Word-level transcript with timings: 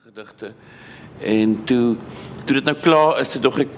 gedigte. 0.00 0.52
En 1.20 1.64
toe 1.64 1.96
toe 2.44 2.54
dit 2.54 2.64
nou 2.64 2.76
klaar 2.80 3.18
is, 3.20 3.28
toe 3.34 3.40
dog 3.44 3.58
ek 3.60 3.74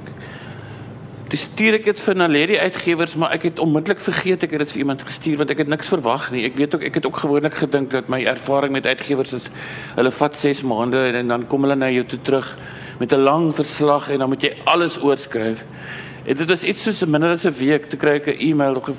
toe 1.32 1.38
stuur 1.40 1.78
ek 1.80 1.88
dit 1.88 2.02
vir 2.04 2.14
Naledi 2.20 2.58
uitgewers, 2.62 3.16
maar 3.18 3.34
ek 3.34 3.48
het 3.48 3.62
onmiddellik 3.64 3.98
vergeet 4.04 4.46
ek 4.46 4.54
het 4.54 4.62
dit 4.62 4.74
vir 4.76 4.82
iemand 4.84 5.02
gestuur 5.02 5.40
want 5.40 5.50
ek 5.50 5.64
het 5.64 5.72
niks 5.72 5.90
verwag 5.90 6.28
nie. 6.30 6.44
Ek 6.46 6.54
weet 6.60 6.76
ook 6.76 6.86
ek 6.86 7.00
het 7.00 7.08
ook 7.10 7.18
gewoonlik 7.24 7.58
gedink 7.58 7.90
dat 7.96 8.12
my 8.12 8.22
ervaring 8.30 8.76
met 8.76 8.86
uitgewers 8.86 9.34
is 9.40 9.50
hulle 9.96 10.14
vat 10.14 10.38
6 10.38 10.62
maande 10.70 11.02
en, 11.08 11.18
en 11.24 11.34
dan 11.34 11.48
kom 11.50 11.66
hulle 11.66 11.80
na 11.82 11.90
jou 11.90 12.06
toe 12.14 12.20
terug 12.30 12.54
met 13.02 13.10
'n 13.10 13.26
lang 13.26 13.50
verslag 13.50 14.06
en 14.14 14.22
dan 14.22 14.30
moet 14.30 14.46
jy 14.46 14.54
alles 14.70 15.00
oorskryf. 15.02 15.64
En 16.24 16.36
dit 16.36 16.48
was 16.48 16.62
iets 16.62 16.82
soos 16.82 17.02
'n 17.02 17.10
minder 17.10 17.34
as 17.34 17.44
'n 17.44 17.58
week 17.58 17.90
toe 17.90 17.98
kry 17.98 18.22
'n 18.22 18.38
e-mail 18.38 18.78
of 18.78 18.96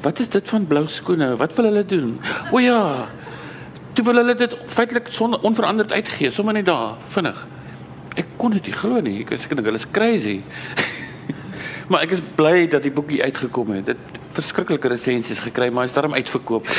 wat 0.00 0.20
is 0.20 0.28
dit 0.28 0.48
van 0.48 0.66
blou 0.66 0.86
skoene? 0.86 1.36
Wat 1.36 1.54
wil 1.54 1.64
hulle 1.64 1.84
doen? 1.84 2.20
O 2.50 2.58
ja, 2.58 3.08
Toe 3.94 4.04
wil 4.04 4.20
hulle 4.22 4.34
dit 4.38 4.56
feitelik 4.66 5.08
sonder 5.10 5.40
onveranderd 5.46 5.92
uitgee, 5.92 6.30
sommer 6.30 6.54
net 6.54 6.66
daar, 6.66 6.96
vinnig. 7.14 7.46
Ek 8.20 8.26
kon 8.36 8.50
dit 8.54 8.66
nie 8.70 8.76
glo 8.76 9.00
nie. 9.02 9.20
Ek 9.22 9.30
dink 9.48 9.66
hulle 9.66 9.80
is 9.80 9.90
crazy. 9.90 10.40
maar 11.90 12.06
ek 12.06 12.10
is 12.18 12.22
bly 12.36 12.66
dat 12.70 12.82
die 12.86 12.94
boekie 12.94 13.22
uitgekom 13.22 13.70
het. 13.74 13.86
Dit 13.92 14.20
verskriklike 14.36 14.88
resensies 14.92 15.42
gekry, 15.42 15.70
maar 15.74 15.84
is 15.90 15.96
daarom 15.96 16.14
uitverkoop. 16.14 16.66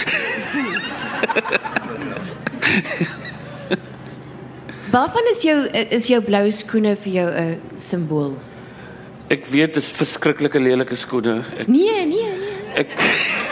Waarvan 4.92 5.28
is 5.32 5.42
jou 5.48 5.58
is 5.72 6.08
jou 6.12 6.20
blou 6.24 6.52
skoene 6.52 6.96
vir 7.00 7.12
jou 7.14 7.28
'n 7.32 7.52
uh, 7.52 7.56
simbool? 7.80 8.34
Ek 9.32 9.46
weet 9.48 9.74
dit 9.74 9.84
is 9.84 9.88
verskriklike 9.88 10.60
lelike 10.60 10.96
skoene. 10.96 11.44
Ek, 11.58 11.68
nee, 11.68 12.06
nee, 12.06 12.32
nee. 12.36 12.58
Ek 12.76 12.92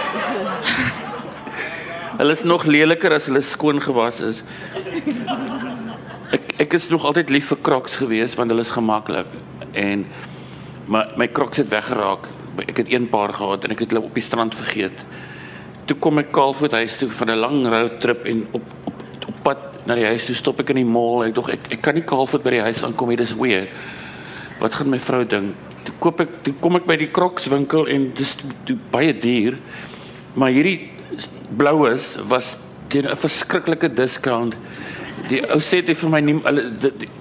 Hulle 2.19 2.35
is 2.35 2.41
nog 2.43 2.65
leliker 2.67 3.13
as 3.15 3.29
hulle 3.29 3.39
skoon 3.47 3.77
gewas 3.79 4.17
is. 4.19 4.41
Ek 6.35 6.49
ek 6.65 6.73
is 6.75 6.89
nog 6.91 7.05
altyd 7.07 7.29
lief 7.31 7.53
vir 7.53 7.61
Crocs 7.63 7.95
gewees 8.01 8.35
want 8.35 8.51
hulle 8.51 8.65
is 8.65 8.71
gemaklik 8.75 9.29
en 9.71 10.03
maar 10.91 11.13
my 11.21 11.29
Crocs 11.31 11.61
het 11.63 11.71
weggeraak. 11.71 12.27
Ek 12.65 12.81
het 12.83 12.91
een 12.91 13.07
paar 13.07 13.31
gehad 13.37 13.63
en 13.63 13.71
ek 13.71 13.85
het 13.85 13.95
hulle 13.95 14.03
op 14.03 14.19
die 14.19 14.25
strand 14.25 14.57
vergeet. 14.57 14.99
Toe 15.87 15.95
kom 16.03 16.19
ek 16.19 16.33
kaalvoet 16.35 16.75
huis 16.81 16.97
toe 16.99 17.07
van 17.21 17.31
'n 17.31 17.39
lang 17.39 17.63
roadtrip 17.71 18.27
en 18.27 18.43
op 18.51 18.67
op 18.91 18.99
op 19.31 19.39
pad 19.47 19.87
na 19.87 19.95
die 19.95 20.09
huis 20.11 20.25
toe 20.25 20.35
stop 20.35 20.59
ek 20.59 20.75
in 20.75 20.83
die 20.83 20.91
mall. 20.91 21.23
Ek 21.23 21.35
dog 21.39 21.49
ek 21.55 21.71
ek 21.71 21.81
kan 21.81 21.95
nie 21.95 22.03
kaalvoet 22.03 22.43
by 22.43 22.49
die 22.49 22.65
huis 22.67 22.83
aankom 22.83 23.07
nie. 23.07 23.15
Dis 23.15 23.33
weird. 23.33 23.71
Wat 24.59 24.73
gaan 24.73 24.89
my 24.89 24.99
vrou 24.99 25.23
dink? 25.23 25.55
Toe 25.83 25.95
koop 25.99 26.19
ek 26.19 26.43
toe 26.43 26.53
kom 26.59 26.75
ek 26.75 26.85
by 26.85 26.97
die 26.97 27.11
Crocs 27.11 27.47
winkel 27.47 27.87
en 27.87 28.11
dis 28.13 28.35
toe 28.65 28.77
baie 28.91 29.13
duur. 29.15 29.57
Maar 30.35 30.49
hierdie 30.49 30.98
blaues 31.57 32.15
was 32.27 32.57
teen 32.87 33.05
'n 33.05 33.17
verskriklike 33.17 33.93
discount. 33.93 34.55
Die 35.29 35.41
ou 35.51 35.59
sê 35.59 35.85
dit 35.85 35.97
vir 35.97 36.09
my 36.09 36.19
nie 36.19 36.41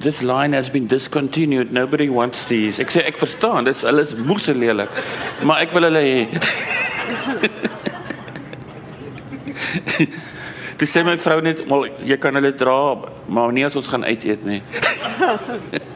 this 0.01 0.23
line 0.23 0.53
has 0.57 0.71
been 0.71 0.87
discontinued. 0.87 1.73
Nobody 1.73 2.09
wants 2.09 2.47
these. 2.47 2.81
Ek 2.81 2.91
sê 2.91 3.05
ek 3.07 3.19
verstaan, 3.19 3.65
dis 3.65 3.83
hulle 3.83 4.01
is 4.01 4.15
moes 4.15 4.47
lelik. 4.47 4.89
Maar 5.43 5.61
ek 5.61 5.73
wil 5.73 5.83
hulle 5.83 5.99
hê. 5.99 6.29
Dis 10.79 10.93
sê 10.95 11.03
my 11.03 11.17
vrou 11.19 11.41
net, 11.43 11.65
"Wel, 11.67 11.89
jy 12.07 12.17
kan 12.17 12.35
hulle 12.35 12.55
dra, 12.55 12.97
maar 13.27 13.53
nie 13.53 13.65
as 13.65 13.77
ons 13.77 13.89
gaan 13.89 14.05
uit 14.05 14.25
eet 14.25 14.45
nie." 14.47 14.63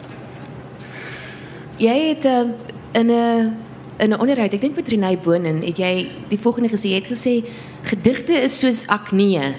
jy 1.87 1.99
het 2.09 2.25
uh, 2.25 2.51
in 2.93 3.11
'n 3.11 3.57
in 3.99 4.11
'n 4.11 4.19
onderhoud, 4.19 4.53
ek 4.53 4.61
dink 4.61 4.77
met 4.77 4.89
Renay 4.89 5.19
Bonen, 5.19 5.63
het 5.63 5.79
jy 5.79 6.11
die 6.29 6.39
volgende 6.39 6.69
gesê, 6.69 6.89
jy 6.89 6.95
het 6.99 7.07
gesê 7.07 7.45
gedigte 7.83 8.33
is 8.33 8.59
soos 8.59 8.87
akne. 8.87 9.55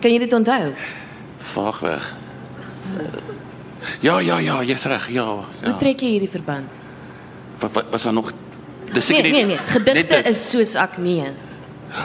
Kan 0.00 0.14
jy 0.14 0.18
dit 0.18 0.32
onthou? 0.32 0.72
Vaag 1.52 1.80
weg. 1.84 2.14
Ja, 4.00 4.20
ja, 4.20 4.38
ja, 4.38 4.62
jy's 4.64 4.84
reg, 4.88 5.08
ja, 5.08 5.24
ja. 5.24 5.68
Hoe 5.68 5.76
trek 5.80 6.00
jy 6.00 6.16
hierdie 6.16 6.30
verband? 6.30 6.68
Wat 7.60 7.72
wat 7.72 7.84
was 7.92 8.02
daar 8.08 8.16
nog? 8.16 8.32
Dis 8.92 9.06
seker 9.06 9.22
nee, 9.22 9.32
nee, 9.32 9.44
nee, 9.54 9.58
gedigte 9.70 10.16
is 10.30 10.50
soos 10.50 10.74
akne. 10.74 11.32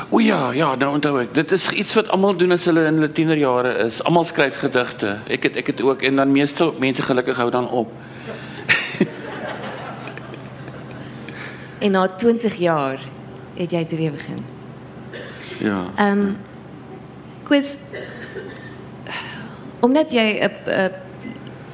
O 0.09 0.19
ja, 0.19 0.51
ja, 0.51 0.75
nou 0.75 0.93
onthou 0.97 1.19
ek. 1.21 1.33
Dit 1.33 1.51
is 1.55 1.69
iets 1.71 1.93
wat 1.97 2.09
almal 2.13 2.35
doen 2.37 2.51
as 2.55 2.65
hulle 2.65 2.87
in 2.89 2.93
hulle 2.99 3.11
tienerjare 3.13 3.73
is. 3.85 4.01
Almal 4.03 4.25
skryf 4.25 4.57
gedigte. 4.63 5.19
Ek 5.29 5.43
het 5.45 5.55
ek 5.61 5.67
het 5.73 5.81
ook 5.85 6.01
en 6.07 6.15
dan 6.21 6.31
meeste 6.33 6.71
mense 6.81 7.03
gelukkig 7.05 7.37
hou 7.37 7.49
dan 7.53 7.69
op. 7.69 7.91
en 11.85 11.91
na 11.91 12.07
20 12.17 12.55
jaar 12.57 12.99
het 13.55 13.71
jy 13.71 13.85
te 13.85 13.95
weer 13.95 14.11
begin. 14.17 14.54
Ja. 15.59 15.85
Ehm 15.95 16.19
um, 16.19 16.37
kwes 17.45 17.77
omdat 19.85 20.11
jy 20.11 20.39
'n 20.41 20.51
'n 20.65 20.91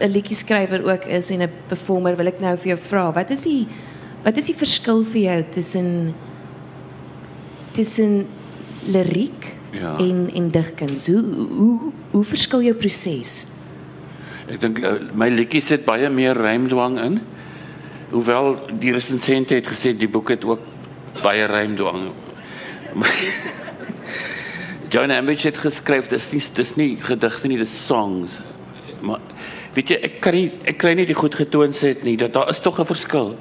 'n 0.01 0.11
liedjie 0.11 0.35
skrywer 0.35 0.83
ook 0.83 1.05
is 1.05 1.29
en 1.29 1.41
'n 1.41 1.51
performer, 1.67 2.15
wil 2.15 2.27
ek 2.27 2.39
nou 2.39 2.57
vir 2.57 2.75
jou 2.75 2.79
vra, 2.89 3.11
wat 3.13 3.29
is 3.31 3.41
die 3.41 3.67
wat 4.23 4.37
is 4.37 4.45
die 4.45 4.55
verskil 4.55 5.03
vir 5.03 5.21
jou 5.21 5.43
tussen 5.51 6.13
tussen 7.73 8.27
liriek 8.87 9.55
ja. 9.71 9.97
en 9.97 10.29
en 10.33 10.51
digkuns? 10.51 11.07
Hoe 11.07 11.23
hoe 11.57 11.79
hoe 12.11 12.23
verskil 12.23 12.61
jou 12.61 12.75
proses? 12.75 13.45
Ek 14.47 14.59
dink 14.61 14.79
eh, 14.83 14.99
my 15.13 15.29
liedjies 15.29 15.69
het 15.69 15.85
baie 15.85 16.09
meer 16.09 16.35
rymdwang 16.35 16.99
in. 16.99 17.21
Hoewel 18.11 18.57
die 18.79 18.91
resensente 18.91 19.55
het 19.55 19.67
gesê 19.67 19.95
die 19.97 20.09
boek 20.09 20.29
het 20.29 20.43
ook 20.43 20.59
baie 21.23 21.45
rymdwang. 21.45 22.11
John 24.91 25.11
Ambridge 25.11 25.47
het 25.47 25.57
geskryf 25.63 26.09
dis 26.11 26.25
nie 26.33 26.41
dis 26.57 26.71
nie 26.75 26.89
gedigte 26.99 27.47
nie, 27.47 27.57
dis 27.61 27.71
songs. 27.85 28.41
Maar 28.99 29.21
weet 29.71 29.93
jy, 29.93 29.97
ek 30.03 30.17
kan 30.25 30.35
nie 30.35 30.49
ek 30.67 30.81
kry 30.83 30.91
nie 30.99 31.05
die 31.07 31.15
goed 31.15 31.37
getoon 31.39 31.71
sit 31.71 32.03
nie. 32.03 32.17
Dat 32.19 32.33
daar 32.35 32.49
is 32.51 32.59
tog 32.59 32.79
'n 32.79 32.85
verskil. 32.85 33.37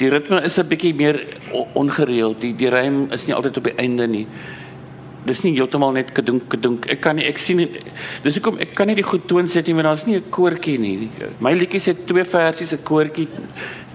Die 0.00 0.08
ritme 0.08 0.40
is 0.40 0.58
'n 0.58 0.68
bietjie 0.68 0.94
meer 0.94 1.20
ongereeld. 1.74 2.40
Die 2.40 2.54
die 2.56 2.70
rym 2.70 3.12
is 3.12 3.26
nie 3.26 3.34
altyd 3.34 3.56
op 3.56 3.64
die 3.64 3.76
einde 3.76 4.06
nie. 4.06 4.26
Dis 5.26 5.42
nie 5.42 5.52
heeltemal 5.52 5.92
net 5.92 6.12
kedunk 6.12 6.48
kedunk. 6.48 6.86
Ek 6.86 7.00
kan 7.00 7.16
nie 7.16 7.26
ek 7.26 7.38
sien 7.38 7.68
dis 8.22 8.34
hoekom 8.34 8.58
ek 8.58 8.74
kan 8.74 8.86
nie 8.86 8.96
die 8.96 9.04
goed 9.04 9.28
toon 9.28 9.48
sit 9.48 9.66
nie 9.66 9.74
want 9.74 9.86
daar's 9.86 10.06
nie 10.06 10.16
'n 10.16 10.30
koortjie 10.30 10.78
nie. 10.78 11.10
My 11.38 11.52
liedjies 11.52 11.86
het 11.86 12.06
twee 12.06 12.24
versies, 12.24 12.72
'n 12.72 12.82
koortjie, 12.82 13.28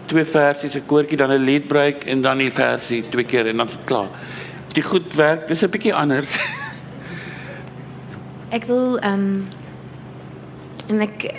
twee 0.06 0.26
versies, 0.26 0.76
'n 0.76 0.86
koortjie, 0.86 1.18
dan 1.18 1.32
'n 1.32 1.44
lead 1.44 1.68
break 1.68 2.06
en 2.06 2.22
dan 2.22 2.38
die 2.38 2.52
versie 2.52 3.04
twee 3.10 3.26
keer 3.26 3.48
en 3.48 3.58
dan's 3.58 3.76
dit 3.76 3.86
klaar. 3.86 4.10
Die 4.74 4.84
goed 4.84 5.16
werk, 5.16 5.48
dis 5.48 5.64
'n 5.64 5.70
bietjie 5.70 5.94
anders. 5.94 6.38
ek 8.50 8.66
wil 8.70 8.98
ehm 9.00 9.14
um, 9.14 9.48
en 10.90 11.02
ek 11.06 11.30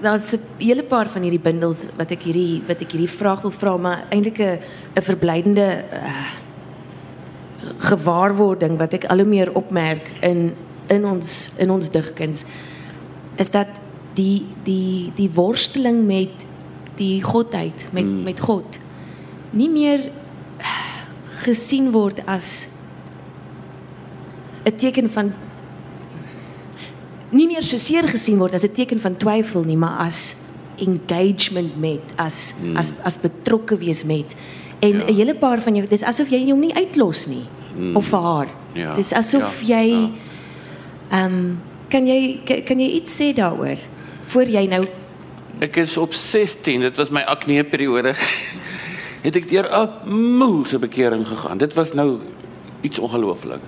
daar's 0.00 0.32
'n 0.32 0.40
hele 0.58 0.82
paar 0.82 1.08
van 1.08 1.22
hierdie 1.22 1.42
bundels 1.42 1.86
wat 1.96 2.10
ek 2.10 2.22
hierdie 2.22 2.62
wat 2.66 2.80
ek 2.80 2.92
hierdie 2.92 3.16
vraag 3.18 3.42
wil 3.42 3.50
vra, 3.50 3.76
maar 3.76 4.04
eintlik 4.10 4.38
'n 4.38 4.58
'n 4.96 5.02
verblydende 5.02 5.84
uh, 5.92 6.32
gewaarwording 7.78 8.78
wat 8.78 8.92
ek 8.94 9.04
al 9.04 9.18
hoe 9.18 9.28
meer 9.28 9.52
opmerk 9.54 10.10
in 10.20 10.52
in 10.88 11.04
ons 11.04 11.56
in 11.58 11.70
ons 11.70 11.90
digkuns 11.90 12.44
is 13.36 13.50
dat 13.50 13.68
die 14.14 14.44
die 14.64 15.12
die 15.16 15.30
worsteling 15.34 16.04
met 16.06 16.44
die 16.96 17.22
godheid 17.22 17.88
met 17.92 18.04
mm. 18.04 18.22
met 18.22 18.40
God 18.40 18.78
nie 19.50 19.70
meer 19.70 20.10
gesien 21.44 21.90
word 21.92 22.20
as 22.26 22.70
'n 24.64 24.76
teken 24.76 25.10
van 25.10 25.32
nie 27.34 27.46
meer 27.50 27.66
so 27.66 27.80
seer 27.80 28.06
gesien 28.08 28.38
word 28.38 28.54
as 28.54 28.64
'n 28.64 28.74
teken 28.74 29.00
van 29.00 29.16
twyfel 29.16 29.64
nie, 29.64 29.76
maar 29.76 29.98
as 30.06 30.36
engagement 30.78 31.76
met 31.78 32.02
as 32.16 32.54
hmm. 32.60 32.76
as 32.76 32.92
as 33.02 33.18
betrokke 33.18 33.76
wees 33.78 34.04
met 34.04 34.26
en 34.80 34.96
'n 34.96 35.08
ja. 35.08 35.14
hele 35.14 35.34
paar 35.34 35.60
van 35.60 35.74
jou 35.74 35.86
dis 35.86 36.02
asof 36.02 36.30
jy 36.30 36.50
hom 36.50 36.60
nie 36.60 36.74
uitlos 36.74 37.26
nie 37.26 37.46
hmm. 37.76 37.96
of 37.96 38.06
vir 38.06 38.20
haar. 38.20 38.48
Ja. 38.72 38.94
Dis 38.94 39.12
asof 39.12 39.62
ja. 39.62 39.78
jy 39.78 39.90
ja. 39.90 40.10
ehm 41.10 41.20
ja. 41.20 41.26
um, 41.26 41.60
kan 41.88 42.06
jy 42.06 42.40
kan 42.66 42.80
jy 42.80 42.88
iets 42.98 43.12
sê 43.20 43.34
daaroor 43.34 43.78
voor 44.24 44.46
jy 44.48 44.66
nou 44.66 44.86
Ek 45.60 45.76
is 45.76 45.96
op 45.96 46.12
16, 46.12 46.80
dit 46.80 46.96
was 46.96 47.10
my 47.10 47.22
akne 47.30 47.64
periode. 47.64 48.14
het 49.26 49.36
ek 49.36 49.48
deur 49.48 49.68
'n 49.70 50.10
moeë 50.38 50.78
bekering 50.78 51.26
gegaan. 51.26 51.58
Dit 51.58 51.74
was 51.74 51.94
nou 51.94 52.18
iets 52.82 52.98
ongelooflik 52.98 53.62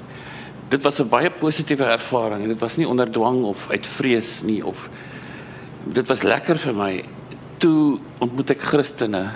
dit 0.69 0.83
was 0.83 1.01
'n 1.01 1.09
baie 1.09 1.31
positiewe 1.31 1.85
ervaring. 1.85 2.43
En 2.43 2.49
dit 2.49 2.61
was 2.61 2.77
nie 2.77 2.89
onder 2.89 3.11
dwang 3.11 3.45
of 3.45 3.71
uit 3.71 3.87
vrees 3.87 4.43
nie 4.43 4.65
of 4.67 4.89
dit 5.85 6.09
was 6.09 6.23
lekker 6.23 6.59
vir 6.59 6.75
my. 6.75 7.05
Toe 7.59 7.99
ontmoet 8.19 8.51
ek 8.51 8.61
Christene. 8.61 9.31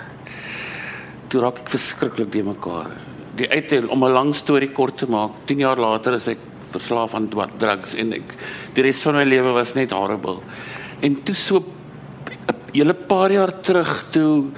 Toe 1.27 1.41
raak 1.41 1.59
ek 1.59 1.69
verskriklik 1.69 2.31
die 2.31 2.43
mekaar. 2.43 2.91
Die 3.35 3.49
uittel 3.49 3.87
om 3.87 4.03
'n 4.03 4.11
lang 4.11 4.35
storie 4.35 4.71
kort 4.71 4.97
te 4.97 5.07
maak 5.07 5.31
10 5.45 5.59
jaar 5.59 5.77
later 5.77 6.13
is 6.13 6.27
ek 6.27 6.37
verslaaf 6.71 7.15
aan 7.15 7.29
drugs 7.57 7.95
en 7.95 8.13
ek 8.13 8.35
die 8.73 8.83
res 8.83 9.01
van 9.01 9.15
my 9.15 9.23
lewe 9.23 9.51
was 9.53 9.73
net 9.73 9.91
horrible. 9.91 10.39
En 11.01 11.23
toe 11.23 11.35
so 11.35 11.57
'n 11.57 11.63
hele 12.73 12.93
paar 12.93 13.31
jaar 13.31 13.61
terug 13.61 14.05
toe 14.11 14.51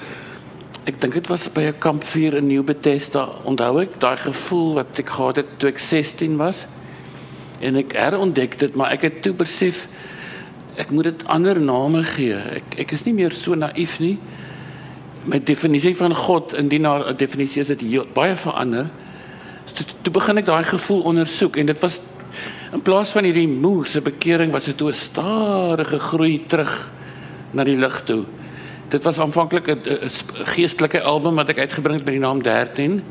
Ek 0.84 0.98
dink 1.00 1.14
dit 1.16 1.28
was 1.32 1.48
by 1.48 1.62
'n 1.72 1.80
kampvuur 1.80 2.34
in 2.36 2.48
New 2.48 2.64
Bethesda. 2.64 3.30
Onthou 3.48 3.80
ek 3.82 4.00
daai 4.00 4.18
gevoel 4.18 4.74
wat 4.74 5.00
ek 5.00 5.10
gehad 5.10 5.36
het 5.36 5.46
toe 5.58 5.70
ek 5.70 5.80
16 5.80 6.36
was? 6.38 6.66
En 7.62 7.76
ek 7.76 7.94
herontdek 7.94 8.60
dit, 8.60 8.76
maar 8.76 8.92
ek 8.92 9.02
het 9.02 9.22
toe 9.22 9.34
besef 9.34 9.88
ek 10.76 10.92
moet 10.92 11.04
dit 11.04 11.28
ander 11.28 11.62
name 11.62 12.04
gee. 12.04 12.36
Ek 12.36 12.80
ek 12.80 12.92
is 12.92 13.06
nie 13.06 13.14
meer 13.14 13.32
so 13.32 13.56
naïef 13.56 14.00
nie. 14.00 14.20
My 15.26 15.40
definisie 15.40 15.96
van 15.96 16.16
God 16.16 16.54
in 16.54 16.68
die 16.68 16.80
na 16.80 17.14
definisie 17.14 17.62
is 17.62 17.68
dit 17.68 17.82
heel 17.82 18.06
baie 18.14 18.36
verander. 18.36 18.90
Toe, 19.74 19.86
toe 20.02 20.14
begin 20.14 20.38
ek 20.38 20.46
daai 20.46 20.64
gevoel 20.64 21.02
ondersoek 21.02 21.58
en 21.58 21.66
dit 21.66 21.80
was 21.80 22.02
in 22.74 22.82
plaas 22.82 23.10
van 23.10 23.24
hierdie 23.24 23.48
moerse 23.48 24.02
bekering 24.02 24.52
was 24.52 24.66
dit 24.66 24.82
'n 24.82 24.94
stadige 24.94 26.00
groei 26.00 26.44
terug 26.48 26.92
na 27.54 27.64
die 27.64 27.78
lig 27.78 28.04
toe. 28.04 28.26
Dit 28.94 29.04
was 29.04 29.20
aanvanklik 29.20 29.68
'n 29.68 29.80
geestelike 30.54 31.02
album 31.02 31.36
wat 31.36 31.50
ek 31.50 31.60
uitgebring 31.60 31.96
het 31.98 32.06
met 32.06 32.14
die 32.14 32.22
naam 32.22 32.42
13. 32.44 33.04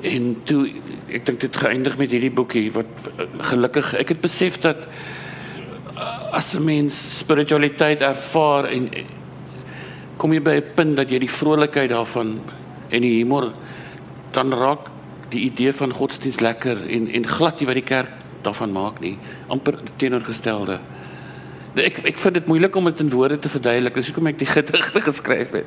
En 0.00 0.36
toe 0.42 0.70
ek 1.10 1.26
dink 1.26 1.40
dit 1.40 1.56
geëindig 1.56 1.96
met 1.98 2.10
hierdie 2.10 2.30
boekie 2.30 2.72
wat 2.72 3.10
gelukkig 3.38 3.94
ek 3.94 4.08
het 4.08 4.20
besef 4.20 4.60
dat 4.60 4.76
as 6.30 6.54
'n 6.54 6.64
mens 6.64 7.18
spiritualiteit 7.18 8.00
ervaar 8.00 8.64
en 8.64 8.90
kom 10.16 10.32
jy 10.32 10.42
by 10.42 10.54
'n 10.54 10.74
punt 10.74 10.96
dat 10.96 11.10
jy 11.10 11.18
die 11.18 11.30
vrolikheid 11.30 11.90
daarvan 11.90 12.40
en 12.88 13.00
die 13.00 13.18
humor 13.18 13.52
dan 14.30 14.52
raak 14.52 14.86
die 15.28 15.40
idee 15.40 15.72
van 15.72 15.92
godsdienst 15.92 16.40
lekker 16.40 16.88
en 16.88 17.10
en 17.10 17.26
glad 17.26 17.58
nie 17.58 17.66
wat 17.66 17.74
die 17.74 17.90
kerk 17.94 18.10
daarvan 18.42 18.72
maak 18.72 19.00
nie 19.00 19.18
amper 19.46 19.78
teenoorgestelde 19.96 20.78
ek 21.78 22.02
ek 22.12 22.18
vind 22.18 22.34
dit 22.40 22.46
moeilik 22.46 22.76
om 22.76 22.84
dit 22.84 23.00
in 23.00 23.10
woorde 23.10 23.38
te 23.38 23.48
verduidelik 23.48 23.94
dis 23.94 24.10
hoekom 24.10 24.26
ek 24.32 24.38
die 24.38 24.50
gedigte 24.50 25.00
geskryf 25.00 25.52
het 25.52 25.66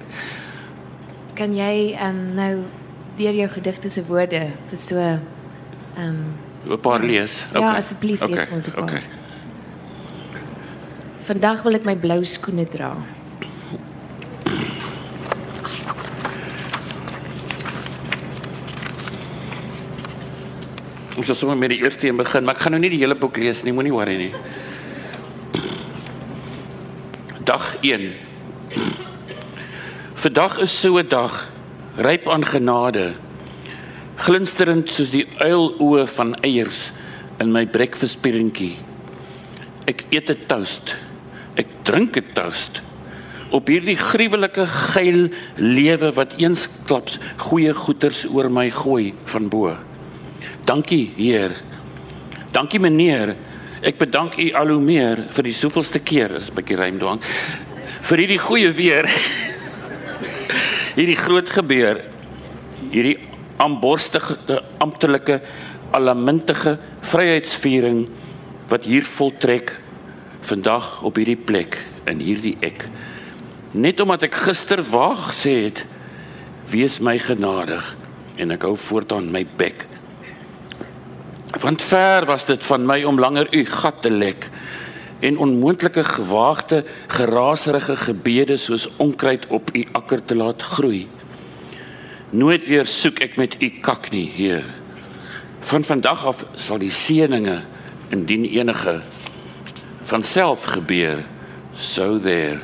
kan 1.35 1.55
jy 1.55 1.95
um, 2.01 2.35
nou 2.35 2.53
deur 3.19 3.35
jou 3.43 3.49
gedigte 3.59 3.89
se 3.89 4.03
woorde 4.07 4.51
vir 4.71 4.79
so 4.79 4.97
um, 5.97 6.19
'n 6.65 6.81
paar 6.81 7.03
lees 7.03 7.45
okay. 7.49 7.61
ja 7.61 7.77
asseblief 7.77 8.21
lees 8.27 8.43
okay. 8.43 8.53
ons 8.55 8.67
'n 8.67 8.71
paar 8.71 8.83
okay. 8.83 9.03
Vandag 11.29 11.59
wil 11.61 11.77
ek 11.77 11.83
my 11.85 11.93
blou 11.93 12.23
skoene 12.25 12.63
dra. 12.65 12.87
Ons 21.13 21.29
sal 21.29 21.37
sommer 21.37 21.59
met 21.59 21.69
die 21.69 21.77
eerste 21.83 22.07
een 22.09 22.17
begin, 22.17 22.47
maar 22.47 22.57
ek 22.57 22.63
gaan 22.65 22.73
nou 22.73 22.79
nie 22.81 22.89
die 22.95 23.01
hele 23.03 23.13
boek 23.13 23.37
lees 23.37 23.61
nie, 23.61 23.75
moenie 23.77 23.93
worry 23.93 24.15
nie. 24.17 24.31
Dag 27.49 27.81
1. 27.81 28.13
Vandag 30.13 30.59
is 30.61 30.69
so 30.79 30.99
'n 31.01 31.07
dag, 31.07 31.49
ryp 31.97 32.29
aan 32.29 32.45
genade, 32.45 33.15
glinsterend 34.15 34.91
soos 34.91 35.09
die 35.09 35.25
uiloë 35.41 36.05
van 36.07 36.35
eiers 36.45 36.91
in 37.41 37.49
my 37.51 37.65
breakfastperientjie. 37.65 38.77
Ek 39.89 40.05
eet 40.13 40.29
'n 40.29 40.45
toast 40.45 40.93
ek 41.55 41.67
drink 41.83 42.17
'n 42.17 42.33
toast 42.37 42.83
op 43.49 43.67
hierdie 43.67 43.97
gruwelike 43.97 44.67
geil 44.93 45.29
lewe 45.57 46.13
wat 46.13 46.37
eensklaps 46.37 47.17
goeie 47.49 47.73
goeters 47.73 48.25
oor 48.29 48.51
my 48.51 48.69
gooi 48.69 49.13
van 49.25 49.49
bo. 49.49 49.73
Dankie 50.65 51.13
Heer. 51.17 51.57
Dankie 52.51 52.79
meneer. 52.79 53.35
Ek 53.81 53.97
bedank 53.97 54.37
u 54.37 54.51
al 54.53 54.73
hoe 54.73 54.81
meer 54.83 55.25
vir 55.31 55.43
die 55.43 55.55
soveelste 55.55 55.99
keer 55.99 56.35
as 56.35 56.49
'n 56.49 56.55
bietjie 56.55 56.77
rym 56.77 56.99
dwang 56.99 57.21
vir 58.03 58.17
hierdie 58.17 58.39
goeie 58.39 58.71
weer. 58.71 59.05
hierdie 60.97 61.15
groot 61.15 61.49
gebeur. 61.49 62.03
Hierdie 62.91 63.17
aanborstige 63.59 64.63
amptelike 64.79 65.41
alamintige 65.91 66.77
vryheidsviering 67.01 68.07
wat 68.69 68.85
hier 68.85 69.03
voltrek 69.03 69.73
vandag 70.45 71.01
op 71.03 71.17
hierdie 71.19 71.39
plek 71.39 71.79
in 72.09 72.21
hierdie 72.23 72.55
ek 72.65 72.85
net 73.73 73.99
omdat 74.01 74.27
ek 74.29 74.37
gister 74.47 74.81
waag 74.93 75.29
sê 75.35 75.55
het 75.67 75.83
wees 76.71 76.99
my 77.03 77.17
genadig 77.21 77.93
en 78.39 78.55
ek 78.55 78.65
hou 78.67 78.75
voortaan 78.79 79.29
my 79.33 79.43
bek 79.59 79.88
want 81.57 81.81
ver 81.81 82.25
was 82.25 82.45
dit 82.45 82.65
van 82.65 82.85
my 82.85 83.03
om 83.03 83.19
langer 83.19 83.47
u 83.51 83.65
gat 83.65 84.01
te 84.01 84.11
lek 84.11 84.49
en 85.19 85.37
onmoontlike 85.37 86.03
gewaagte 86.03 86.83
geraserige 87.07 87.95
gebede 87.95 88.57
soos 88.57 88.87
onkruid 88.97 89.47
op 89.47 89.69
u 89.73 89.87
akker 89.91 90.25
te 90.25 90.35
laat 90.35 90.61
groei. 90.61 91.07
Nooit 92.29 92.67
weer 92.67 92.85
soek 92.85 93.19
ek 93.25 93.35
met 93.35 93.57
u 93.59 93.69
kak 93.81 94.11
nie 94.13 94.29
heer. 94.29 94.63
Van 95.59 95.83
vandag 95.83 96.25
af 96.25 96.45
sal 96.55 96.79
die 96.79 96.93
seëninge 96.93 97.59
indien 98.13 98.45
enige 98.45 98.99
van 100.09 100.23
self 100.23 100.63
gebeur 100.63 101.25
so 101.73 102.19
there. 102.19 102.61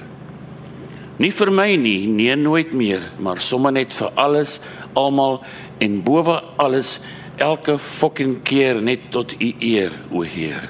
Nie 1.18 1.32
vir 1.32 1.52
my 1.52 1.76
nie 1.76 2.08
nee 2.08 2.36
nooit 2.36 2.74
meer 2.74 3.04
maar 3.20 3.42
sommer 3.42 3.72
net 3.72 3.94
vir 3.94 4.14
alles 4.16 4.60
almal 4.94 5.42
en 5.84 6.02
bowe 6.04 6.40
alles 6.62 7.00
elke 7.38 7.78
fucking 7.80 8.40
keer 8.44 8.82
net 8.82 9.10
tot 9.12 9.36
u 9.40 9.52
eer 9.60 9.96
o 10.12 10.22
heer 10.22 10.70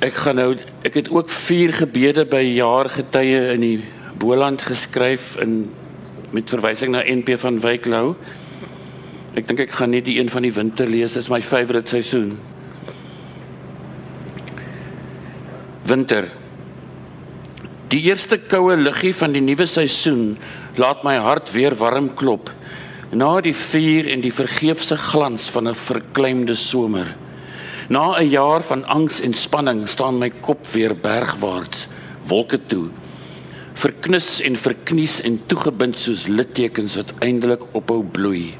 ek 0.00 0.22
gaan 0.24 0.40
nou 0.40 0.50
ek 0.86 1.02
het 1.02 1.10
ook 1.10 1.30
vier 1.32 1.74
gebede 1.82 2.24
by 2.28 2.42
jaargetye 2.44 3.52
in 3.56 3.64
die 3.64 3.78
Boland 4.16 4.62
geskryf 4.64 5.34
in 5.42 5.66
met 6.32 6.50
verwysing 6.50 6.92
na 6.92 7.04
NP 7.06 7.36
van 7.40 7.60
Wyklou 7.62 8.16
Ek 9.36 9.44
dink 9.44 9.66
ek 9.66 9.74
gaan 9.76 9.92
net 9.92 10.06
die 10.06 10.16
een 10.16 10.30
van 10.32 10.46
die 10.46 10.52
winter 10.56 10.88
lees. 10.88 11.12
Dit 11.12 11.26
is 11.26 11.28
my 11.28 11.42
favourite 11.44 11.92
seisoen. 11.92 12.38
Winter. 15.84 16.30
Die 17.86 18.00
eerste 18.08 18.40
koue 18.42 18.74
luggie 18.74 19.12
van 19.14 19.30
die 19.36 19.40
nuwe 19.44 19.62
seisoen 19.70 20.32
laat 20.74 21.04
my 21.06 21.12
hart 21.22 21.52
weer 21.54 21.74
warm 21.78 22.08
klop. 22.18 22.50
Na 23.14 23.36
die 23.40 23.54
vuur 23.54 24.08
en 24.10 24.24
die 24.24 24.32
vergeefse 24.34 24.96
glans 24.98 25.44
van 25.54 25.68
'n 25.68 25.74
verkleimde 25.74 26.56
somer. 26.56 27.14
Na 27.88 28.18
'n 28.18 28.28
jaar 28.28 28.62
van 28.62 28.84
angs 28.84 29.20
en 29.20 29.34
spanning 29.34 29.88
staan 29.88 30.18
my 30.18 30.30
kop 30.30 30.66
weer 30.66 30.96
bergwaarts, 30.96 31.86
wolke 32.26 32.58
toe. 32.66 32.88
Verknus 33.74 34.40
en 34.40 34.56
verknies 34.56 35.20
en 35.20 35.46
toegebind 35.46 35.96
soos 35.98 36.26
littekens 36.26 36.96
wat 36.96 37.12
eindelik 37.20 37.62
ophou 37.72 38.02
bloei. 38.02 38.58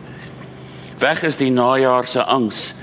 Weg 0.98 1.22
is 1.22 1.36
die 1.36 1.50
najaar 1.50 2.04
se 2.04 2.22
angs. 2.22 2.74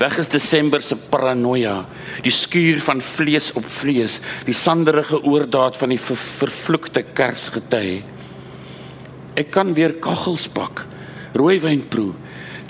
Weg 0.00 0.16
is 0.16 0.30
Desember 0.32 0.80
se 0.80 0.96
paranoia, 0.96 1.82
die 2.24 2.32
skuur 2.32 2.78
van 2.80 3.02
vlees 3.04 3.50
op 3.52 3.66
vlees, 3.68 4.14
die 4.46 4.56
sanderige 4.56 5.18
oordaat 5.28 5.76
van 5.76 5.92
die 5.92 6.00
ver 6.00 6.16
vervloekte 6.16 7.02
Kersgety. 7.04 7.98
Ek 9.36 9.50
kan 9.52 9.74
weer 9.76 9.98
kaggels 10.00 10.46
bak, 10.56 10.86
rooiwyn 11.36 11.82
proe, 11.92 12.14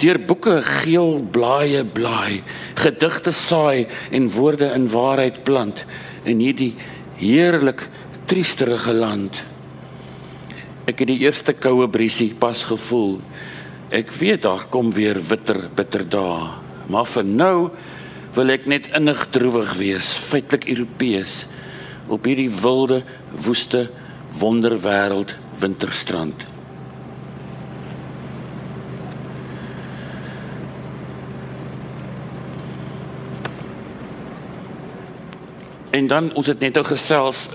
deur 0.03 0.19
boeke 0.27 0.57
geel 0.83 1.21
blaaie 1.31 1.85
blaai, 1.87 2.41
gedigte 2.81 3.31
saai 3.37 3.87
en 4.11 4.27
woorde 4.35 4.73
in 4.75 4.89
waarheid 4.91 5.45
plant. 5.47 5.85
In 6.27 6.43
hierdie 6.43 6.73
heerlik 7.21 7.85
triesterige 8.27 8.97
land. 8.97 9.39
Ek 10.91 10.99
het 11.05 11.13
die 11.13 11.21
eerste 11.23 11.55
koue 11.55 11.87
briesie 11.93 12.33
pas 12.35 12.65
gevoel. 12.67 13.21
Ek 13.95 14.11
weet 14.19 14.43
daar 14.49 14.67
kom 14.73 14.91
weer 14.97 15.21
witter 15.31 15.69
bitter 15.77 16.05
dae, 16.11 16.60
maar 16.91 17.07
vir 17.07 17.25
nou 17.27 17.57
wil 18.35 18.53
ek 18.55 18.67
net 18.71 18.91
innig 18.99 19.25
droewig 19.35 19.73
wees, 19.79 20.13
feitelik 20.13 20.69
Europees 20.71 21.45
op 22.11 22.27
hierdie 22.27 22.51
wilde, 22.51 23.03
woeste 23.47 23.87
wonderwêreld 24.39 25.35
winterstrand. 25.61 26.47
En 35.91 36.07
dan 36.07 36.31
ons 36.39 36.47
het 36.47 36.63
net 36.63 36.79
ou 36.79 36.85
gesels 36.87 37.49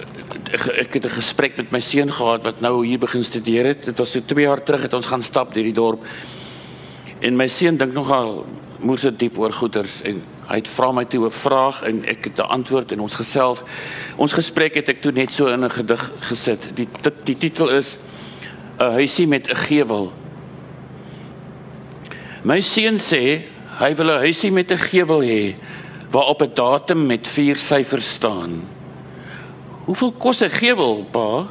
ek 0.55 0.93
het 0.93 1.05
'n 1.05 1.19
gesprek 1.19 1.57
met 1.57 1.71
my 1.71 1.79
seun 1.79 2.11
gehad 2.11 2.43
wat 2.43 2.61
nou 2.61 2.85
hier 2.85 2.99
begin 2.99 3.23
studeer 3.23 3.65
het. 3.65 3.85
Dit 3.85 3.97
was 3.97 4.11
so 4.11 4.19
2 4.19 4.45
jaar 4.45 4.63
terug 4.63 4.81
het 4.81 4.93
ons 4.93 5.05
gaan 5.05 5.23
stap 5.23 5.53
deur 5.53 5.63
die 5.63 5.73
dorp. 5.73 6.03
En 7.19 7.35
my 7.35 7.47
seun 7.47 7.77
dink 7.77 7.93
nogal 7.93 8.45
moes 8.79 9.01
dit 9.01 9.19
diep 9.19 9.37
oor 9.39 9.53
goeters 9.53 10.01
en 10.01 10.21
hy 10.47 10.55
het 10.55 10.67
vra 10.69 10.91
my 10.91 11.05
toe 11.05 11.25
'n 11.25 11.31
vraag 11.31 11.81
en 11.83 12.05
ek 12.05 12.25
het 12.25 12.39
'n 12.39 12.49
antwoord 12.49 12.91
en 12.91 12.99
ons 12.99 13.15
gesels. 13.15 13.63
Ons 14.17 14.33
gesprek 14.33 14.75
het 14.75 14.89
ek 14.89 15.01
toe 15.01 15.11
net 15.11 15.31
so 15.31 15.47
in 15.47 15.63
'n 15.63 15.69
gedig 15.69 16.11
gesit. 16.19 16.59
Die 16.75 16.87
die 17.23 17.35
titel 17.35 17.69
is 17.69 17.97
'n 18.79 18.91
huisie 18.91 19.27
met 19.27 19.49
'n 19.49 19.55
gevel. 19.55 20.13
My 22.43 22.61
seun 22.61 22.99
sê 22.99 23.41
hy 23.79 23.95
wil 23.95 24.11
'n 24.11 24.19
huisie 24.19 24.51
met 24.51 24.71
'n 24.71 24.77
gevel 24.77 25.21
hê 25.21 25.55
waarop 26.11 26.41
'n 26.41 26.53
datum 26.53 27.05
met 27.05 27.27
vier 27.27 27.57
syfers 27.57 28.09
staan. 28.09 28.61
Hoeveel 29.85 30.11
kos 30.11 30.41
'n 30.41 30.49
gewel, 30.49 31.05
pa? 31.11 31.47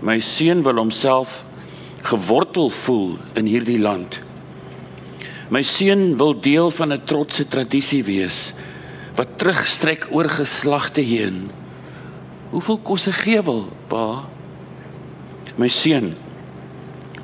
My 0.00 0.20
seun 0.20 0.62
wil 0.62 0.76
homself 0.76 1.44
gewortel 2.02 2.70
voel 2.70 3.18
in 3.34 3.46
hierdie 3.46 3.80
land. 3.80 4.23
My 5.54 5.62
seun 5.62 6.16
wil 6.18 6.34
deel 6.42 6.70
van 6.74 6.92
'n 6.92 7.04
trotse 7.06 7.44
tradisie 7.46 8.02
wees 8.02 8.52
wat 9.14 9.38
terugstrek 9.38 10.08
oor 10.10 10.26
geslagte 10.26 11.00
heen. 11.00 11.50
Hoeveel 12.50 12.78
kos 12.78 13.06
'n 13.06 13.12
gewel, 13.12 13.70
pa? 13.86 14.26
My 15.56 15.68
seun, 15.68 16.16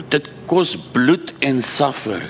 dit 0.09 0.31
kos 0.47 0.77
bloed 0.77 1.35
en 1.41 1.63
saffer 1.63 2.23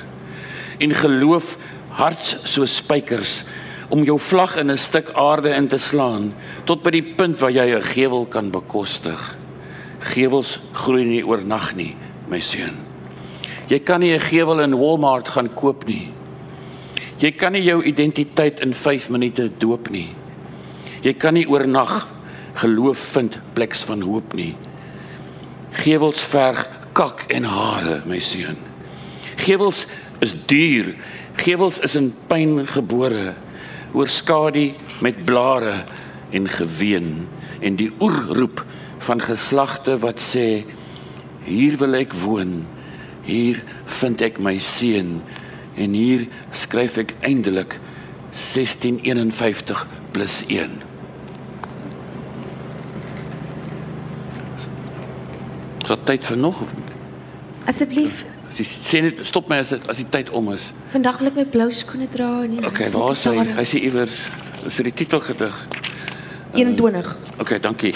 en 0.78 0.94
geloof 0.94 1.58
harts 1.88 2.36
so 2.44 2.64
spykers 2.64 3.44
om 3.90 4.04
jou 4.04 4.18
vlag 4.18 4.56
in 4.56 4.70
'n 4.70 4.78
stuk 4.78 5.12
aarde 5.12 5.50
in 5.50 5.68
te 5.68 5.78
slaan 5.78 6.32
tot 6.64 6.82
by 6.82 6.90
die 6.90 7.14
punt 7.14 7.40
waar 7.40 7.52
jy 7.52 7.76
'n 7.76 7.82
gewel 7.82 8.26
kan 8.26 8.50
bekostig. 8.50 9.36
Gewels 9.98 10.60
groei 10.72 11.04
nie 11.04 11.26
oornag 11.26 11.74
nie, 11.74 11.96
my 12.28 12.40
seun. 12.40 12.89
Jy 13.70 13.78
kan 13.86 14.00
nie 14.00 14.12
'n 14.12 14.20
gewel 14.20 14.60
in 14.60 14.78
Walmart 14.78 15.28
gaan 15.28 15.54
koop 15.54 15.86
nie. 15.86 16.10
Jy 17.18 17.30
kan 17.30 17.52
nie 17.52 17.62
jou 17.62 17.82
identiteit 17.82 18.60
in 18.60 18.74
5 18.74 19.10
minute 19.10 19.50
doop 19.58 19.90
nie. 19.90 20.14
Jy 21.02 21.12
kan 21.12 21.34
nie 21.34 21.46
oornag 21.46 22.08
geloof 22.54 22.98
vind 22.98 23.38
pleks 23.54 23.82
van 23.82 24.00
hoop 24.00 24.34
nie. 24.34 24.56
Gewels 25.70 26.20
verg 26.20 26.68
kak 26.92 27.24
en 27.28 27.44
hare, 27.44 28.02
my 28.06 28.18
seun. 28.18 28.56
Gewels 29.36 29.86
is 30.20 30.34
duur. 30.46 30.94
Gewels 31.36 31.78
is 31.78 31.94
in 31.94 32.14
pyn 32.26 32.66
gebore 32.66 33.34
oorskadu 33.92 34.72
met 35.00 35.24
blare 35.24 35.84
en 36.30 36.48
geween 36.48 37.28
en 37.60 37.76
die 37.76 37.90
oerroep 38.00 38.64
van 38.98 39.20
geslagte 39.20 39.96
wat 39.98 40.20
sê 40.20 40.64
hier 41.44 41.76
wil 41.80 41.94
ek 41.94 42.14
woon 42.14 42.66
hier 43.26 43.62
vind 44.00 44.22
ek 44.24 44.40
my 44.42 44.56
seun 44.58 45.20
en 45.80 45.96
hier 45.96 46.26
skryf 46.52 46.98
ek 47.02 47.14
eindelik 47.26 47.78
1651 48.32 49.86
plus 50.14 50.42
1 50.48 50.80
So 55.86 55.96
tyd 56.06 56.22
vir 56.22 56.36
nog 56.38 56.60
Asseblief, 57.70 58.24
sê 58.54 59.00
net 59.02 59.24
stop 59.26 59.48
my 59.50 59.58
as 59.62 59.72
dit 59.74 59.88
as 59.90 59.98
die 60.00 60.06
tyd 60.10 60.30
om 60.30 60.52
is. 60.54 60.70
vandag 60.92 61.18
wil 61.20 61.30
ek 61.30 61.38
my 61.38 61.46
blou 61.54 61.66
skoene 61.74 62.08
dra 62.10 62.28
en. 62.44 62.60
Okay, 62.66 62.90
waar 62.94 63.12
is 63.12 63.24
hy? 63.28 63.34
Hy 63.58 63.64
sê 63.66 63.82
iewers 63.88 64.20
is 64.66 64.76
dit 64.80 64.90
die 64.90 64.96
titelgedig. 65.04 65.64
21. 66.54 67.10
Okay, 67.38 67.58
dankie. 67.62 67.94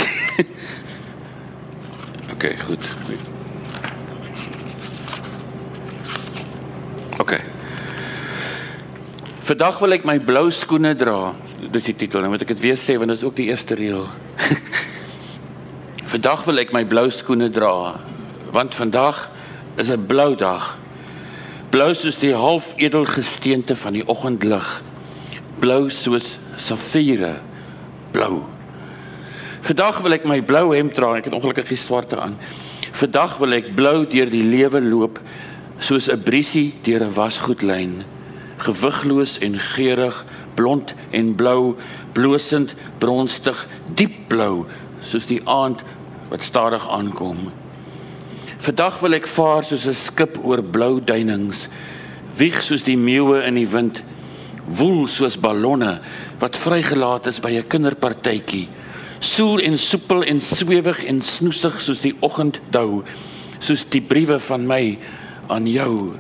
okay, 2.34 2.56
goed. 2.66 3.33
Okay. 7.14 7.38
Vandag 9.46 9.76
wil 9.78 9.94
ek 9.94 10.06
my 10.08 10.16
blou 10.18 10.48
skoene 10.50 10.96
dra. 10.98 11.34
Dis 11.70 11.86
die 11.86 11.94
titel. 11.94 12.24
Nou 12.24 12.32
moet 12.32 12.42
ek 12.42 12.54
dit 12.56 12.62
weer 12.64 12.80
sê 12.80 12.96
want 12.98 13.12
dit 13.12 13.20
is 13.20 13.26
ook 13.26 13.36
die 13.38 13.46
eerste 13.52 13.76
reël. 13.78 14.08
vandag 16.14 16.42
wil 16.48 16.62
ek 16.62 16.72
my 16.74 16.82
blou 16.88 17.06
skoene 17.14 17.50
dra 17.54 17.94
want 18.54 18.74
vandag 18.78 19.28
is 19.78 19.90
'n 19.90 20.06
blou 20.06 20.34
dag. 20.38 20.74
Blou 21.70 21.94
soos 21.94 22.18
die 22.18 22.34
half 22.34 22.74
edelgesteente 22.78 23.76
van 23.76 23.92
die 23.94 24.06
oggendlig. 24.06 24.82
Blou 25.58 25.90
soos 25.90 26.38
safiere. 26.56 27.40
Blou. 28.10 28.42
Vandag 29.62 30.02
wil 30.02 30.12
ek 30.18 30.26
my 30.26 30.42
blou 30.42 30.74
hemp 30.74 30.94
dra. 30.94 31.16
Ek 31.18 31.30
het 31.30 31.34
ongelukkig 31.34 31.68
die 31.68 31.78
swarte 31.78 32.18
aan. 32.18 32.38
Vandag 32.92 33.38
wil 33.38 33.52
ek 33.52 33.74
blou 33.74 34.06
deur 34.06 34.30
die 34.30 34.42
lewe 34.42 34.80
loop 34.80 35.18
soos 35.78 36.08
'n 36.08 36.22
briesie 36.22 36.74
deur 36.82 37.02
'n 37.04 37.14
wasgoedlyn. 37.14 38.04
Gewigloos 38.56 39.38
en 39.38 39.58
geurig, 39.58 40.24
blond 40.54 40.94
en 41.10 41.34
blou, 41.34 41.76
blosend, 42.12 42.74
bronstig, 42.98 43.66
diep 43.94 44.28
blou 44.28 44.66
soos 45.00 45.26
die 45.26 45.40
aand 45.44 45.82
wat 46.28 46.42
stadig 46.42 46.88
aankom. 46.88 47.50
Vandag 48.58 49.00
wil 49.00 49.12
ek 49.12 49.26
vaar 49.26 49.62
soos 49.62 49.86
'n 49.86 49.94
skip 49.94 50.38
oor 50.44 50.62
blou 50.62 51.00
duinings, 51.00 51.68
wieg 52.36 52.62
soos 52.62 52.82
die 52.82 52.96
meeuwe 52.96 53.44
in 53.44 53.54
die 53.54 53.68
wind, 53.68 54.02
woel 54.66 55.06
soos 55.06 55.36
ballonne 55.36 56.00
wat 56.40 56.56
vrygelaat 56.56 57.26
is 57.26 57.40
by 57.40 57.52
'n 57.52 57.68
kinderpartytjie, 57.68 58.68
soel 59.20 59.60
en 59.60 59.78
soepel 59.78 60.22
en 60.22 60.40
swewig 60.40 61.04
en 61.04 61.22
snoesig 61.22 61.80
soos 61.80 62.00
die 62.00 62.16
oggenddou, 62.20 63.04
soos 63.58 63.84
die 63.84 64.00
briewe 64.00 64.40
van 64.40 64.66
my 64.66 64.98
aan 65.48 65.66
jou, 65.68 66.16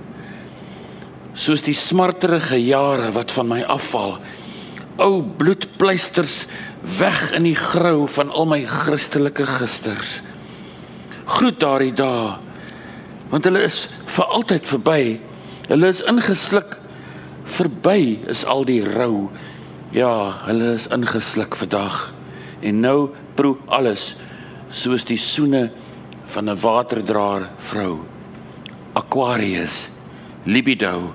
soos 1.34 1.64
die 1.66 1.74
smarterige 1.74 2.58
jare 2.62 3.10
wat 3.14 3.32
van 3.34 3.48
my 3.50 3.62
afval, 3.62 4.18
ou 5.02 5.22
bloedpleisters 5.22 6.44
weg 6.98 7.32
in 7.34 7.48
die 7.48 7.58
grou 7.58 8.06
van 8.10 8.30
al 8.30 8.46
my 8.46 8.60
Christelike 8.68 9.46
gisters. 9.48 10.20
Groet 11.24 11.60
daardie 11.60 11.94
dae 11.96 12.40
want 13.32 13.46
hulle 13.48 13.64
is 13.66 13.88
vir 14.14 14.28
altyd 14.36 14.68
verby. 14.68 15.00
Hulle 15.66 15.88
is 15.90 16.04
ingesluk 16.06 16.76
verby 17.56 18.20
is 18.30 18.44
al 18.46 18.62
die 18.68 18.82
rou. 18.84 19.26
Ja 19.96 20.12
hulle 20.44 20.74
is 20.76 20.86
ingesluk 20.94 21.56
vandag. 21.58 22.12
En 22.62 22.84
nou 22.84 23.10
proe 23.34 23.56
alles 23.66 24.12
soos 24.70 25.02
die 25.08 25.18
soene 25.18 25.70
van 26.30 26.50
'n 26.50 26.60
waterdraer 26.60 27.50
vrou 27.58 28.13
Aquarius 28.94 29.88
libido 30.46 31.12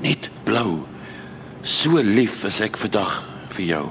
net 0.00 0.30
blou 0.44 0.86
so 1.62 2.00
lief 2.00 2.44
is 2.48 2.60
ek 2.64 2.80
vandag 2.80 3.20
vir 3.56 3.66
jou 3.74 3.88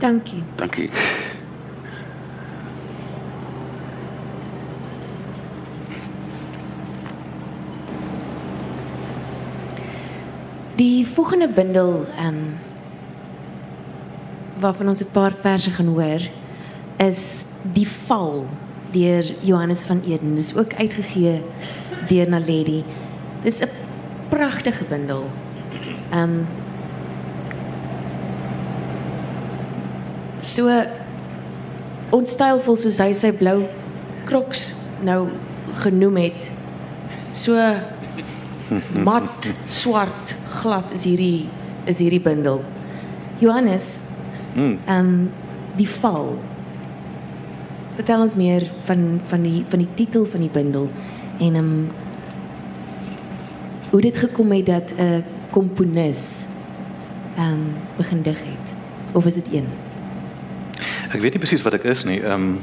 Dankie. 0.00 0.42
Dankie. 0.56 1.19
Volgende 11.14 11.48
bundel 11.48 12.06
ehm 12.16 12.26
um, 12.26 12.58
waarvan 14.60 14.88
ons 14.88 15.02
'n 15.02 15.12
paar 15.12 15.32
verse 15.40 15.70
gaan 15.70 15.86
hoor 15.86 16.20
is 16.96 17.44
Die 17.62 17.88
Val 17.88 18.46
deur 18.90 19.24
Johannes 19.40 19.84
van 19.84 20.02
Eden. 20.06 20.34
Dis 20.34 20.56
ook 20.56 20.74
uitgegee 20.74 21.42
deur 22.08 22.28
Naledi. 22.28 22.84
Dis 23.42 23.60
'n 23.60 23.68
pragtige 24.28 24.84
bundel. 24.84 25.30
Ehm 26.10 26.22
um, 26.22 26.46
so 30.38 30.82
onstylvol 32.10 32.76
soos 32.76 32.98
hy 32.98 33.12
sy 33.12 33.32
blou 33.32 33.64
kroks 34.24 34.74
nou 35.02 35.28
genoem 35.74 36.16
het. 36.16 36.52
So 37.30 37.54
mat 39.04 39.54
swart 39.66 40.39
glad 40.60 40.92
is 40.94 41.04
hierdie 41.08 41.48
is 41.88 41.98
hierdie 41.98 42.20
bundel. 42.20 42.60
Johannes, 43.40 44.00
Mm. 44.54 44.78
ehm 44.84 44.98
um, 44.98 45.30
die 45.76 45.88
val. 45.88 46.38
Vertel 47.94 48.22
ons 48.24 48.34
meer 48.34 48.66
van 48.88 49.20
van 49.30 49.42
die 49.42 49.64
van 49.68 49.78
die 49.78 49.88
titel 49.94 50.24
van 50.26 50.40
die 50.40 50.50
bundel 50.50 50.88
en 51.38 51.54
ehm 51.54 51.56
um, 51.56 51.90
hoe 53.90 54.00
dit 54.00 54.16
gekom 54.16 54.50
het 54.52 54.66
dat 54.66 54.92
'n 54.98 55.24
komponis 55.50 56.44
ehm 57.36 57.52
um, 57.52 57.74
begin 57.96 58.22
dig 58.22 58.38
het. 58.38 58.66
Of 59.12 59.26
is 59.26 59.34
dit 59.34 59.46
een? 59.52 59.66
Ek 61.12 61.20
weet 61.20 61.32
nie 61.32 61.42
presies 61.42 61.62
wat 61.62 61.74
ek 61.74 61.84
is 61.84 62.04
nie. 62.04 62.20
Ehm 62.20 62.32
um, 62.32 62.58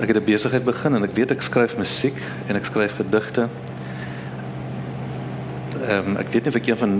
ek 0.00 0.08
het 0.08 0.16
'n 0.16 0.24
besigheid 0.24 0.64
begin 0.64 0.94
en 0.94 1.02
ek 1.02 1.14
weet 1.14 1.30
ek 1.30 1.42
skryf 1.42 1.76
musiek 1.78 2.16
en 2.46 2.56
ek 2.56 2.64
skryf 2.64 2.92
gedigte. 2.96 3.48
Ehm 5.82 6.08
um, 6.08 6.16
ek 6.16 6.28
weet 6.30 6.44
nie 6.44 6.52
of 6.52 6.58
ek 6.60 6.66
een 6.66 6.76
van 6.76 6.92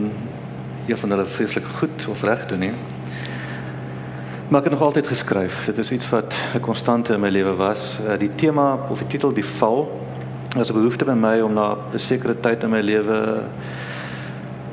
een 0.87 0.97
van 0.99 1.11
hulle 1.11 1.27
vreeslik 1.27 1.65
goed 1.79 2.07
of 2.11 2.23
reg 2.23 2.47
doen 2.47 2.59
nie. 2.59 2.73
Maar 4.49 4.61
ek 4.61 4.71
het 4.71 4.79
nog 4.79 4.83
altyd 4.83 5.07
geskryf. 5.07 5.65
Dit 5.67 5.79
is 5.79 5.93
iets 5.93 6.09
wat 6.11 6.35
'n 6.55 6.61
konstante 6.61 7.13
in 7.15 7.21
my 7.21 7.29
lewe 7.29 7.55
was. 7.55 7.99
Uh, 8.07 8.19
die 8.19 8.35
tema 8.35 8.79
of 8.91 8.99
die 8.99 9.07
titel 9.07 9.33
die 9.33 9.45
val 9.45 10.01
was 10.57 10.71
'n 10.71 10.75
behoefte 10.75 11.05
by 11.05 11.13
my 11.13 11.41
om 11.41 11.53
na 11.53 11.77
'n 11.93 11.99
sekere 11.99 12.41
tyd 12.41 12.63
in 12.63 12.71
my 12.71 12.81
lewe 12.81 13.43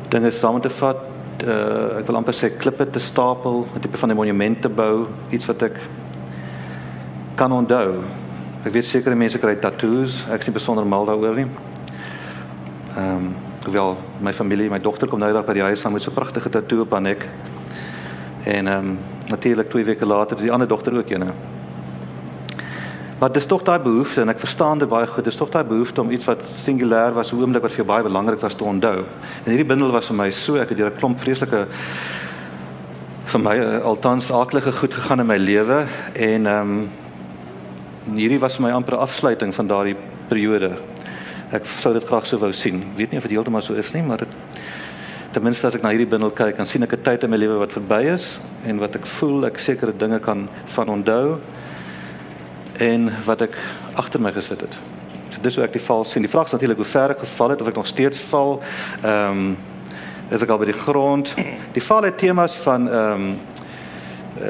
dinge 0.10 0.32
saam 0.32 0.62
te 0.62 0.70
vat 0.70 0.98
uh, 1.44 2.00
ek 2.00 2.08
wil 2.08 2.16
amper 2.16 2.34
sê 2.34 2.50
klippe 2.58 2.90
te 2.90 3.00
stapel, 3.00 3.68
'n 3.76 3.80
tipe 3.80 3.98
van 3.98 4.10
'n 4.10 4.16
monument 4.16 4.62
te 4.62 4.70
bou, 4.70 5.08
iets 5.30 5.46
wat 5.46 5.62
ek 5.62 5.80
kan 7.36 7.52
onthou. 7.52 8.04
Ek 8.66 8.74
weet 8.74 8.86
sekere 8.86 9.16
mense 9.16 9.38
kry 9.38 9.56
tattoos, 9.56 10.26
ek 10.32 10.40
is 10.40 10.48
nie 10.48 10.54
besonder 10.54 10.86
mal 10.86 11.06
daaroor 11.06 11.36
nie. 11.36 11.48
Ehm, 12.98 13.16
um, 13.16 13.49
hoewel 13.70 13.98
my 14.20 14.34
familie, 14.34 14.70
my 14.70 14.80
dogter 14.82 15.08
kom 15.08 15.22
nou 15.22 15.30
dag 15.34 15.46
by 15.46 15.54
die 15.54 15.66
huis 15.70 15.86
aan 15.86 15.94
met 15.94 16.02
so 16.02 16.10
'n 16.10 16.18
pragtige 16.18 16.50
tatoo 16.50 16.82
op 16.82 16.92
haar 16.92 17.02
nek. 17.02 17.28
En 18.44 18.68
ehm 18.68 18.78
um, 18.78 18.98
natuurlik 19.28 19.70
2 19.70 19.86
weke 19.86 20.06
later 20.06 20.38
die 20.38 20.52
ander 20.52 20.68
dogter 20.68 20.98
ook 20.98 21.10
eene. 21.10 21.34
Maar 23.20 23.32
dis 23.32 23.46
tog 23.46 23.64
daai 23.64 23.80
behoefte 23.80 24.22
en 24.22 24.30
ek 24.30 24.40
verstaan 24.40 24.80
dit 24.80 24.90
baie 24.90 25.08
goed. 25.08 25.24
Dis 25.24 25.36
tog 25.36 25.50
daai 25.50 25.64
behoefte 25.64 26.02
om 26.02 26.12
iets 26.12 26.26
wat 26.26 26.40
singulêr 26.48 27.14
was, 27.14 27.32
'n 27.32 27.42
oomblik 27.42 27.62
wat 27.62 27.72
vir 27.72 27.86
jou 27.86 27.88
baie 27.88 28.04
belangrik 28.04 28.40
was 28.40 28.56
te 28.56 28.64
onthou. 28.64 29.04
En 29.44 29.52
hierdie 29.52 29.66
bindel 29.66 29.92
was 29.92 30.08
vir 30.08 30.16
my 30.16 30.32
so, 30.32 30.56
ek 30.56 30.70
het 30.70 30.78
deur 30.78 30.92
'n 30.92 30.98
klomp 30.98 31.20
vreeslike 31.20 31.68
vir 33.26 33.40
my 33.40 33.58
eh, 33.58 33.82
althans 33.82 34.32
aardige 34.32 34.72
goed 34.72 34.94
gegaan 34.94 35.20
in 35.20 35.28
my 35.28 35.38
lewe 35.38 35.86
en 36.14 36.46
ehm 36.46 36.72
um, 36.72 36.90
hierdie 38.16 38.40
was 38.40 38.56
vir 38.56 38.64
my 38.64 38.72
amper 38.72 38.94
'n 38.96 39.00
afsluiting 39.00 39.56
van 39.56 39.68
daardie 39.68 39.96
periode. 40.28 40.72
Ek 41.52 41.66
sou 41.66 41.94
dit 41.94 42.06
graag 42.06 42.28
so 42.30 42.38
wou 42.38 42.52
sien. 42.54 42.84
Weet 42.96 43.10
nie 43.10 43.18
of 43.18 43.26
dit 43.26 43.34
heeltemal 43.34 43.64
so 43.66 43.74
is 43.74 43.94
nie, 43.96 44.04
maar 44.06 44.22
dit 44.22 44.34
ten 45.34 45.44
minste 45.46 45.66
as 45.68 45.76
ek 45.78 45.82
na 45.82 45.90
hierdie 45.94 46.10
bindel 46.10 46.30
kyk, 46.34 46.58
dan 46.58 46.66
sien 46.70 46.84
ek 46.84 46.94
'n 46.94 47.04
tyd 47.04 47.24
in 47.24 47.30
my 47.30 47.38
lewe 47.38 47.58
wat 47.58 47.74
verby 47.74 48.04
is 48.14 48.40
en 48.66 48.80
wat 48.80 48.96
ek 48.96 49.06
voel 49.06 49.46
ek 49.46 49.58
sekere 49.58 49.94
dinge 49.94 50.20
kan 50.20 50.48
van 50.66 50.90
onthou 50.90 51.40
en 52.80 53.12
wat 53.26 53.42
ek 53.42 53.58
agter 53.96 54.22
my 54.22 54.32
gesit 54.32 54.62
het. 54.62 54.78
So 55.30 55.42
dis 55.42 55.56
hoe 55.56 55.64
ek 55.64 55.74
die 55.74 55.82
val 55.82 56.06
sien. 56.06 56.22
Die 56.22 56.32
vraag 56.32 56.46
is 56.46 56.52
natuurlik 56.52 56.78
hoe 56.78 56.86
ver 56.86 57.10
ek 57.10 57.20
geval 57.20 57.50
het 57.50 57.62
of 57.62 57.68
ek 57.68 57.76
nog 57.76 57.88
steeds 57.88 58.20
val. 58.30 58.62
Ehm 59.04 59.38
um, 59.38 59.58
is 60.30 60.42
ek 60.42 60.50
al 60.50 60.60
by 60.62 60.66
die 60.66 60.82
grond. 60.86 61.34
Die 61.74 61.82
val 61.82 62.04
het 62.04 62.18
temas 62.18 62.54
van 62.56 62.90
ehm 62.90 63.14
um, 63.14 63.40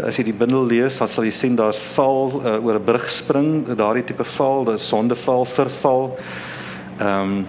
as 0.05 0.17
jy 0.17 0.23
die 0.23 0.33
bindel 0.33 0.65
lees, 0.65 0.97
dan 0.97 1.07
sal 1.07 1.23
jy 1.23 1.31
sien 1.31 1.55
daar's 1.55 1.79
val 1.95 2.41
uh, 2.43 2.65
oor 2.65 2.75
'n 2.75 2.83
brug 2.83 3.09
spring, 3.09 3.75
daardie 3.75 4.03
tipe 4.03 4.23
val, 4.23 4.65
dis 4.65 4.87
sondeval, 4.87 5.45
verval. 5.45 6.19
Ehm 6.99 7.31
um, 7.31 7.47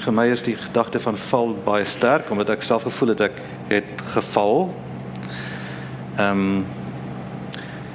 vir 0.00 0.12
my 0.12 0.26
is 0.32 0.42
die 0.42 0.56
gedagte 0.56 1.00
van 1.00 1.16
val 1.16 1.50
baie 1.64 1.84
sterk 1.84 2.30
omdat 2.30 2.50
ek 2.50 2.62
self 2.62 2.82
gevoel 2.82 3.08
het 3.08 3.20
ek 3.20 3.42
het 3.68 4.04
geval. 4.14 4.74
Ehm 6.16 6.30
um, 6.30 6.64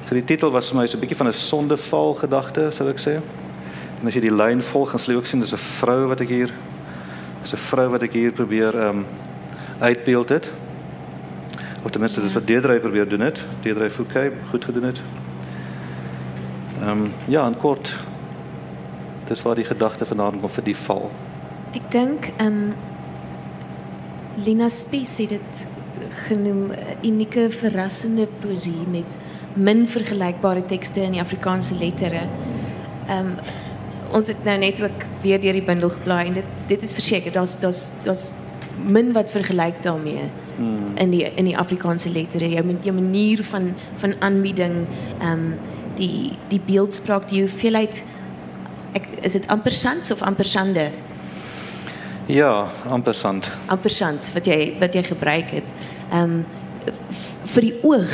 So 0.06 0.14
die 0.14 0.22
titel 0.24 0.52
was 0.54 0.68
vir 0.70 0.78
my 0.78 0.86
so 0.86 0.98
'n 0.98 1.02
bietjie 1.02 1.18
van 1.18 1.28
'n 1.28 1.34
sondeval 1.34 2.14
gedagte, 2.14 2.72
sou 2.72 2.88
ek 2.90 3.00
sê. 3.00 3.22
En 4.02 4.08
as 4.08 4.14
jy 4.14 4.22
die 4.22 4.36
lyn 4.36 4.62
volg, 4.62 4.92
gaan 4.92 5.02
jy 5.02 5.16
ook 5.16 5.26
sien 5.26 5.40
dis 5.40 5.54
'n 5.54 5.58
vrou 5.58 6.08
wat 6.08 6.22
ek 6.22 6.30
hier 6.30 6.52
is 7.44 7.54
'n 7.54 7.58
vrou 7.58 7.90
wat 7.90 8.04
ek 8.04 8.14
hier 8.14 8.32
probeer 8.32 8.74
ehm 8.76 8.90
um, 8.90 9.06
uitbeeld 9.80 10.30
het. 10.30 10.52
Of 11.84 11.92
ten 11.92 12.02
minste 12.02 12.22
dis 12.22 12.34
wat 12.34 12.48
Deedrey 12.48 12.80
probeer 12.80 13.08
doen 13.08 13.20
het. 13.20 13.40
Deedrey 13.62 13.90
Fouquet 13.90 14.32
goed 14.52 14.66
gedoen 14.66 14.84
het. 14.84 15.02
Ehm 16.82 16.90
um, 16.90 17.14
ja, 17.28 17.46
en 17.46 17.58
kort 17.58 17.94
dis 19.28 19.42
waar 19.42 19.56
die 19.56 19.68
gedagte 19.68 20.06
vandaan 20.06 20.42
kom 20.42 20.50
vir 20.50 20.64
die 20.64 20.78
val. 20.88 21.10
Ek 21.74 21.88
dink 21.92 22.32
ehm 22.38 22.48
um, 22.48 22.76
Lina 24.46 24.68
Spies 24.70 25.14
het 25.24 25.32
dit 25.32 25.68
genoem 26.28 26.74
unieke 27.08 27.48
verrassende 27.56 28.28
poesie 28.44 28.84
met 28.92 29.16
min 29.56 29.86
vergelykbare 29.88 30.66
tekste 30.68 31.06
in 31.06 31.16
die 31.16 31.24
Afrikaanse 31.24 31.78
lettere. 31.80 32.26
Ehm 33.08 33.36
um, 33.36 33.38
ons 34.16 34.28
het 34.30 34.44
nou 34.46 34.54
net 34.62 34.80
ook 34.84 35.04
weer 35.24 35.42
deur 35.42 35.56
die 35.58 35.66
bundel 35.66 35.90
geblaai 35.90 36.28
en 36.28 36.36
dit 36.38 36.52
dit 36.68 36.84
is 36.84 36.94
verseker 36.94 37.34
daar's 37.34 37.56
daar's 37.60 37.90
daar's 38.04 38.30
min 38.86 39.14
wat 39.16 39.32
vergelyk 39.32 39.82
daarmee 39.84 40.28
hmm. 40.58 40.98
in 41.02 41.12
die 41.12 41.24
in 41.36 41.50
die 41.50 41.58
Afrikaanse 41.58 42.10
lettere. 42.10 42.50
Jou 42.50 42.66
jou 42.82 42.96
manier 42.96 43.44
van 43.44 43.74
van 43.96 44.14
aanbieding, 44.20 44.86
ehm 45.20 45.32
um, 45.32 45.48
die 45.96 46.36
die 46.52 46.62
beeldspraak, 46.66 47.30
die 47.30 47.42
hoeveelheid 47.42 48.04
ek 48.96 49.08
is 49.28 49.36
dit 49.38 49.48
ampersants 49.52 50.12
of 50.12 50.22
ampersande? 50.26 50.90
Ja, 52.32 52.68
ampersand. 52.90 53.52
Ampersand 53.70 54.32
wat 54.34 54.48
jy 54.50 54.76
wat 54.82 54.96
jy 54.98 55.04
gebruik 55.04 55.52
het. 55.60 55.74
Ehm 56.12 56.24
um, 56.24 56.46
vir 57.56 57.62
die 57.66 57.76
oog 57.86 58.12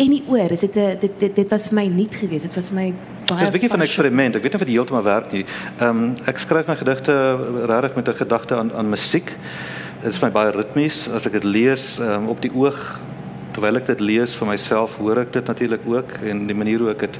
en 0.00 0.12
die 0.12 0.22
oor. 0.28 0.52
Is 0.52 0.60
dit 0.60 0.76
'n 0.76 0.98
dit, 1.00 1.12
dit 1.18 1.36
dit 1.36 1.50
was 1.50 1.68
vir 1.68 1.74
my 1.74 1.86
nuut 1.86 2.14
geweest. 2.14 2.44
Dit 2.44 2.54
was 2.54 2.70
my 2.70 2.92
baie 3.26 3.40
Dis 3.40 3.48
'n 3.48 3.52
bietjie 3.52 3.70
van 3.70 3.78
'n 3.78 3.88
eksperiment. 3.88 4.36
Ek 4.36 4.42
weet 4.42 4.52
nie 4.52 4.60
of 4.60 4.66
dit 4.66 4.76
heeltemal 4.76 5.02
werk 5.02 5.32
nie. 5.32 5.44
Ehm 5.78 5.88
um, 5.88 6.14
ek 6.26 6.38
skryf 6.38 6.66
my 6.66 6.76
gedigte 6.76 7.12
regtig 7.66 7.96
met 7.96 8.08
'n 8.08 8.14
gedagte 8.14 8.54
aan 8.56 8.72
aan 8.72 8.88
musiek. 8.88 9.32
Dit 10.02 10.14
is 10.14 10.20
my 10.20 10.30
baie 10.30 10.50
ritmies 10.50 11.08
as 11.08 11.26
ek 11.26 11.32
dit 11.32 11.44
lees 11.44 11.98
um, 11.98 12.28
op 12.28 12.42
die 12.42 12.52
oog 12.54 13.00
terwyl 13.52 13.76
ek 13.76 13.86
dit 13.86 14.00
lees 14.00 14.36
vir 14.36 14.48
myself, 14.48 14.98
hoor 15.00 15.18
ek 15.18 15.32
dit 15.32 15.46
natuurlik 15.46 15.80
ook 15.88 16.10
en 16.28 16.46
die 16.46 16.54
manier 16.54 16.78
hoe 16.78 16.90
ek 16.90 16.98
dit 16.98 17.18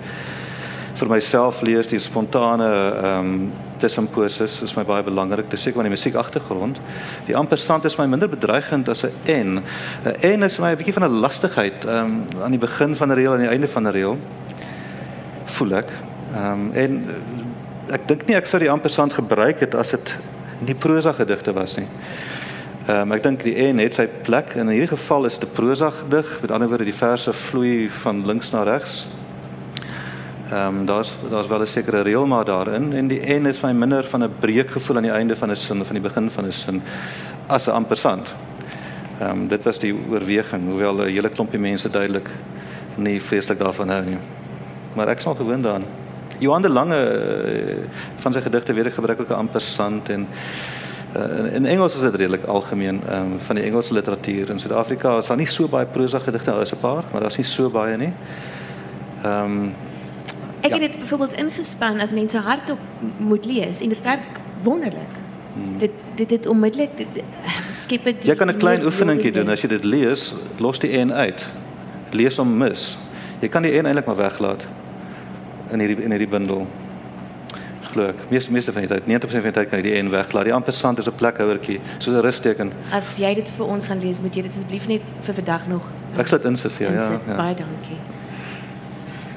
vir 0.97 1.11
myself 1.11 1.63
lees, 1.67 1.89
die 1.91 2.01
spontane 2.01 2.69
ehm 2.73 3.33
um, 3.33 3.53
tussenposes 3.77 4.63
is 4.65 4.73
my 4.73 4.87
baie 4.89 5.05
belangrik. 5.05 5.51
Dis 5.53 5.67
seker 5.67 5.83
van 5.83 5.91
die 5.91 5.93
musiek 5.93 6.15
agtergrond. 6.17 6.79
Die 7.27 7.35
amperstand 7.37 7.85
is 7.85 7.99
my 7.99 8.07
minder 8.09 8.31
bedreigend 8.33 8.89
as 8.89 9.05
'n 9.05 9.13
en. 9.25 9.59
'n 10.05 10.15
En 10.21 10.43
is 10.43 10.59
my 10.59 10.73
'n 10.73 10.77
bietjie 10.77 10.95
van 10.95 11.05
'n 11.05 11.21
lastigheid 11.21 11.85
ehm 11.85 12.05
um, 12.05 12.43
aan 12.43 12.51
die 12.51 12.59
begin 12.59 12.97
van 12.97 13.09
'n 13.09 13.15
reël 13.15 13.35
en 13.35 13.41
die 13.41 13.49
einde 13.49 13.69
van 13.69 13.83
'n 13.83 13.93
reël. 13.93 14.19
Voel 15.45 15.73
ek. 15.73 15.91
Ehm 16.35 16.53
um, 16.53 16.73
en 16.73 17.05
ek 17.91 18.09
dink 18.09 18.27
nie 18.27 18.37
ek 18.37 18.47
sou 18.47 18.59
die 18.59 18.71
amperstand 18.71 19.13
gebruik 19.13 19.61
het 19.61 19.75
as 19.75 19.91
dit 19.91 20.17
nie 20.59 20.75
prosa 20.75 21.13
gedigte 21.13 21.53
was 21.53 21.77
nie. 21.77 21.89
Ehm 22.89 23.01
um, 23.01 23.13
ek 23.13 23.23
dink 23.23 23.45
die 23.45 23.57
en 23.57 23.79
het 23.79 23.95
sy 23.95 24.07
plek 24.07 24.55
en 24.55 24.69
in 24.69 24.79
hierdie 24.79 24.97
geval 24.97 25.27
is 25.27 25.39
dit 25.39 25.53
prosa 25.53 25.91
gedig. 25.91 26.41
Met 26.41 26.51
ander 26.51 26.69
woorde 26.69 26.85
die 26.85 26.95
verse 26.95 27.33
vloei 27.33 27.91
van 27.91 28.27
links 28.27 28.51
na 28.51 28.63
regs. 28.63 29.07
Ehm 30.51 30.79
um, 30.79 30.87
daar's 30.87 31.17
daar's 31.31 31.47
wel 31.47 31.61
'n 31.61 31.67
sekere 31.67 32.01
reël 32.01 32.27
maar 32.27 32.45
daarin 32.45 32.93
en 32.93 33.09
die 33.09 33.21
en 33.21 33.47
is 33.47 33.61
my 33.61 33.73
minder 33.73 34.07
van 34.07 34.23
'n 34.23 34.35
breekgevoel 34.41 34.97
aan 34.97 35.03
die 35.03 35.11
einde 35.11 35.37
van 35.37 35.51
'n 35.51 35.57
sin 35.57 35.81
of 35.81 35.87
aan 35.87 36.01
die 36.01 36.09
begin 36.09 36.31
van 36.31 36.47
'n 36.47 36.53
sin 36.53 36.83
as 37.47 37.67
'n 37.67 37.71
ampersand. 37.71 38.35
Ehm 39.21 39.31
um, 39.31 39.49
dit 39.49 39.63
was 39.63 39.79
die 39.79 39.95
oorweging 40.11 40.69
hoewel 40.69 40.97
'n 40.97 41.09
hele 41.09 41.29
klompie 41.29 41.59
mense 41.59 41.91
duidelik 41.91 42.31
nie 42.95 43.23
vreeslik 43.23 43.59
daarvan 43.59 43.89
hou 43.89 44.05
nie. 44.05 44.19
Maar 44.95 45.09
ek 45.09 45.21
sal 45.21 45.35
gewoond 45.35 45.63
daaraan. 45.63 45.85
Johan 46.39 46.63
de 46.63 46.69
Lange 46.69 46.97
uh, 46.97 47.75
van 48.17 48.33
sy 48.33 48.41
gedigte 48.41 48.73
weer 48.73 48.93
gebruik 48.93 49.21
ook 49.21 49.29
'n 49.31 49.33
ampersand 49.33 50.09
en 50.09 50.29
uh, 51.17 51.55
in 51.55 51.67
Engels 51.67 51.95
is 51.95 52.01
dit 52.01 52.15
redelik 52.15 52.45
algemeen 52.45 53.01
ehm 53.09 53.33
um, 53.33 53.41
van 53.41 53.55
die 53.55 53.65
Engelse 53.65 53.95
literatuur 53.95 54.51
in 54.51 54.59
Suid-Afrika 54.59 55.17
is 55.17 55.27
daar 55.27 55.37
nie 55.37 55.47
so 55.47 55.69
baie 55.69 55.87
prosa 55.87 56.19
gedigte 56.19 56.51
daar 56.51 56.61
is 56.61 56.73
'n 56.73 56.79
paar, 56.81 57.05
maar 57.13 57.21
daar's 57.21 57.37
nie 57.37 57.47
so 57.47 57.71
baie 57.71 57.97
nie. 57.97 58.13
Ehm 59.23 59.45
um, 59.45 59.75
Ek 60.67 60.75
ja. 60.75 60.81
het 60.81 60.93
dit 60.93 61.01
byvoorbeeld 61.01 61.37
ingespan 61.39 62.01
as 62.01 62.13
mense 62.13 62.39
hardop 62.39 62.79
moet 63.17 63.45
lees 63.45 63.81
en 63.81 63.89
dit 63.89 64.03
werk 64.03 64.41
wonderlik. 64.63 65.13
Hmm. 65.55 65.79
Dit 65.79 65.91
dit 66.15 66.29
dit 66.29 66.47
onmiddellik 66.47 66.91
skep 67.71 68.05
dit 68.05 68.25
Jy 68.25 68.35
kan 68.35 68.51
'n 68.51 68.59
klein 68.59 68.85
oefeningkie 68.85 69.33
doen 69.33 69.49
as 69.49 69.63
jy 69.63 69.69
dit 69.69 69.85
lees, 69.85 70.35
los 70.59 70.79
die 70.79 70.91
en 70.91 71.13
uit. 71.13 71.47
Lees 72.11 72.37
hom 72.37 72.57
mis. 72.59 72.97
Jy 73.41 73.49
kan 73.49 73.63
die 73.63 73.73
en 73.79 73.87
eintlik 73.87 74.07
maar 74.07 74.17
weglaat 74.17 74.67
in 75.71 75.81
hierdie 75.81 76.03
in 76.03 76.11
hierdie 76.11 76.29
bundel. 76.29 76.67
Glo 77.93 78.09
ek. 78.09 78.17
Meeste 78.31 78.53
meeste 78.53 78.73
van 78.73 78.83
die 78.83 78.91
tyd, 78.91 79.07
90% 79.07 79.31
van 79.31 79.53
die 79.53 79.53
tyd 79.53 79.69
kan 79.69 79.79
jy 79.79 79.83
die 79.91 79.95
en 80.01 80.11
weglaat. 80.11 80.45
Die 80.45 80.55
ampersand 80.55 80.99
is 80.99 81.07
'n 81.07 81.15
plekhouertjie, 81.15 81.81
soos 81.99 82.17
'n 82.17 82.21
rusteken. 82.21 82.73
As 82.91 83.17
jy 83.19 83.35
dit 83.35 83.51
vir 83.57 83.67
ons 83.67 83.87
gaan 83.87 84.01
lees, 84.01 84.21
moet 84.21 84.35
jy 84.35 84.43
dit 84.43 84.51
asseblief 84.51 84.89
net 84.89 85.03
vir 85.21 85.35
vandag 85.35 85.69
nog. 85.69 85.83
Ek 86.19 86.27
sal 86.27 86.39
dit 86.39 86.51
insit 86.51 86.73
vir 86.73 86.87
jou, 86.87 86.97
ja. 86.97 87.21
ja. 87.27 87.37
Baie 87.37 87.55
dankie. 87.55 88.16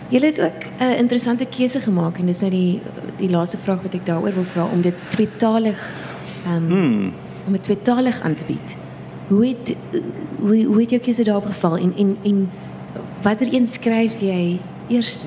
Julle 0.09 0.25
het 0.25 0.41
ook 0.41 0.63
'n 0.79 0.83
uh, 0.83 0.97
interessante 0.97 1.45
keuse 1.45 1.79
gemaak 1.79 2.17
en 2.17 2.25
dis 2.25 2.39
nou 2.39 2.51
die 2.51 2.81
die 3.17 3.29
laaste 3.29 3.57
vraag 3.63 3.81
wat 3.81 3.93
ek 3.93 4.05
daaroor 4.05 4.33
wil 4.33 4.43
vra 4.43 4.65
om 4.65 4.81
dit 4.81 4.93
tweetalig 5.09 5.77
um, 6.47 6.67
hmm. 6.67 7.13
om 7.45 7.51
dit 7.51 7.63
tweetalig 7.63 8.21
aan 8.21 8.35
te 8.35 8.43
bied. 8.47 8.75
Hoe 9.27 9.47
het 9.47 9.75
hoe 10.39 10.63
hoe 10.63 10.79
het 10.81 10.89
jou 10.89 11.01
keuse 11.01 11.23
daarop 11.23 11.45
geval 11.45 11.77
en 11.77 11.93
en 11.97 12.17
en 12.23 12.49
watter 13.21 13.53
een 13.53 13.67
skryf 13.67 14.19
jy 14.19 14.59
eers? 14.87 15.19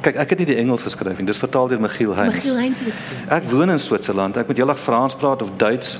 Kyk, 0.00 0.14
ek 0.14 0.30
het 0.30 0.38
nie 0.38 0.46
die 0.46 0.56
Engels 0.56 0.82
geskryf 0.82 1.16
nie. 1.16 1.26
Dis 1.26 1.36
vertaal 1.36 1.68
deur 1.68 1.80
Michiel 1.80 2.14
Heinz. 2.14 2.34
Michiel 2.34 2.56
Heinz 2.56 2.80
Ek 3.28 3.44
woon 3.50 3.70
in 3.70 3.78
Switserland. 3.78 4.36
Ek 4.36 4.46
moet 4.46 4.56
heeldag 4.56 4.78
Frans 4.78 5.14
praat 5.14 5.42
of 5.42 5.50
Duits 5.56 5.98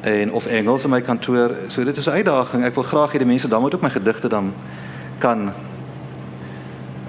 en 0.00 0.32
of 0.32 0.46
Engels 0.46 0.84
in 0.84 0.90
my 0.90 1.00
kantoor. 1.00 1.54
So 1.68 1.84
dit 1.84 1.96
is 1.96 2.06
'n 2.06 2.10
uitdaging. 2.10 2.64
Ek 2.64 2.74
wil 2.74 2.84
graag 2.84 3.12
hê 3.12 3.18
die 3.18 3.26
mense 3.26 3.48
dan 3.48 3.60
moet 3.60 3.74
ook 3.74 3.82
my 3.82 3.90
gedigte 3.90 4.28
dan 4.28 4.52
kan 5.18 5.52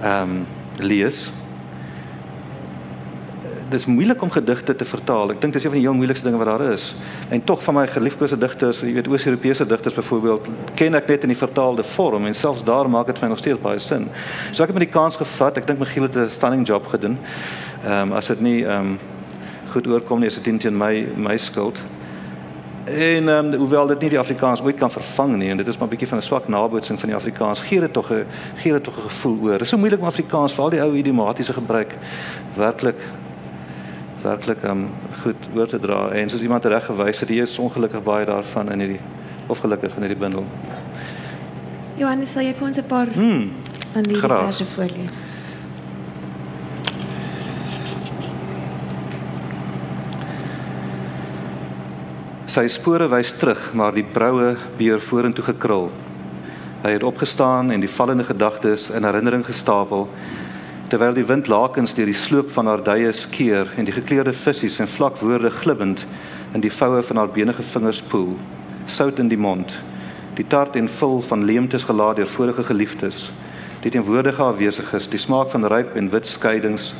ehm 0.01 0.21
um, 0.21 0.45
lees. 0.79 1.29
Dit 3.69 3.79
is 3.79 3.85
moeilik 3.85 4.21
om 4.21 4.31
gedigte 4.31 4.75
te 4.75 4.85
vertaal. 4.85 5.29
Ek 5.31 5.41
dink 5.41 5.53
dis 5.53 5.63
een 5.63 5.69
van 5.69 5.77
die 5.77 5.85
heel 5.85 5.97
moeilikste 5.97 6.25
dinge 6.25 6.39
wat 6.41 6.47
daar 6.47 6.71
is. 6.71 6.95
En 7.29 7.43
tog 7.43 7.63
van 7.63 7.75
my 7.75 7.83
geliefde 7.88 8.38
digters, 8.38 8.79
jy 8.81 8.93
weet 8.93 9.07
Oos-Europese 9.07 9.65
digters 9.65 9.93
byvoorbeeld, 9.93 10.47
ken 10.75 10.95
ek 10.95 11.07
net 11.07 11.27
in 11.27 11.33
die 11.33 11.38
vertaalde 11.38 11.83
vorm 11.83 12.25
en 12.25 12.35
selfs 12.35 12.63
daar 12.63 12.89
maak 12.89 13.12
dit 13.12 13.19
vir 13.19 13.27
my 13.27 13.29
nog 13.35 13.43
steeds 13.43 13.62
baie 13.62 13.79
sin. 13.79 14.07
So 14.51 14.63
ek 14.63 14.71
het 14.71 14.79
met 14.79 14.88
die 14.88 14.93
kans 14.93 15.19
gevat. 15.19 15.57
Ek 15.57 15.67
dink 15.67 15.79
Michiel 15.79 16.07
het 16.07 16.17
'n 16.17 16.29
stunning 16.29 16.67
job 16.67 16.88
gedoen. 16.88 17.19
Ehm 17.83 18.09
um, 18.09 18.13
as 18.13 18.27
dit 18.27 18.41
nie 18.41 18.65
ehm 18.65 18.85
um, 18.85 18.99
goed 19.71 19.88
oorkom 19.88 20.19
nie, 20.19 20.27
is 20.27 20.39
dit 20.39 20.59
teen 20.59 20.77
my 20.77 21.07
my 21.15 21.38
skuld. 21.38 21.77
En 22.89 23.30
ehm 23.30 23.54
um, 23.54 23.60
hoewel 23.60 23.88
dit 23.88 23.99
nie 23.99 24.10
die 24.10 24.19
Afrikaans 24.19 24.62
ooit 24.62 24.78
kan 24.78 24.91
vervang 24.91 25.36
nie 25.38 25.49
en 25.49 25.58
dit 25.58 25.67
is 25.67 25.78
maar 25.78 25.88
'n 25.88 25.89
bietjie 25.91 26.08
van 26.08 26.17
'n 26.17 26.21
swak 26.21 26.47
nabootsing 26.47 26.99
van 26.99 27.10
die 27.10 27.17
Afrikaans, 27.17 27.62
gee 27.62 27.80
dit 27.80 27.93
tog 27.93 28.12
'n 28.12 28.25
gee 28.56 28.71
dit 28.71 28.84
tog 28.84 28.97
'n 28.97 29.02
gevoel 29.02 29.38
oor. 29.41 29.52
Dit 29.52 29.62
is 29.62 29.69
so 29.69 29.78
moeilik 29.78 29.99
om 29.99 30.06
Afrikaans 30.06 30.54
vir 30.54 30.63
al 30.63 30.69
die 30.69 30.82
ou 30.82 30.95
idiomatiese 30.95 31.54
gebruik 31.54 31.95
werklik 32.56 32.95
werklik 34.23 34.63
ehm 34.63 34.71
um, 34.71 34.88
goed 35.21 35.36
oor 35.56 35.67
te 35.67 35.80
dra 35.80 36.10
en 36.10 36.30
soos 36.30 36.41
iemand 36.41 36.65
reg 36.65 36.86
gewys 36.86 37.19
het, 37.19 37.30
hier 37.30 37.43
is 37.43 37.60
ongelukkig 37.60 38.04
baie 38.04 38.25
daarvan 38.25 38.71
in 38.71 38.80
hierdie 38.80 38.99
of 39.47 39.58
gelukkig 39.60 39.95
in 39.95 40.02
hierdie 40.02 40.19
bundel. 40.19 40.45
Johannes, 41.95 42.32
sal 42.32 42.41
jy 42.41 42.54
vir 42.54 42.67
ons 42.67 42.78
'n 42.78 42.84
paar 42.88 43.08
Hmm. 43.13 43.52
van 43.93 44.04
die 44.04 44.15
graag. 44.15 44.43
verse 44.43 44.65
voorlees? 44.65 45.21
Sy 52.49 52.63
spore 52.65 53.05
wys 53.12 53.35
terug, 53.38 53.59
maar 53.77 53.93
die 53.93 54.01
broue 54.01 54.55
beer 54.79 54.97
vorentoe 55.05 55.43
gekrul. 55.51 55.91
Hy 56.81 56.95
het 56.95 57.03
opgestaan 57.05 57.69
en 57.69 57.83
die 57.83 57.91
vallende 57.93 58.23
gedagtes 58.25 58.88
in 58.89 59.05
herinnering 59.05 59.43
gestapel 59.45 60.07
terwyl 60.89 61.13
die 61.13 61.27
wind 61.29 61.45
lakens 61.45 61.93
deur 61.93 62.09
die 62.09 62.17
sloop 62.17 62.49
van 62.55 62.65
haar 62.65 62.81
duie 62.81 63.12
skeer 63.13 63.69
en 63.77 63.85
die 63.85 63.93
gekleurde 63.93 64.33
visse 64.33 64.71
en 64.81 64.89
vlak 64.89 65.21
woorde 65.21 65.51
glibbend 65.59 66.07
in 66.57 66.65
die 66.65 66.73
voue 66.73 67.03
van 67.05 67.21
haar 67.21 67.29
benige 67.29 67.62
vingers 67.75 68.01
poel. 68.01 68.33
Sout 68.89 69.21
in 69.21 69.29
die 69.29 69.38
mond, 69.38 69.75
die 70.33 70.47
tart 70.49 70.73
en 70.73 70.89
vul 70.89 71.21
van 71.29 71.45
leemtes 71.45 71.85
gelaat 71.85 72.17
deur 72.17 72.33
vorige 72.33 72.65
geliefdes, 72.65 73.27
die 73.85 73.93
teenwoordige 73.93 74.41
afwesiges, 74.41 75.05
die 75.05 75.21
smaak 75.21 75.53
van 75.53 75.69
ryp 75.69 75.93
en 75.93 76.09
wit 76.09 76.25
skeidings, 76.25 76.95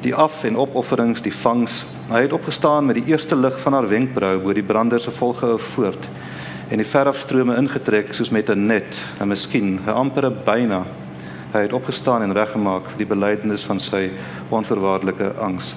die 0.00 0.14
af 0.16 0.44
en 0.48 0.56
opofferings, 0.56 1.20
die 1.20 1.34
vangs. 1.44 1.84
Hy 2.12 2.26
het 2.26 2.32
opgestaan 2.36 2.84
met 2.84 2.98
die 2.98 3.06
eerste 3.08 3.36
lig 3.36 3.54
van 3.60 3.72
haar 3.72 3.86
wenkbrau 3.88 4.34
bo 4.42 4.52
die 4.52 4.62
brander 4.62 5.00
se 5.00 5.10
volgehou 5.16 5.54
voort 5.72 6.08
en 6.68 6.76
die 6.76 6.84
verafstrome 6.84 7.54
ingetrek 7.56 8.12
soos 8.12 8.30
met 8.30 8.50
'n 8.50 8.66
net, 8.66 9.00
en 9.18 9.28
miskien 9.28 9.80
'n 9.80 9.88
ampere 9.88 10.30
byna. 10.30 10.84
Hy 11.52 11.60
het 11.60 11.72
opgestaan 11.72 12.22
en 12.22 12.32
reggemaak 12.32 12.84
vir 12.88 12.98
die 12.98 13.06
belydenis 13.06 13.64
van 13.64 13.80
sy 13.80 14.10
onverwaarlike 14.50 15.32
angs. 15.40 15.74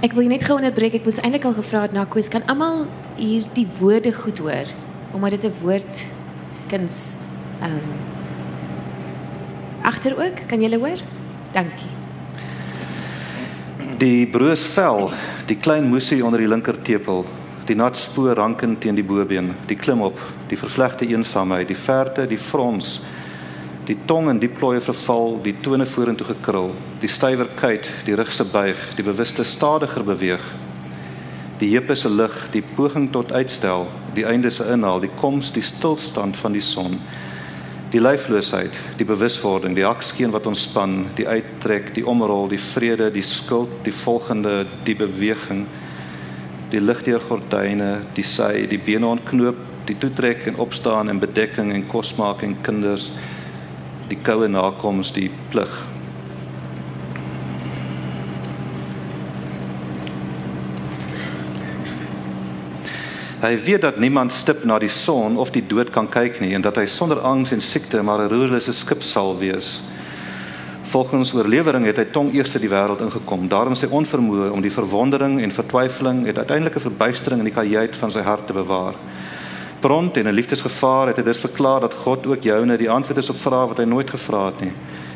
Ek 0.00 0.12
wil 0.12 0.26
net 0.26 0.44
gou 0.44 0.56
onderbreek. 0.56 0.94
Ek 0.94 1.04
moes 1.04 1.20
eintlik 1.20 1.44
al 1.44 1.54
gevra 1.54 1.82
het 1.82 1.92
na 1.92 2.04
Koos, 2.04 2.28
kan 2.28 2.46
almal 2.46 2.86
hier 3.16 3.42
die 3.52 3.68
woorde 3.78 4.12
goed 4.12 4.38
hoor 4.38 4.66
omdat 5.12 5.30
dit 5.30 5.44
'n 5.44 5.60
woord 5.62 6.08
kuns 6.68 7.14
ehm 7.60 7.72
um, 7.72 7.80
agter 9.82 10.16
ook, 10.16 10.48
kan 10.48 10.60
julle 10.60 10.78
hoor? 10.78 10.98
Dankie. 11.52 11.90
Die 14.00 14.26
broos 14.26 14.62
vel, 14.74 15.10
die 15.46 15.56
klein 15.60 15.88
moesie 15.90 16.22
onder 16.24 16.40
die 16.40 16.48
linker 16.48 16.78
tepel, 16.82 17.26
die 17.68 17.76
nat 17.78 17.98
spoor 18.00 18.34
rankend 18.40 18.80
teen 18.82 18.96
die 18.98 19.04
bobeen, 19.06 19.52
die 19.68 19.76
klim 19.78 20.02
op, 20.02 20.18
die 20.50 20.58
vervlegte 20.58 21.06
eensaamheid, 21.06 21.68
die 21.68 21.78
verte, 21.78 22.26
die 22.26 22.40
frons, 22.40 22.96
die 23.86 23.98
tong 24.06 24.30
in 24.30 24.40
die 24.42 24.50
plooie 24.50 24.80
verval, 24.82 25.36
die 25.44 25.54
tone 25.62 25.86
vorentoe 25.86 26.32
gekrul, 26.32 26.72
die 27.02 27.10
stywer 27.10 27.50
kuit, 27.58 27.88
die 28.06 28.16
rug 28.18 28.32
se 28.32 28.46
buig, 28.48 28.78
die 28.96 29.06
bewuste 29.06 29.44
stadiger 29.44 30.04
beweeg. 30.06 30.44
Die 31.60 31.70
heupe 31.74 31.94
se 31.98 32.10
lig, 32.10 32.34
die 32.54 32.62
poging 32.76 33.10
tot 33.14 33.32
uitstel, 33.32 33.86
die 34.16 34.26
einde 34.26 34.50
se 34.50 34.66
inhaal, 34.72 35.02
die 35.02 35.12
koms, 35.20 35.52
die 35.54 35.62
stilstand 35.62 36.38
van 36.40 36.56
die 36.56 36.64
son. 36.64 36.98
Die 37.92 38.00
lyfloosheid, 38.00 38.72
die 38.96 39.04
bewuswording, 39.04 39.74
die 39.76 39.84
akskeen 39.84 40.32
wat 40.32 40.46
ontspan, 40.48 41.10
die 41.18 41.26
uittrek, 41.28 41.90
die 41.92 42.06
omrol, 42.08 42.48
die 42.48 42.60
vrede, 42.60 43.10
die 43.12 43.24
skuld, 43.26 43.74
die 43.84 43.92
volgende, 43.92 44.62
die 44.86 44.96
beweging, 44.96 45.66
die 46.72 46.80
lig 46.80 47.02
deur 47.04 47.20
gordyne, 47.28 47.98
die 48.16 48.24
sy, 48.24 48.64
die 48.70 48.80
bene 48.80 49.10
ontknoop, 49.12 49.60
die 49.90 49.98
toetrek 50.00 50.46
en 50.48 50.56
opstaan 50.64 51.12
en 51.12 51.20
bedekking 51.20 51.74
en 51.74 51.84
kos 51.92 52.14
maak 52.16 52.40
en 52.46 52.56
kinders, 52.64 53.10
die 54.08 54.16
koue 54.24 54.48
nakoms, 54.48 55.12
die 55.12 55.28
plig. 55.52 55.91
Hy 63.42 63.56
weet 63.58 63.80
dat 63.82 63.96
niemand 63.98 64.32
stip 64.32 64.60
na 64.64 64.76
die 64.78 64.88
son 64.88 65.34
of 65.36 65.50
die 65.50 65.64
dood 65.66 65.88
kan 65.90 66.06
kyk 66.06 66.36
nie 66.38 66.52
en 66.54 66.62
dat 66.62 66.76
hy 66.78 66.84
sonder 66.86 67.18
angs 67.26 67.50
en 67.50 67.60
siekte 67.60 67.98
maar 68.02 68.20
'n 68.22 68.30
roerlose 68.30 68.72
skip 68.72 69.02
sal 69.02 69.34
wees. 69.38 69.80
Volgens 70.92 71.34
oorlewering 71.34 71.84
het 71.84 71.96
hy 71.96 72.04
tong 72.04 72.30
eers 72.34 72.52
die 72.52 72.68
wêreld 72.68 73.00
ingekom. 73.00 73.48
Daarom 73.48 73.74
sy 73.74 73.86
onvermoë 73.86 74.52
om 74.52 74.60
die 74.62 74.70
verwondering 74.70 75.42
en 75.42 75.50
vertwyfeling 75.50 76.26
het 76.26 76.38
uiteindelik 76.38 76.76
'n 76.76 76.86
verbuistering 76.86 77.38
in 77.38 77.50
die 77.50 77.54
kajuit 77.54 77.96
van 77.96 78.12
sy 78.12 78.20
hart 78.20 78.46
te 78.46 78.52
bewaar. 78.52 78.94
Pront 79.80 80.16
en 80.16 80.26
'n 80.26 80.34
liefdesgevaar 80.34 81.06
het 81.06 81.16
hy 81.16 81.22
dus 81.22 81.38
verklaar 81.38 81.80
dat 81.80 81.94
God 81.94 82.26
ook 82.26 82.42
joune 82.42 82.76
die 82.76 82.90
antwoord 82.90 83.18
is 83.18 83.30
op 83.30 83.36
vrae 83.36 83.66
wat 83.66 83.78
hy 83.78 83.84
nooit 83.84 84.10
gevra 84.10 84.46
het 84.46 84.60
nie. 84.60 84.72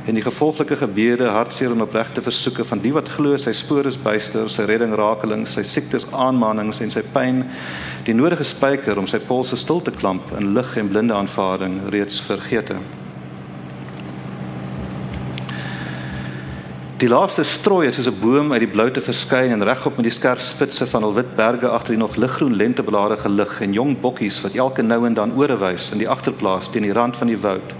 En 0.07 0.15
die 0.15 0.23
gevolglike 0.23 0.77
gebede, 0.77 1.27
hartseer 1.35 1.73
en 1.75 1.83
opregte 1.83 2.23
versoeke 2.23 2.65
van 2.65 2.79
die 2.79 2.93
wat 2.95 3.09
glo 3.11 3.35
sy 3.43 3.51
spoor 3.59 3.89
is 3.91 3.97
byster, 3.99 4.47
sy 4.47 4.63
redding 4.69 4.93
rakeling, 4.95 5.43
sy 5.51 5.65
siektes 5.67 6.07
aanmanings 6.15 6.79
en 6.85 6.93
sy 6.95 7.03
pyn, 7.03 7.41
die 8.07 8.15
nodige 8.15 8.47
spyker 8.47 9.01
om 9.03 9.09
sy 9.11 9.19
polse 9.19 9.59
stil 9.59 9.83
te 9.83 9.91
klamp 9.91 10.31
in 10.39 10.53
lig 10.55 10.77
en 10.79 10.93
blinde 10.93 11.17
aanvaarding 11.17 11.81
reeds 11.91 12.21
vergete. 12.23 12.79
Die 17.03 17.11
laaste 17.11 17.43
strooi 17.45 17.89
het 17.89 17.99
soos 17.99 18.07
'n 18.09 18.21
boom 18.21 18.53
uit 18.53 18.63
die 18.63 18.71
blou 18.73 18.91
te 18.91 19.03
verskyn 19.03 19.51
en 19.53 19.65
regop 19.65 19.97
met 19.97 20.07
die 20.07 20.15
skerp 20.15 20.39
spitse 20.39 20.87
van 20.87 21.03
hul 21.03 21.15
wit 21.15 21.37
berge 21.37 21.69
agter 21.69 21.93
die 21.93 22.01
nog 22.01 22.17
liggroen 22.17 22.57
lenteblare 22.57 23.17
gelig 23.17 23.61
en 23.61 23.73
jong 23.73 24.01
bokkies 24.01 24.41
wat 24.41 24.55
elke 24.55 24.83
nou 24.83 25.07
en 25.07 25.15
dan 25.15 25.33
ore 25.37 25.59
wys 25.59 25.91
in 25.91 25.99
die 25.99 26.09
agterplaas 26.09 26.71
teen 26.71 26.83
die 26.83 26.93
rand 26.93 27.17
van 27.17 27.27
die 27.27 27.39
woud. 27.39 27.75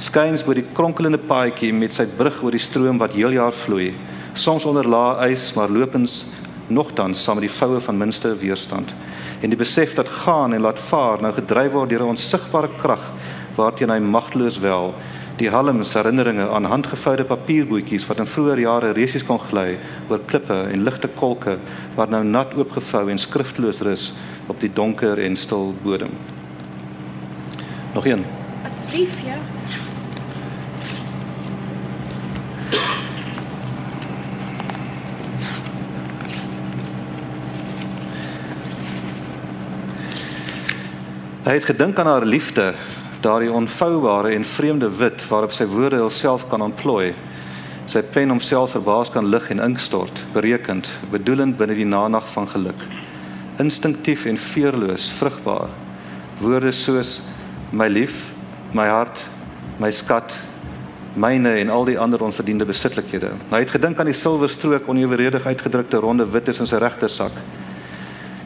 Skuins 0.00 0.40
bo 0.40 0.54
die 0.56 0.64
kronkelende 0.72 1.18
paadjie 1.20 1.74
met 1.76 1.92
sy 1.92 2.06
brug 2.16 2.38
oor 2.40 2.54
die 2.56 2.62
stroom 2.62 2.96
wat 3.02 3.12
heeljaar 3.12 3.52
vloei, 3.52 3.90
soms 4.32 4.64
onder 4.64 4.86
lae 4.88 5.26
ys 5.28 5.50
maar 5.52 5.68
lopends 5.68 6.22
nogtans 6.72 7.20
saam 7.20 7.36
met 7.36 7.44
die 7.44 7.52
voue 7.52 7.82
van 7.84 7.98
minste 8.00 8.30
weerstand. 8.40 8.94
En 9.44 9.52
die 9.52 9.60
besef 9.60 9.92
dat 9.98 10.08
gaan 10.22 10.56
en 10.56 10.64
laat 10.64 10.80
vaar 10.80 11.20
nou 11.20 11.34
gedryf 11.36 11.74
word 11.76 11.92
deur 11.92 12.06
'n 12.06 12.16
onsigbare 12.16 12.72
krag 12.80 13.04
waarteen 13.56 13.90
hy 13.90 13.98
magteloos 13.98 14.58
wel 14.64 14.94
die 15.36 15.50
halms 15.50 15.94
herinneringe 15.94 16.48
aan 16.48 16.64
handgevoude 16.64 17.24
papierbootjies 17.24 18.08
wat 18.08 18.18
in 18.18 18.32
vroeë 18.32 18.58
jare 18.64 18.92
resies 18.92 19.26
kon 19.26 19.38
gly 19.50 19.78
oor 20.08 20.20
klippe 20.26 20.58
en 20.72 20.84
ligte 20.84 21.08
kolke 21.08 21.58
wat 21.96 22.10
nou 22.10 22.24
nat 22.24 22.56
oopgevou 22.56 23.10
en 23.10 23.18
skrifteloos 23.18 23.80
rus 23.80 24.12
op 24.48 24.60
die 24.60 24.72
donker 24.72 25.18
en 25.18 25.36
stil 25.36 25.74
bodem. 25.82 26.16
Nog 27.94 28.06
een. 28.06 28.24
Asseblief, 28.64 29.20
ja. 29.26 29.59
Hy 41.50 41.56
het 41.58 41.64
gedink 41.66 41.98
aan 41.98 42.06
haar 42.06 42.24
liefde, 42.24 42.74
daardie 43.20 43.50
onvoubare 43.50 44.30
en 44.30 44.44
vreemde 44.46 44.86
wit 44.96 45.24
waarop 45.26 45.50
sy 45.50 45.64
woorde 45.66 45.98
homself 45.98 46.44
kan 46.46 46.62
ontplooi. 46.62 47.08
Sy 47.90 48.04
pen 48.14 48.30
homself 48.30 48.76
verbaas 48.76 49.08
kan 49.10 49.26
lig 49.26 49.48
en 49.50 49.58
ink 49.64 49.80
stort, 49.82 50.20
berekend, 50.30 50.86
bedoelend 51.10 51.56
binne 51.58 51.74
die 51.74 51.88
nanag 51.90 52.28
van 52.30 52.46
geluk. 52.52 52.84
Instinktief 53.58 54.28
en 54.30 54.38
veerloos, 54.38 55.08
vrugbaar. 55.18 55.74
Woorde 56.38 56.70
soos 56.70 57.16
my 57.74 57.88
lief, 57.90 58.28
my 58.70 58.86
hart, 58.86 59.18
my 59.82 59.90
skat, 59.90 60.36
myne 61.18 61.56
en 61.64 61.74
al 61.74 61.90
die 61.90 61.98
ander 61.98 62.22
onverdiende 62.22 62.70
besitlikhede. 62.70 63.32
Hy 63.50 63.64
het 63.64 63.74
gedink 63.74 63.98
aan 63.98 64.12
die 64.12 64.14
silwerstrook 64.14 64.86
oneweredig 64.86 65.50
uitgedrukte 65.50 65.98
ronde 66.06 66.30
wittes 66.30 66.62
in 66.62 66.70
sy 66.70 66.78
regtersak. 66.78 67.42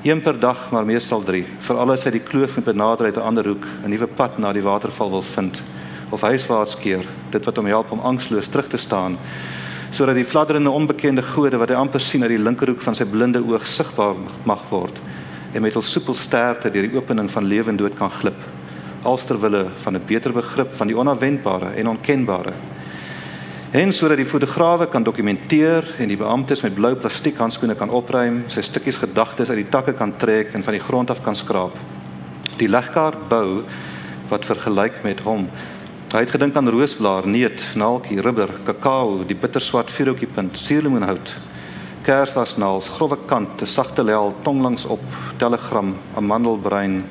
Een 0.05 0.21
per 0.21 0.39
dag, 0.39 0.71
maar 0.71 0.85
meestal 0.85 1.23
3, 1.23 1.47
veral 1.65 1.91
as 1.95 2.03
hy 2.05 2.11
die 2.19 2.21
kloof 2.21 2.59
met 2.59 2.67
benader 2.67 3.07
uit 3.07 3.17
'n 3.17 3.25
ander 3.25 3.47
hoek 3.49 3.65
'n 3.65 3.89
nuwe 3.89 4.07
pad 4.07 4.37
na 4.39 4.53
die 4.53 4.63
waterval 4.63 5.11
wil 5.11 5.23
vind 5.23 5.63
of 6.11 6.21
huiswaarts 6.21 6.77
keer, 6.77 7.07
dit 7.31 7.45
wat 7.45 7.57
hom 7.57 7.67
help 7.67 7.91
om 7.91 8.01
angsloos 8.01 8.49
terug 8.49 8.69
te 8.69 8.77
staan 8.77 9.19
sodat 9.91 10.15
die 10.15 10.25
fladderende 10.25 10.71
onbekende 10.71 11.23
gode 11.23 11.57
wat 11.57 11.69
hy 11.69 11.75
amper 11.75 12.01
sien 12.01 12.23
uit 12.23 12.31
die 12.31 12.39
linkerhoek 12.39 12.83
van 12.83 12.95
sy 12.95 13.05
blinde 13.05 13.41
oog 13.41 13.67
sigbaar 13.67 14.17
mag 14.45 14.69
word 14.69 15.01
en 15.55 15.63
met 15.63 15.73
hul 15.73 15.83
soepel 15.83 16.15
sterte 16.15 16.71
deur 16.71 16.89
die 16.89 16.97
opening 16.97 17.31
van 17.31 17.45
lewe 17.45 17.71
en 17.71 17.77
dood 17.77 17.97
kan 17.97 18.11
glip. 18.11 18.41
Alsterwille 19.03 19.71
van 19.77 19.95
'n 19.97 20.03
beter 20.07 20.33
begrip 20.33 20.75
van 20.75 20.87
die 20.87 20.97
onverwendbare 20.97 21.73
en 21.77 21.89
onkenbare 21.89 22.53
en 23.75 23.91
sodat 23.93 24.21
die 24.21 24.27
fotograwe 24.27 24.87
kan 24.87 25.03
dokumenteer 25.03 25.89
en 25.99 26.07
die 26.07 26.19
beamptes 26.19 26.61
met 26.63 26.77
blou 26.77 26.93
plastiek 26.95 27.41
handskoene 27.43 27.75
kan 27.75 27.91
opruim, 27.91 28.45
sy 28.47 28.63
stukkies 28.63 29.01
gedagtes 29.03 29.51
uit 29.51 29.65
die 29.65 29.71
takke 29.73 29.97
kan 29.99 30.13
trek 30.15 30.53
en 30.55 30.63
van 30.63 30.77
die 30.77 30.83
grond 30.83 31.11
af 31.11 31.25
kan 31.27 31.35
skraap. 31.35 31.75
Die 32.61 32.69
legkaart 32.71 33.25
bou 33.33 33.65
wat 34.31 34.47
vergelyk 34.47 35.01
met 35.03 35.25
hom. 35.27 35.49
Hy 36.13 36.23
het 36.23 36.31
gedink 36.37 36.55
aan 36.55 36.71
roosblaar, 36.71 37.27
neut, 37.27 37.67
naaltjie, 37.75 38.21
rubber, 38.23 38.53
kakao, 38.69 39.25
die 39.27 39.35
bitterswart 39.35 39.91
vuurhoutjiepunt, 39.91 40.55
suurlemoenhout, 40.55 41.35
kersvasnaals, 42.07 42.93
grouwe 42.95 43.19
kant, 43.27 43.59
'n 43.59 43.67
sagte 43.67 44.05
lel, 44.07 44.37
tong 44.45 44.63
langs 44.63 44.87
op, 44.87 45.03
telegram, 45.39 45.97
amandelbrein, 46.15 47.03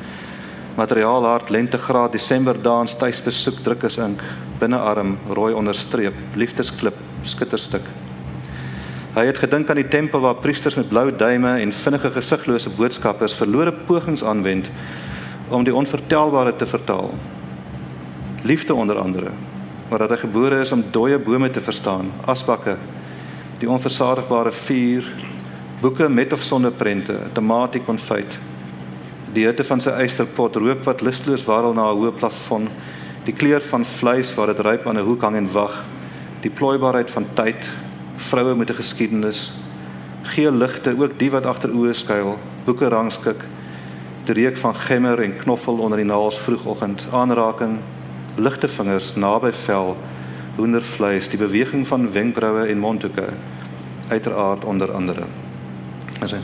materiaalhart, 0.76 1.50
lentegraad, 1.50 2.12
Desember 2.12 2.58
dans, 2.62 2.96
tuisbesoek, 2.98 3.60
drukkersink, 3.64 4.22
binnearm, 4.60 5.18
rooi 5.30 5.54
onderstreep, 5.54 6.16
liefdesklip, 6.36 6.98
skitterstuk. 7.22 7.86
Hy 9.14 9.28
het 9.28 9.38
gedink 9.38 9.70
aan 9.70 9.78
die 9.78 9.88
tempel 9.88 10.24
waar 10.24 10.40
priesters 10.42 10.76
met 10.80 10.90
blou 10.90 11.12
duime 11.14 11.60
en 11.62 11.74
vinnige 11.84 12.10
geziglose 12.16 12.72
boodskappers 12.74 13.36
verlore 13.38 13.74
pogings 13.86 14.24
aanwend 14.26 14.72
om 15.54 15.66
die 15.66 15.76
onvertelbare 15.76 16.56
te 16.58 16.66
vertaal. 16.66 17.12
Liefde 18.42 18.74
onder 18.74 18.98
andere, 18.98 19.30
maar 19.90 20.02
dat 20.02 20.16
hy 20.16 20.18
gebore 20.24 20.64
is 20.64 20.72
om 20.74 20.82
dooie 20.92 21.20
bome 21.22 21.52
te 21.54 21.62
verstaan, 21.62 22.10
asbakke, 22.26 22.74
die 23.62 23.70
onversadigbare 23.70 24.52
vuur, 24.52 25.06
boeke 25.84 26.10
met 26.10 26.34
of 26.34 26.42
sonder 26.42 26.74
prente, 26.74 27.20
tomatie 27.38 27.84
konfyt, 27.86 28.34
die 29.34 29.46
hitte 29.48 29.64
van 29.66 29.82
sy 29.82 29.90
eysterpot, 29.90 30.56
rook 30.62 30.84
wat 30.86 31.02
lusteloos 31.02 31.46
warrel 31.48 31.74
na 31.74 31.92
'n 31.92 31.98
hoë 31.98 32.14
plafon, 32.20 32.70
die 33.26 33.34
kleur 33.34 33.62
van 33.62 33.86
vleis 33.86 34.34
waar 34.36 34.48
dit 34.48 34.60
ryp 34.60 34.88
aan 34.88 34.98
'n 34.98 35.06
hoek 35.06 35.22
hang 35.22 35.36
en 35.36 35.52
wag, 35.52 35.86
die 36.42 36.52
plooibaarheid 36.52 37.12
van 37.12 37.26
tyd, 37.34 37.70
vroue 38.18 38.56
met 38.56 38.70
'n 38.70 38.76
geskiedenis, 38.76 39.52
geel 40.22 40.52
ligte, 40.52 40.96
ook 40.98 41.20
die 41.20 41.32
wat 41.32 41.46
agter 41.46 41.70
oë 41.70 41.94
skuil, 41.94 42.38
boeke 42.66 42.88
rangskik, 42.88 43.44
die 44.26 44.34
reuk 44.34 44.58
van 44.58 44.76
gemmer 44.76 45.22
en 45.22 45.38
knoffel 45.38 45.78
onder 45.78 45.98
die 45.98 46.08
naels 46.08 46.40
vroegoggend, 46.40 47.06
aanraking, 47.12 47.80
ligte 48.36 48.68
vingers 48.68 49.16
naby 49.16 49.52
vel, 49.52 49.98
hoendervleis, 50.56 51.30
die 51.30 51.40
beweging 51.40 51.88
van 51.88 52.12
wenkbroue 52.12 52.68
en 52.68 52.80
mondhoeke, 52.80 53.28
uiteraard 54.08 54.66
onder 54.66 54.92
andere. 54.92 55.24
Asien. 56.22 56.44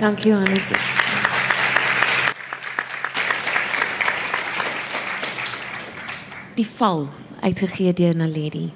Dankie 0.00 0.30
Johannes. 0.30 0.68
Die 6.60 6.68
val 6.68 7.06
uitgegee 7.40 7.92
deur 7.96 8.16
Naledi. 8.16 8.66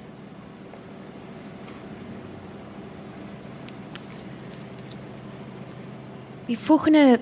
Die 6.47 6.57
volgende 6.57 7.19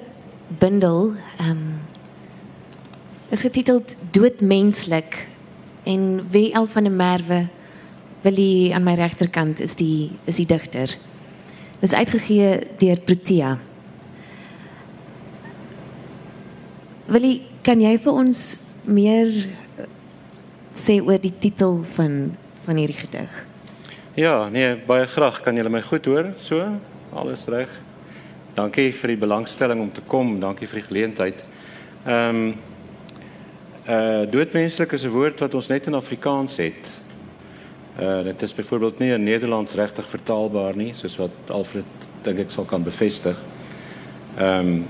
bundel 0.48 1.16
ehm 1.38 1.50
um, 1.50 1.64
is 3.30 3.42
getiteld 3.42 3.96
Doodmenslik 4.12 5.28
en 5.84 6.30
wie 6.30 6.54
El 6.54 6.68
van 6.68 6.84
der 6.84 6.96
Merwe 6.96 7.48
wil 8.22 8.40
hy 8.40 8.72
aan 8.72 8.86
my 8.88 8.94
regterkant 8.96 9.60
is 9.60 9.76
die 9.76 10.12
is 10.24 10.40
die 10.40 10.48
digter. 10.48 10.88
Dit 10.88 11.90
is 11.92 11.94
uitgegee 11.94 12.60
deur 12.78 13.00
Protea. 13.00 13.58
Willie, 17.12 17.42
kan 17.68 17.84
jy 17.84 17.98
vir 18.00 18.14
ons 18.24 18.46
meer 18.88 19.34
sê 20.84 21.00
oor 21.00 21.22
die 21.22 21.34
titel 21.40 21.82
van 21.96 22.36
van 22.64 22.80
hierdie 22.80 22.96
gedig? 22.96 23.32
Ja, 24.16 24.50
nee, 24.50 24.76
baie 24.88 25.08
graag. 25.08 25.42
Kan 25.44 25.58
julle 25.60 25.72
my 25.72 25.82
goed 25.84 26.06
hoor? 26.06 26.30
So, 26.40 26.64
alles 27.12 27.44
reg. 27.52 27.72
Dankie 28.56 28.92
vir 28.94 29.16
die 29.16 29.20
belangstelling 29.20 29.82
om 29.82 29.90
te 29.92 30.04
kom. 30.08 30.38
Dankie 30.40 30.68
vir 30.70 30.82
die 30.82 30.88
geleentheid. 30.88 31.44
Ehm 32.06 32.44
um, 32.44 32.54
uh 33.84 34.24
doodmenslik 34.32 34.94
is 34.96 35.04
'n 35.04 35.12
woord 35.12 35.40
wat 35.40 35.54
ons 35.54 35.68
net 35.68 35.88
in 35.88 35.94
Afrikaans 35.94 36.56
het. 36.58 36.90
Uh 38.00 38.24
dit 38.24 38.42
is 38.42 38.54
byvoorbeeld 38.54 39.00
nie 39.00 39.12
in 39.12 39.24
Nederlands 39.24 39.74
regtig 39.74 40.08
vertaalbaar 40.08 40.76
nie, 40.76 40.94
soos 40.94 41.18
wat 41.18 41.32
Alfred 41.48 41.86
dink 42.22 42.40
ek 42.40 42.52
sal 42.52 42.66
kan 42.66 42.84
bevestig. 42.84 43.38
Ehm 44.38 44.68
um, 44.68 44.88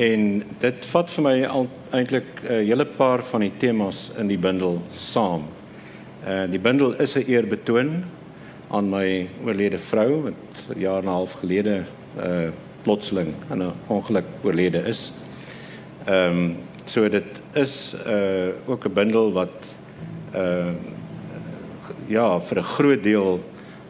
en 0.00 0.42
dit 0.62 0.86
vat 0.92 1.10
vir 1.12 1.24
my 1.24 1.34
al 1.44 1.66
eintlik 1.96 2.28
'n 2.42 2.64
hele 2.64 2.84
paar 2.84 3.22
van 3.22 3.40
die 3.40 3.52
temas 3.58 4.10
in 4.18 4.28
die 4.28 4.38
bundel 4.38 4.80
saam. 4.94 5.44
Uh 6.26 6.46
die 6.50 6.58
bundel 6.58 6.94
is 7.00 7.16
'n 7.16 7.28
eerbetoon 7.28 8.04
aan 8.70 8.90
my 8.90 9.28
oorlede 9.44 9.78
vrou 9.78 10.22
wat 10.22 10.76
jaar 10.76 11.02
en 11.02 11.08
'n 11.08 11.16
half 11.18 11.32
gelede 11.40 11.84
uh 12.16 12.48
plotseling 12.82 13.34
in 13.50 13.62
'n 13.62 13.72
ongeluk 13.88 14.24
oorlede 14.42 14.78
is. 14.88 15.12
Ehm 16.06 16.38
um, 16.38 16.56
so 16.86 17.08
dit 17.08 17.40
is 17.52 17.94
uh 18.06 18.48
ook 18.66 18.84
'n 18.84 18.92
bundel 18.92 19.32
wat 19.32 19.66
uh 20.34 20.72
ja, 22.06 22.40
vir 22.40 22.58
'n 22.58 22.64
groot 22.64 23.02
deel 23.02 23.40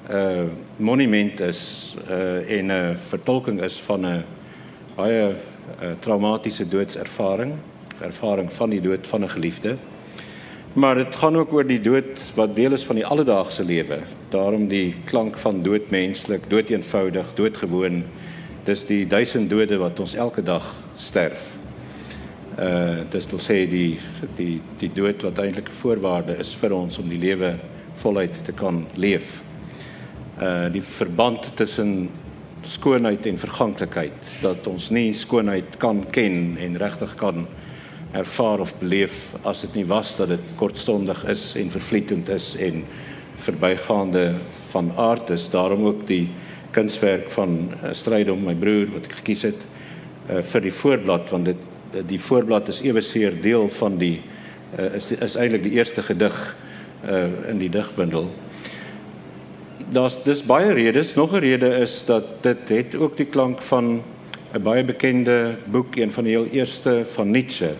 'n 0.09 0.14
uh, 0.14 0.44
monument 0.77 1.40
is 1.40 1.94
uh 2.09 2.59
en 2.59 2.66
'n 2.66 2.96
vertolking 2.96 3.62
is 3.62 3.81
van 3.81 4.07
'n 4.07 4.25
baie 4.96 5.35
uh, 5.81 5.92
traumatiese 5.99 6.68
doodservaring, 6.68 7.55
ervaring 8.01 8.53
van 8.53 8.70
die 8.70 8.81
dood 8.81 9.07
van 9.07 9.25
'n 9.25 9.31
geliefde. 9.31 9.77
Maar 10.73 10.94
dit 10.94 11.16
gaan 11.16 11.37
ook 11.37 11.53
oor 11.53 11.66
die 11.66 11.81
dood 11.81 12.20
wat 12.35 12.57
deel 12.57 12.73
is 12.73 12.85
van 12.85 12.94
die 12.94 13.07
alledaagse 13.07 13.64
lewe. 13.64 13.99
Daarom 14.29 14.68
die 14.68 14.94
klank 15.05 15.38
van 15.38 15.62
doodmenslik, 15.62 16.51
doeteenvoudig, 16.51 17.27
doodgewoon. 17.35 18.05
Dis 18.64 18.87
die 18.87 19.07
duisend 19.07 19.51
dode 19.51 19.77
wat 19.77 20.01
ons 20.01 20.14
elke 20.14 20.42
dag 20.42 20.75
sterf. 20.96 21.51
Uh 22.59 23.03
dis 23.11 23.27
wil 23.31 23.42
sê 23.42 23.64
die 23.70 23.99
die 24.37 24.61
die 24.79 24.92
dood 24.94 25.23
wat 25.23 25.38
eintlik 25.38 25.68
'n 25.68 25.81
voorwaarde 25.83 26.37
is 26.38 26.55
vir 26.55 26.73
ons 26.73 26.99
om 26.99 27.09
die 27.09 27.18
lewe 27.18 27.55
voluit 27.94 28.44
te 28.44 28.53
kan 28.53 28.87
leef. 28.94 29.40
Uh 30.40 30.73
die 30.73 30.83
verband 30.83 31.57
tussen 31.57 32.11
skoonheid 32.62 33.27
en 33.27 33.38
verganklikheid 33.40 34.29
dat 34.42 34.66
ons 34.68 34.90
nie 34.90 35.14
skoonheid 35.16 35.79
kan 35.81 36.03
ken 36.12 36.57
en 36.61 36.79
regtig 36.81 37.14
kan 37.20 37.46
ervaar 38.12 38.61
of 38.61 38.75
beleef 38.81 39.31
as 39.46 39.62
dit 39.64 39.81
nie 39.81 39.87
was 39.88 40.12
dat 40.18 40.33
dit 40.35 40.53
kortstondig 40.59 41.23
is 41.31 41.55
en 41.57 41.70
vervlietend 41.70 42.29
is 42.29 42.53
en 42.59 42.83
verbygaande 43.40 44.25
van 44.73 44.90
aard 44.96 45.31
is. 45.31 45.49
Daarom 45.51 45.87
ook 45.87 46.07
die 46.07 46.29
kunswerk 46.75 47.31
van 47.31 47.70
uh, 47.83 47.92
stryd 47.92 48.31
om 48.31 48.44
my 48.46 48.55
broer 48.55 48.90
wat 48.94 49.09
ek 49.09 49.20
gekies 49.23 49.46
het 49.49 49.62
uh, 49.62 50.42
vir 50.42 50.66
die 50.66 50.75
voorblad 50.75 51.31
want 51.33 51.51
dit 51.51 51.66
die 52.07 52.20
voorblad 52.23 52.68
is 52.70 52.85
eweseer 52.87 53.35
deel 53.42 53.66
van 53.75 53.96
die 53.99 54.20
uh, 54.79 54.92
is 54.94 55.11
is 55.11 55.35
eintlik 55.35 55.64
die 55.64 55.75
eerste 55.79 56.05
gedig 56.07 56.37
uh, 57.03 57.25
in 57.51 57.59
die 57.59 57.70
digbundel 57.73 58.29
daar's 59.90 60.22
dis 60.22 60.42
baie 60.42 60.72
redes 60.72 61.14
nog 61.14 61.33
'n 61.33 61.38
rede 61.38 61.68
is 61.68 62.05
dat 62.07 62.24
dit 62.42 62.68
het 62.68 62.94
ook 62.94 63.16
die 63.16 63.26
klank 63.26 63.62
van 63.62 64.03
'n 64.55 64.62
baie 64.62 64.85
bekende 64.85 65.57
boek 65.64 65.96
een 65.96 66.11
van 66.11 66.24
die 66.24 66.33
heel 66.33 66.46
eerste 66.46 67.05
van 67.05 67.31
Nietzsche 67.31 67.74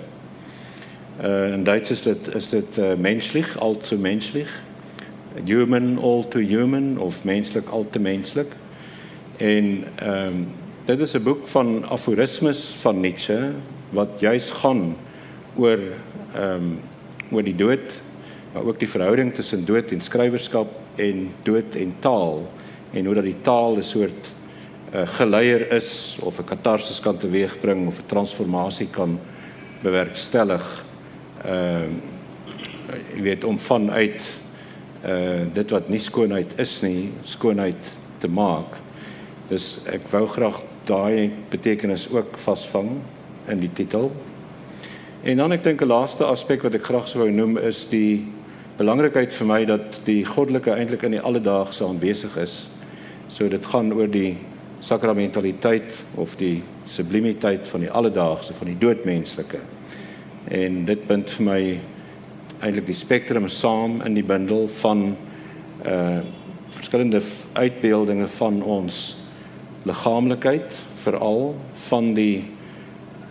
Uh, 1.25 1.53
in 1.53 1.65
Duits 1.65 1.91
is 1.91 2.03
dit 2.03 2.35
is 2.35 2.49
dit 2.49 2.79
uh, 2.79 2.95
menslik, 2.97 3.55
al 3.59 3.77
te 3.77 3.97
menslik. 3.97 4.49
Human 5.45 5.99
all 5.99 6.25
to 6.29 6.39
human 6.39 6.99
of 6.99 7.25
menslik 7.25 7.69
al 7.69 7.87
te 7.91 8.01
menslik. 8.01 8.53
En 9.37 9.85
ehm 9.95 10.27
um, 10.27 10.47
dit 10.85 11.01
is 11.01 11.13
'n 11.13 11.23
boek 11.23 11.49
van 11.49 11.85
aforismes 11.89 12.73
van 12.81 13.01
Nietzsche 13.01 13.53
wat 13.91 14.09
juis 14.19 14.51
gaan 14.51 14.97
oor 15.57 15.79
ehm 16.35 16.55
um, 16.55 16.81
oor 17.31 17.43
die 17.43 17.57
dood, 17.57 18.01
maar 18.53 18.65
ook 18.65 18.79
die 18.79 18.89
verhouding 18.89 19.35
tussen 19.35 19.65
dood 19.65 19.91
en 19.91 20.01
skrywerskap 20.01 20.69
en 21.01 21.31
dood 21.43 21.77
en 21.77 21.95
taal 22.05 22.45
en 22.93 23.07
hoe 23.07 23.15
dat 23.15 23.25
die 23.25 23.41
taal 23.43 23.77
'n 23.77 23.83
soort 23.83 24.33
uh, 24.95 25.09
geleier 25.19 25.73
is 25.73 26.19
of 26.23 26.39
'n 26.39 26.45
katarsis 26.45 27.01
kan 27.01 27.17
teweegbring 27.17 27.87
of 27.87 27.99
'n 27.99 28.07
transformasie 28.07 28.89
kan 28.91 29.19
bewerkstellig 29.83 30.85
uh 31.47 31.89
jy 33.15 33.23
weet 33.23 33.45
om 33.45 33.59
vanuit 33.59 34.23
uh 35.05 35.47
dit 35.53 35.71
wat 35.71 35.89
nie 35.89 35.99
skoonheid 35.99 36.59
is 36.59 36.81
nie, 36.83 37.13
skoonheid 37.23 37.91
te 38.19 38.29
maak. 38.29 38.77
Dus 39.49 39.79
ek 39.87 40.11
wou 40.11 40.27
graag 40.27 40.61
daai 40.85 41.31
betekenis 41.51 42.09
ook 42.11 42.39
vasvang 42.39 42.91
in 43.49 43.61
die 43.61 43.73
titel. 43.73 44.11
En 45.23 45.37
dan 45.37 45.53
ek 45.53 45.65
dink 45.65 45.81
'n 45.83 45.87
laaste 45.87 46.25
aspek 46.25 46.63
wat 46.63 46.75
ek 46.75 46.85
graag 46.85 47.09
sou 47.09 47.23
wou 47.23 47.31
noem 47.31 47.59
is 47.59 47.87
die 47.89 48.27
belangrikheid 48.81 49.35
vir 49.37 49.47
my 49.47 49.65
dat 49.69 50.01
die 50.07 50.23
goddelike 50.25 50.73
eintlik 50.73 51.03
in 51.05 51.19
die 51.19 51.21
alledaagse 51.21 51.85
aanwesig 51.85 52.37
is. 52.41 52.65
So 53.29 53.49
dit 53.49 53.67
gaan 53.67 53.93
oor 53.93 54.09
die 54.09 54.39
sakramentaliteit 54.81 55.99
of 56.17 56.39
die 56.41 56.63
sublimiteit 56.89 57.69
van 57.69 57.85
die 57.85 57.91
alledaagse 57.93 58.57
van 58.57 58.71
die 58.73 58.79
doodmenslike 58.81 59.61
en 60.49 60.85
dit 60.89 61.03
bind 61.07 61.31
vir 61.37 61.45
my 61.47 61.61
eintlik 62.65 62.87
die 62.89 62.97
spektrum 62.97 63.49
saam 63.53 64.01
in 64.07 64.17
die 64.17 64.27
bundel 64.27 64.69
van 64.81 65.11
uh 65.87 66.21
verskillende 66.71 67.19
uitbeeldinge 67.59 68.29
van 68.31 68.61
ons 68.63 68.97
liggaamlikheid 69.89 70.75
veral 71.03 71.49
van 71.89 72.13
die 72.15 72.45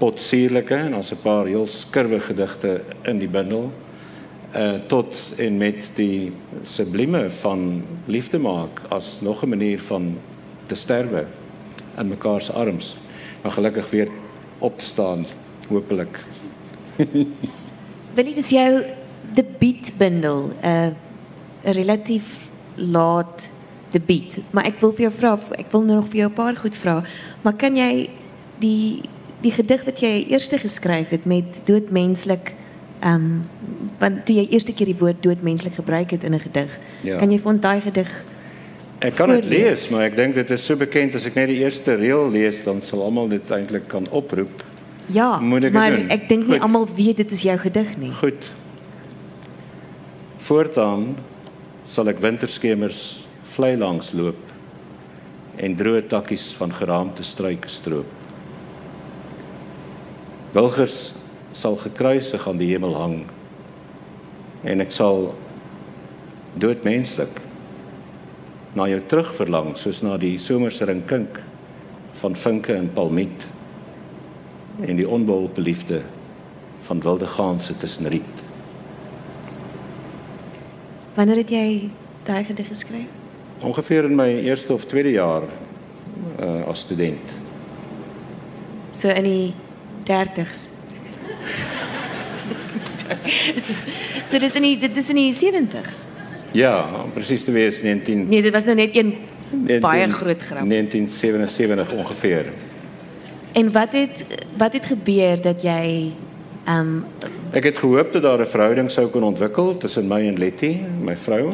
potsierlike 0.02 0.76
en 0.76 0.98
ons 0.98 1.14
'n 1.14 1.22
paar 1.24 1.48
heel 1.48 1.68
skurwe 1.68 2.20
gedigte 2.20 2.82
in 3.08 3.20
die 3.20 3.32
bundel 3.32 3.72
uh 4.56 4.74
tot 4.88 5.16
en 5.38 5.58
met 5.58 5.92
die 5.96 6.32
sublieme 6.64 7.30
van 7.30 7.84
liefde 8.06 8.38
maak 8.38 8.82
as 8.90 9.18
nog 9.22 9.44
'n 9.44 9.50
manier 9.50 9.82
van 9.82 10.18
te 10.66 10.76
sterwe 10.76 11.26
in 11.98 12.08
mekaar 12.08 12.42
se 12.42 12.52
arms 12.52 12.96
maar 13.42 13.52
gelukkig 13.52 13.90
weer 13.90 14.08
op 14.58 14.78
te 14.78 14.84
staan 14.86 15.26
hopelik 15.68 16.20
Wil 18.16 18.34
dis 18.34 18.50
jou 18.50 18.84
debuutbundel, 19.34 20.50
'n 20.62 20.66
uh, 20.66 21.74
relatief 21.74 22.50
laat 22.76 23.52
debuut. 23.92 24.40
Maar 24.52 24.66
ek 24.66 24.80
wil 24.80 24.92
vir 24.94 25.02
jou 25.02 25.14
vra, 25.18 25.40
ek 25.58 25.72
wil 25.72 25.82
nog 25.82 26.08
vir 26.10 26.18
jou 26.18 26.30
'n 26.30 26.34
paar 26.34 26.56
goed 26.56 26.76
vra. 26.76 27.04
Maar 27.42 27.54
kan 27.54 27.76
jy 27.76 28.10
die 28.60 29.02
die 29.42 29.52
gedig 29.52 29.86
wat 29.86 30.00
jy 30.00 30.26
eerste 30.28 30.58
geskryf 30.58 31.10
het 31.10 31.26
met 31.26 31.62
doodmenslik 31.64 32.54
um, 33.04 33.42
want 34.00 34.26
toe 34.26 34.36
jy 34.36 34.48
eerste 34.52 34.74
keer 34.74 34.86
die 34.92 34.98
woord 35.00 35.24
doodmenslik 35.24 35.74
gebruik 35.76 36.12
het 36.12 36.24
in 36.24 36.34
'n 36.36 36.40
gedig. 36.40 36.80
Ja. 37.04 37.18
Kan 37.18 37.32
jy 37.32 37.40
vir 37.40 37.52
ons 37.52 37.62
daai 37.62 37.82
gedig 37.82 38.08
Ek 39.00 39.16
kan 39.16 39.30
voorlees? 39.30 39.50
lees, 39.50 39.90
maar 39.90 40.02
ek 40.02 40.16
dink 40.16 40.36
dit 40.36 40.50
is 40.52 40.66
so 40.66 40.76
bekend 40.76 41.16
as 41.16 41.26
ek 41.26 41.36
net 41.36 41.48
die 41.48 41.58
eerste 41.64 41.96
reël 41.96 42.30
lees, 42.32 42.64
dan 42.64 42.82
sal 42.82 43.02
almal 43.04 43.28
dit 43.30 43.52
eintlik 43.52 43.88
kan 43.88 44.08
oproep. 44.12 44.64
Ja, 45.06 45.40
Moet 45.40 45.64
ek 45.64 45.74
maar 45.74 45.92
doen? 45.92 46.10
ek 46.10 46.28
dink 46.30 46.48
nie 46.48 46.54
Goed. 46.60 46.62
almal 46.62 46.88
weet 46.96 47.18
dit 47.18 47.32
is 47.32 47.42
jou 47.42 47.58
gedig 47.58 47.98
nie. 47.98 48.12
Goed. 48.12 48.44
Voortaan 50.38 51.16
sal 51.86 52.08
ek 52.10 52.20
winterskemers 52.20 53.26
vlei 53.44 53.78
langs 53.78 54.12
loop 54.14 54.36
en 55.58 55.76
droë 55.76 56.08
takkies 56.08 56.54
van 56.54 56.72
geraamte 56.74 57.24
struike 57.24 57.70
stroop. 57.70 58.06
Wilgers 60.54 61.12
sal 61.60 61.76
gekruisig 61.76 62.48
aan 62.48 62.60
die 62.62 62.72
hemel 62.72 62.96
hang 62.96 63.20
en 64.64 64.84
ek 64.84 64.94
sal 64.96 65.34
doodmenslik 66.60 67.42
na 68.78 68.88
jou 68.88 69.00
terugverlang 69.12 69.74
soos 69.80 70.00
na 70.06 70.16
die 70.22 70.38
somerse 70.40 70.86
rinkink 70.88 71.42
van 72.22 72.36
vinke 72.36 72.76
en 72.76 72.88
palmiet 72.96 73.48
en 74.88 74.96
die 74.96 75.08
onbeholpe 75.08 75.62
liefde 75.62 76.02
van 76.88 77.02
wilde 77.04 77.28
ganse 77.28 77.76
tussen 77.78 78.08
riet. 78.08 78.44
Wanneer 81.18 81.42
het 81.44 81.52
jy 81.52 81.90
daai 82.24 82.44
gedig 82.48 82.68
geskryf? 82.72 83.12
Ongeveer 83.60 84.08
in 84.08 84.16
my 84.16 84.30
eerste 84.48 84.74
of 84.74 84.86
tweede 84.88 85.12
jaar 85.12 85.44
uh, 86.40 86.68
as 86.72 86.80
student. 86.88 87.34
So 88.96 89.12
in 89.12 89.28
die 89.28 89.54
30s. 90.08 90.79
So 94.30 94.40
dis 94.40 94.56
in 94.56 94.62
die 94.62 94.78
dit 94.78 94.98
is 94.98 95.10
in 95.10 95.16
die 95.16 95.34
70s. 95.34 96.06
Ja, 96.52 97.04
om 97.04 97.12
presies 97.14 97.44
te 97.46 97.52
wees 97.52 97.82
19 97.82 98.28
Nee, 98.30 98.42
dit 98.42 98.54
was 98.54 98.66
nou 98.66 98.76
net 98.76 98.96
een 98.96 99.14
19 99.50 99.82
baie 99.82 100.08
groot 100.10 100.42
grap. 100.42 100.70
1977 100.70 101.94
ongeveer. 101.94 102.46
En 103.52 103.72
wat 103.72 103.94
het 103.94 104.26
wat 104.58 104.74
het 104.74 104.86
gebeur 104.86 105.42
dat 105.42 105.62
jy 105.62 106.12
ehm 106.66 106.80
um, 106.80 107.06
Ek 107.52 107.64
het 107.64 107.78
gehoop 107.78 108.12
dat 108.14 108.22
daar 108.22 108.40
'n 108.40 108.46
verhouding 108.46 108.92
sou 108.92 109.08
kon 109.08 109.24
ontwikkel 109.24 109.78
tussen 109.78 110.08
my 110.08 110.28
en 110.28 110.38
Letty, 110.38 110.78
my 111.02 111.18
vrou. 111.18 111.54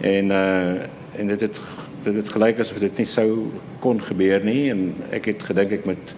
En 0.00 0.30
uh 0.30 0.72
en 1.16 1.26
dit 1.26 1.40
het 1.40 1.60
dit 2.02 2.14
het 2.14 2.28
gelyk 2.28 2.58
asof 2.58 2.78
dit 2.78 2.96
nie 2.96 3.06
sou 3.06 3.50
kon 3.78 4.02
gebeur 4.02 4.44
nie 4.44 4.70
en 4.70 4.94
ek 5.10 5.24
het 5.24 5.42
gedink 5.42 5.70
ek 5.70 5.84
moet 5.84 6.14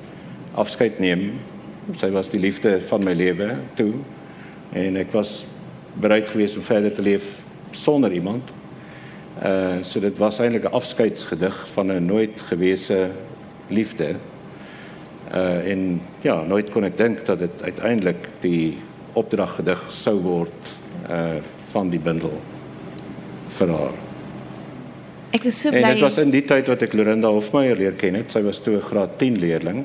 afskeid 0.55 0.99
neem. 0.99 1.33
Sy 1.97 2.11
was 2.11 2.31
die 2.31 2.41
liefde 2.41 2.81
van 2.83 3.05
my 3.05 3.13
lewe 3.13 3.57
toe 3.75 3.93
en 4.77 4.97
ek 5.01 5.13
was 5.17 5.45
bereid 6.01 6.29
geweest 6.29 6.57
om 6.57 6.65
verder 6.67 6.93
te 6.93 7.03
leef 7.03 7.27
sonder 7.71 8.13
iemand. 8.13 8.53
Uh 9.45 9.83
so 9.85 10.01
dit 10.01 10.19
was 10.19 10.39
eintlik 10.39 10.65
'n 10.65 10.77
afskeidsgedig 10.77 11.57
van 11.73 11.93
'n 11.93 12.05
nooit 12.05 12.41
gewese 12.49 13.11
liefde. 13.69 14.17
Uh 15.35 15.71
en 15.73 16.01
ja, 16.21 16.43
nooit 16.43 16.71
kon 16.71 16.85
ek 16.85 16.97
dink 16.97 17.27
dat 17.27 17.39
dit 17.39 17.63
uiteindelik 17.63 18.29
die 18.41 18.79
opdraggedig 19.13 19.83
sou 19.91 20.21
word 20.21 20.61
uh 21.11 21.41
van 21.69 21.91
die 21.91 22.01
bundel 22.01 22.41
vir 23.47 23.69
haar. 23.69 23.97
ek 25.31 25.45
is 25.45 25.61
so 25.61 25.69
En 25.69 25.81
bly 25.81 25.93
dit 25.93 26.01
was 26.01 26.17
in 26.17 26.31
die 26.31 26.45
tyd 26.45 26.67
wat 26.67 26.83
ek 26.83 26.93
Lorinda 26.93 27.29
Hofmeyer 27.29 27.77
leer 27.77 27.93
ken 27.93 28.15
het. 28.15 28.31
Sy 28.33 28.43
was 28.43 28.59
toe 28.59 28.77
'n 28.77 28.89
graad 28.89 29.19
10 29.19 29.39
leerling. 29.39 29.85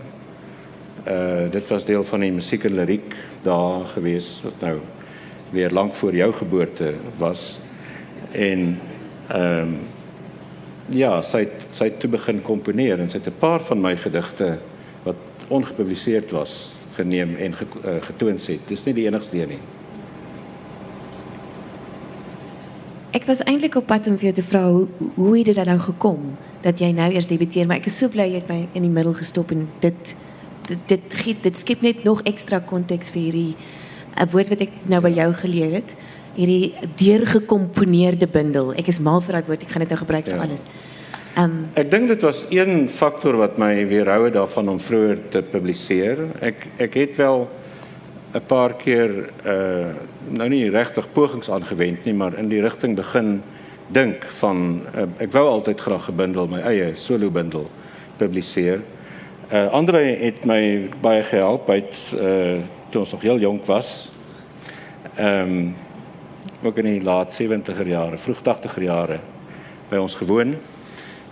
Uh 1.07 1.51
dit 1.51 1.67
was 1.67 1.85
deel 1.85 2.03
van 2.03 2.19
die 2.19 2.31
musiek 2.31 2.63
en 2.63 2.75
liriek 2.75 3.15
daar 3.43 3.85
gewees 3.93 4.41
wat 4.43 4.59
nou 4.59 4.75
weer 5.51 5.71
lank 5.71 5.95
voor 5.95 6.15
jou 6.15 6.33
geboorte 6.33 6.93
was. 7.17 7.59
En 8.31 8.79
ehm 9.27 9.61
um, 9.61 9.79
ja, 10.91 11.21
sy 11.21 11.45
het, 11.45 11.67
sy 11.71 11.87
het 11.87 11.99
toe 11.99 12.09
begin 12.09 12.41
komponeer 12.41 12.99
en 12.99 13.09
sy 13.09 13.19
het 13.21 13.39
paar 13.39 13.61
van 13.63 13.81
my 13.81 13.95
gedigte 13.97 14.57
wat 15.03 15.15
ongepubliseerd 15.47 16.31
was 16.31 16.71
geneem 16.93 17.35
en 17.35 17.53
ge, 17.55 17.65
uh, 17.85 18.01
getoon 18.01 18.39
het. 18.41 18.59
Dis 18.67 18.83
nie 18.85 18.93
die 18.93 19.05
enigste 19.07 19.37
een 19.37 19.55
nie. 19.55 19.61
Ek 23.11 23.25
was 23.27 23.43
eintlik 23.43 23.75
op 23.75 23.87
pad 23.87 24.07
om 24.07 24.17
vir 24.17 24.31
jou 24.31 24.43
hoe 24.71 25.11
hoe 25.15 25.37
het 25.37 25.45
dit 25.45 25.65
nou 25.65 25.79
gekom 25.79 26.37
dat 26.61 26.79
jy 26.79 26.91
nou 26.95 27.09
eers 27.11 27.27
debuteer, 27.27 27.67
maar 27.67 27.81
ek 27.81 27.89
is 27.91 27.97
so 27.97 28.11
bly 28.11 28.29
jy 28.29 28.39
het 28.39 28.51
my 28.51 28.67
in 28.73 28.85
die 28.85 28.91
middel 28.91 29.13
gestop 29.17 29.51
en 29.51 29.65
dit 29.83 30.15
dit 30.67 30.77
dit 30.87 31.43
dit 31.43 31.57
skep 31.57 31.81
net 31.81 32.03
nog 32.03 32.21
ekstra 32.23 32.59
konteks 32.59 33.09
vir 33.11 33.21
hierdie 33.21 33.55
'n 34.17 34.27
woord 34.31 34.49
wat 34.49 34.61
ek 34.61 34.71
nou 34.85 35.01
by 35.01 35.09
jou 35.09 35.33
geleer 35.33 35.71
het. 35.73 35.95
Hierdie 36.35 36.73
deurgekomponeerde 36.97 38.27
bundel. 38.27 38.73
Ek 38.77 38.87
is 38.87 38.99
mal 38.99 39.21
vir 39.21 39.33
daai 39.33 39.47
woord. 39.47 39.63
Ek 39.63 39.69
gaan 39.71 39.79
dit 39.85 39.89
nou 39.89 39.99
gebruik 39.99 40.25
vir 40.25 40.35
Ja. 40.35 40.41
alles. 40.43 40.63
Ehm 41.35 41.43
um, 41.43 41.67
Ek 41.75 41.91
dink 41.91 42.07
dit 42.07 42.21
was 42.21 42.45
een 42.49 42.89
faktor 42.89 43.37
wat 43.37 43.57
my 43.57 43.87
weerhou 43.87 44.25
het 44.25 44.33
daarvan 44.33 44.69
om 44.69 44.79
vroeër 44.79 45.17
te 45.29 45.41
publiseer. 45.41 46.17
Ek 46.41 46.67
ek 46.77 46.93
het 46.93 47.15
wel 47.17 47.47
'n 48.33 48.41
paar 48.47 48.73
keer 48.73 49.29
uh 49.45 49.85
nou 50.29 50.49
nie 50.49 50.69
regtig 50.69 51.07
pogings 51.13 51.49
aangewend 51.49 52.05
nie, 52.05 52.13
maar 52.13 52.37
in 52.37 52.49
die 52.49 52.61
rigting 52.61 52.95
begin 52.95 53.41
dink 53.87 54.23
van 54.39 54.81
uh, 54.95 55.03
ek 55.19 55.31
wou 55.31 55.47
altyd 55.47 55.79
graag 55.81 56.09
'n 56.09 56.15
bundel, 56.15 56.47
my 56.47 56.59
eie 56.61 56.95
solo 56.95 57.29
bundel 57.29 57.69
publiseer. 58.17 58.79
Uh 59.51 59.67
Andre 59.71 59.99
het 59.99 60.45
my 60.47 60.87
baie 61.03 61.23
gehelp 61.27 61.69
uit 61.69 61.95
uh 62.15 62.59
toe 62.89 62.99
ons 62.99 63.11
nog 63.11 63.21
heel 63.21 63.39
jonk 63.39 63.65
was. 63.65 64.09
Ehm 65.15 65.51
um, 65.51 65.75
ook 66.63 66.77
in 66.77 66.85
die 66.85 67.03
laat 67.03 67.41
70er 67.41 67.87
jare, 67.87 68.17
vroeg 68.17 68.39
80er 68.39 68.83
jare 68.83 69.19
by 69.89 69.97
ons 69.97 70.15
gewoon. 70.15 70.55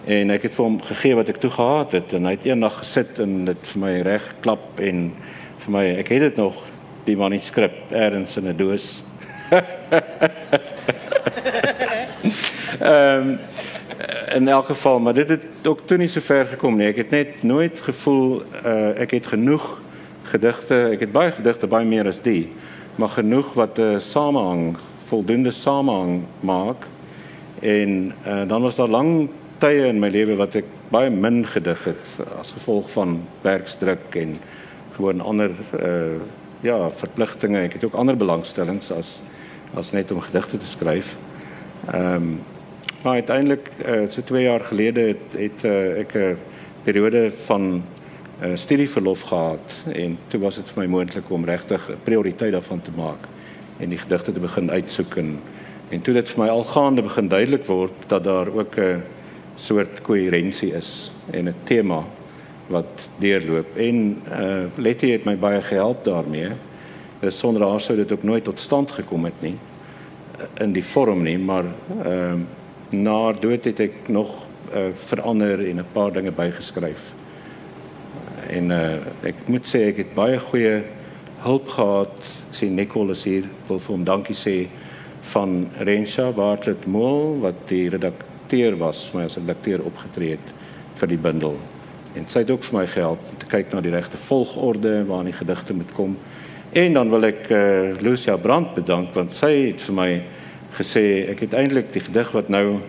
En 0.06 0.30
ek 0.36 0.42
het 0.42 0.56
vir 0.56 0.66
hom 0.66 0.82
gegee 0.82 1.16
wat 1.16 1.30
ek 1.32 1.40
toe 1.40 1.50
gehad 1.52 1.92
het 1.96 2.14
en 2.14 2.28
hy 2.28 2.32
het 2.36 2.48
eendag 2.50 2.78
gesit 2.82 3.20
en 3.24 3.46
dit 3.46 3.72
vir 3.72 3.82
my 3.86 3.94
reg 4.08 4.28
klap 4.44 4.80
en 4.84 5.16
vir 5.64 5.72
my 5.78 5.86
ek 6.04 6.12
het 6.12 6.28
dit 6.28 6.44
nog 6.44 6.60
die 7.08 7.16
manuskrip 7.16 7.92
ergens 7.92 8.36
in 8.38 8.52
'n 8.52 8.58
doos. 8.58 9.00
Ehm 12.80 13.30
um, 13.30 13.40
in 14.36 14.48
elk 14.48 14.66
geval, 14.66 15.00
maar 15.00 15.14
dit 15.14 15.30
het 15.30 15.46
ook 15.68 15.82
toe 15.86 15.98
nie 15.98 16.08
so 16.08 16.20
ver 16.20 16.46
gekom 16.46 16.78
nie. 16.78 16.88
Ek 16.88 17.02
het 17.04 17.10
net 17.10 17.44
nooit 17.44 17.80
gevoel 17.82 18.42
uh, 18.66 19.02
ek 19.02 19.12
het 19.18 19.28
genoeg 19.28 19.66
gedigte, 20.30 20.76
ek 20.94 21.06
het 21.08 21.12
baie 21.12 21.32
gedigte, 21.32 21.68
baie 21.68 21.88
meer 21.88 22.08
as 22.08 22.22
die, 22.22 22.50
maar 22.96 23.16
genoeg 23.16 23.54
wat 23.58 23.78
'n 23.78 23.82
uh, 23.82 24.00
samehang, 24.00 24.78
voldoende 25.10 25.52
samehang 25.52 26.24
maak. 26.40 26.86
En 27.60 28.14
uh, 28.28 28.48
dan 28.48 28.62
was 28.62 28.76
daar 28.76 28.88
lang 28.88 29.30
tye 29.58 29.88
in 29.88 30.00
my 30.00 30.10
lewe 30.10 30.36
wat 30.36 30.56
ek 30.56 30.66
baie 30.90 31.10
min 31.10 31.46
gedig 31.46 31.84
het 31.84 32.06
as 32.40 32.52
gevolg 32.52 32.92
van 32.92 33.20
werksdruk 33.42 34.16
en 34.16 34.40
gewoon 34.96 35.22
ander 35.22 35.52
uh 35.80 36.20
ja, 36.62 36.92
verpligtinge. 36.92 37.60
Ek 37.60 37.74
het 37.74 37.86
ook 37.86 37.94
ander 37.94 38.18
belangstellings 38.18 38.92
as 38.92 39.20
as 39.78 39.92
net 39.92 40.12
om 40.12 40.20
gedigte 40.20 40.58
te 40.58 40.68
skryf. 40.68 41.18
Ehm 41.88 42.16
um, 42.16 42.40
maar 43.02 43.14
uiteindelik 43.14 43.70
uh, 43.86 44.02
so 44.10 44.22
2 44.22 44.44
jaar 44.44 44.60
gelede 44.60 45.02
het 45.02 45.36
het 45.38 45.64
uh, 45.64 46.00
ek 46.00 46.14
'n 46.14 46.38
periode 46.84 47.32
van 47.32 47.84
uh, 48.44 48.52
studieverlof 48.56 49.22
gehad 49.22 49.74
en 49.94 50.18
toe 50.28 50.40
was 50.40 50.56
dit 50.56 50.70
vir 50.70 50.84
my 50.84 50.88
moontlik 50.90 51.30
om 51.30 51.46
regtig 51.46 51.90
'n 51.90 52.04
prioriteit 52.04 52.52
daarvan 52.52 52.82
te 52.82 52.92
maak 52.96 53.28
en 53.78 53.90
die 53.90 53.98
gedigte 53.98 54.32
te 54.32 54.40
begin 54.40 54.72
uitsoek 54.72 55.16
en 55.16 55.40
en 55.90 56.02
toe 56.02 56.14
dit 56.14 56.30
vir 56.30 56.44
my 56.44 56.50
algaande 56.50 57.02
begin 57.02 57.28
duidelik 57.28 57.66
word 57.66 57.94
dat 58.08 58.24
daar 58.24 58.48
ook 58.48 58.78
'n 58.78 59.04
soort 59.56 60.02
koherensie 60.02 60.74
is 60.74 61.12
en 61.32 61.48
'n 61.48 61.56
tema 61.64 62.04
wat 62.68 63.10
deurloop 63.18 63.78
en 63.78 64.22
uh 64.32 64.66
Letty 64.76 65.12
het 65.12 65.26
my 65.26 65.38
baie 65.38 65.62
gehelp 65.62 66.04
daarmee. 66.04 66.50
Dus 67.20 67.38
sonder 67.38 67.70
haar 67.70 67.82
sou 67.82 67.98
dit 67.98 68.12
ook 68.12 68.24
nooit 68.24 68.44
tot 68.44 68.60
stand 68.60 68.92
gekom 68.92 69.26
het 69.26 69.42
nie 69.42 69.58
in 70.60 70.72
die 70.72 70.84
vorm 70.84 71.24
nie, 71.24 71.38
maar 71.38 71.66
ehm 72.04 72.40
uh, 72.40 72.58
na 72.90 73.24
haar 73.24 73.40
dood 73.40 73.66
het 73.66 73.80
ek 73.80 74.08
nog 74.08 74.32
uh, 74.74 74.90
verander 74.94 75.60
en 75.70 75.80
'n 75.80 75.92
paar 75.92 76.12
dinge 76.12 76.32
bygeskryf. 76.32 77.14
En 78.50 78.72
uh 78.72 78.98
ek 79.24 79.36
moet 79.46 79.68
sê 79.68 79.88
ek 79.90 79.98
het 79.98 80.14
baie 80.16 80.40
goeie 80.40 80.84
hulp 81.44 81.68
gehad. 81.68 82.30
Sien 82.50 82.76
Nicole 82.76 83.12
is 83.12 83.24
hier, 83.24 83.44
wil 83.68 83.80
vir 83.80 83.96
hom 83.96 84.04
dankie 84.04 84.36
sê 84.36 84.68
van 85.22 85.68
Rensha 85.78 86.32
Bartlett 86.32 86.86
Mool 86.86 87.40
wat 87.44 87.68
die 87.68 87.90
redakteur 87.90 88.78
was, 88.78 89.10
my 89.14 89.24
as 89.24 89.38
redakteur 89.38 89.84
opgetree 89.86 90.32
het 90.32 90.54
vir 90.96 91.08
die 91.08 91.18
bundel. 91.18 91.58
En 92.16 92.26
sy 92.28 92.40
het 92.40 92.50
ook 92.50 92.64
vir 92.64 92.80
my 92.80 92.88
gehelp 92.88 93.20
om 93.30 93.38
te 93.38 93.46
kyk 93.46 93.74
na 93.74 93.82
die 93.82 93.94
regte 93.94 94.18
volgorde 94.18 95.06
waarin 95.06 95.30
die 95.30 95.38
gedigte 95.38 95.74
moet 95.74 95.92
kom. 95.94 96.18
En 96.74 96.94
dan 96.94 97.10
wil 97.10 97.26
ek 97.26 97.50
eh 97.50 97.58
uh, 97.60 98.02
Lucia 98.02 98.38
Brandt 98.38 98.76
bedank 98.76 99.14
want 99.14 99.34
sy 99.34 99.52
het 99.70 99.82
vir 99.82 99.96
my 99.96 100.12
gesê 100.80 101.30
ek 101.32 101.44
het 101.46 101.54
eintlik 101.54 101.94
die 101.94 102.04
gedig 102.08 102.32
wat 102.32 102.50
nou 102.50 102.80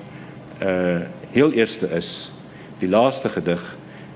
uh 0.63 1.01
heel 1.31 1.53
eerste 1.55 1.87
is, 1.95 2.33
die 2.81 2.89
laaste 2.91 3.29
gedig 3.31 3.61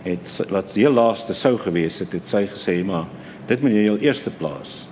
het 0.03 0.31
wat 0.51 0.73
heel 0.75 0.91
laaste 0.93 1.35
sou 1.35 1.55
gewees 1.63 2.01
het, 2.03 2.11
het 2.13 2.27
sy 2.27 2.43
gesê 2.51 2.81
maar 2.83 3.07
dit 3.47 3.63
moet 3.63 3.71
jy 3.71 3.85
heel 3.87 4.01
eerste 4.03 4.33
plaas. 4.35 4.89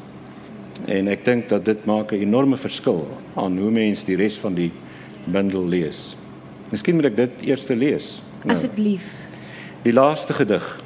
En 0.87 1.09
ek 1.09 1.25
dink 1.27 1.49
dat 1.51 1.65
dit 1.65 1.85
maak 1.87 2.13
'n 2.13 2.23
enorme 2.23 2.57
verskil 2.57 3.09
aan 3.35 3.59
hoe 3.59 3.71
mens 3.71 4.05
die 4.05 4.17
res 4.17 4.39
van 4.39 4.55
die 4.55 4.71
bundel 5.25 5.67
lees. 5.67 6.15
Miskien 6.71 6.95
moet 6.95 7.05
ek 7.13 7.17
dit 7.17 7.31
eers 7.43 7.67
lees. 7.69 8.21
Nou, 8.43 8.57
Asseblief. 8.57 9.05
Die 9.83 9.93
laaste 9.93 10.33
gedig. 10.33 10.81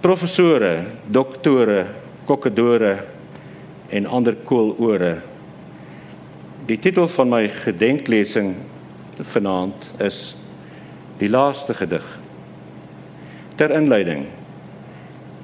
Professore, 0.00 0.84
doktore, 1.10 1.86
kokkedore 2.24 3.04
en 3.88 4.06
ander 4.06 4.36
koolore. 4.44 5.22
Die 6.66 6.78
titel 6.82 7.06
van 7.08 7.28
my 7.30 7.44
gedenklesing 7.62 8.56
vanaand 9.22 9.86
is 10.02 10.34
Die 11.16 11.28
laaste 11.30 11.72
gedig. 11.74 12.04
Ter 13.56 13.70
inleiding. 13.70 14.26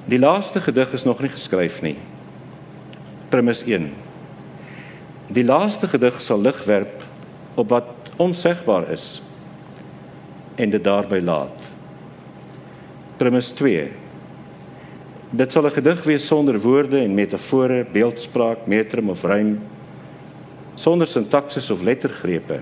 Die 0.05 0.19
laaste 0.19 0.61
gedig 0.61 0.91
is 0.93 1.05
nog 1.07 1.21
nie 1.23 1.31
geskryf 1.31 1.79
nie. 1.81 1.95
Premis 3.31 3.63
1. 3.63 3.87
Die 5.33 5.45
laaste 5.47 5.87
gedig 5.87 6.19
sal 6.21 6.43
lig 6.43 6.59
werp 6.67 7.01
op 7.55 7.71
wat 7.71 8.11
onsegbaar 8.21 8.91
is 8.93 9.23
en 10.59 10.69
dit 10.69 10.83
daarby 10.83 11.23
laat. 11.23 11.63
Premis 13.17 13.49
2. 13.57 13.87
Dit 15.31 15.51
sal 15.51 15.65
'n 15.65 15.77
gedig 15.79 16.03
wees 16.03 16.27
sonder 16.27 16.59
woorde 16.59 16.99
en 16.99 17.15
metafore, 17.15 17.85
beeldspraak, 17.91 18.67
metrum 18.67 19.09
of 19.09 19.23
rym, 19.23 19.59
sonder 20.75 21.07
sintaksis 21.07 21.69
of 21.69 21.81
lettergrepe. 21.81 22.59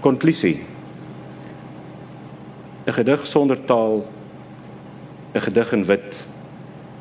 Konklusie. 0.00 0.62
'n 2.86 2.92
Gedig 2.92 3.26
sonder 3.26 3.64
taal, 3.64 4.06
'n 5.34 5.40
gedig 5.40 5.72
in 5.72 5.84
wit 5.84 6.28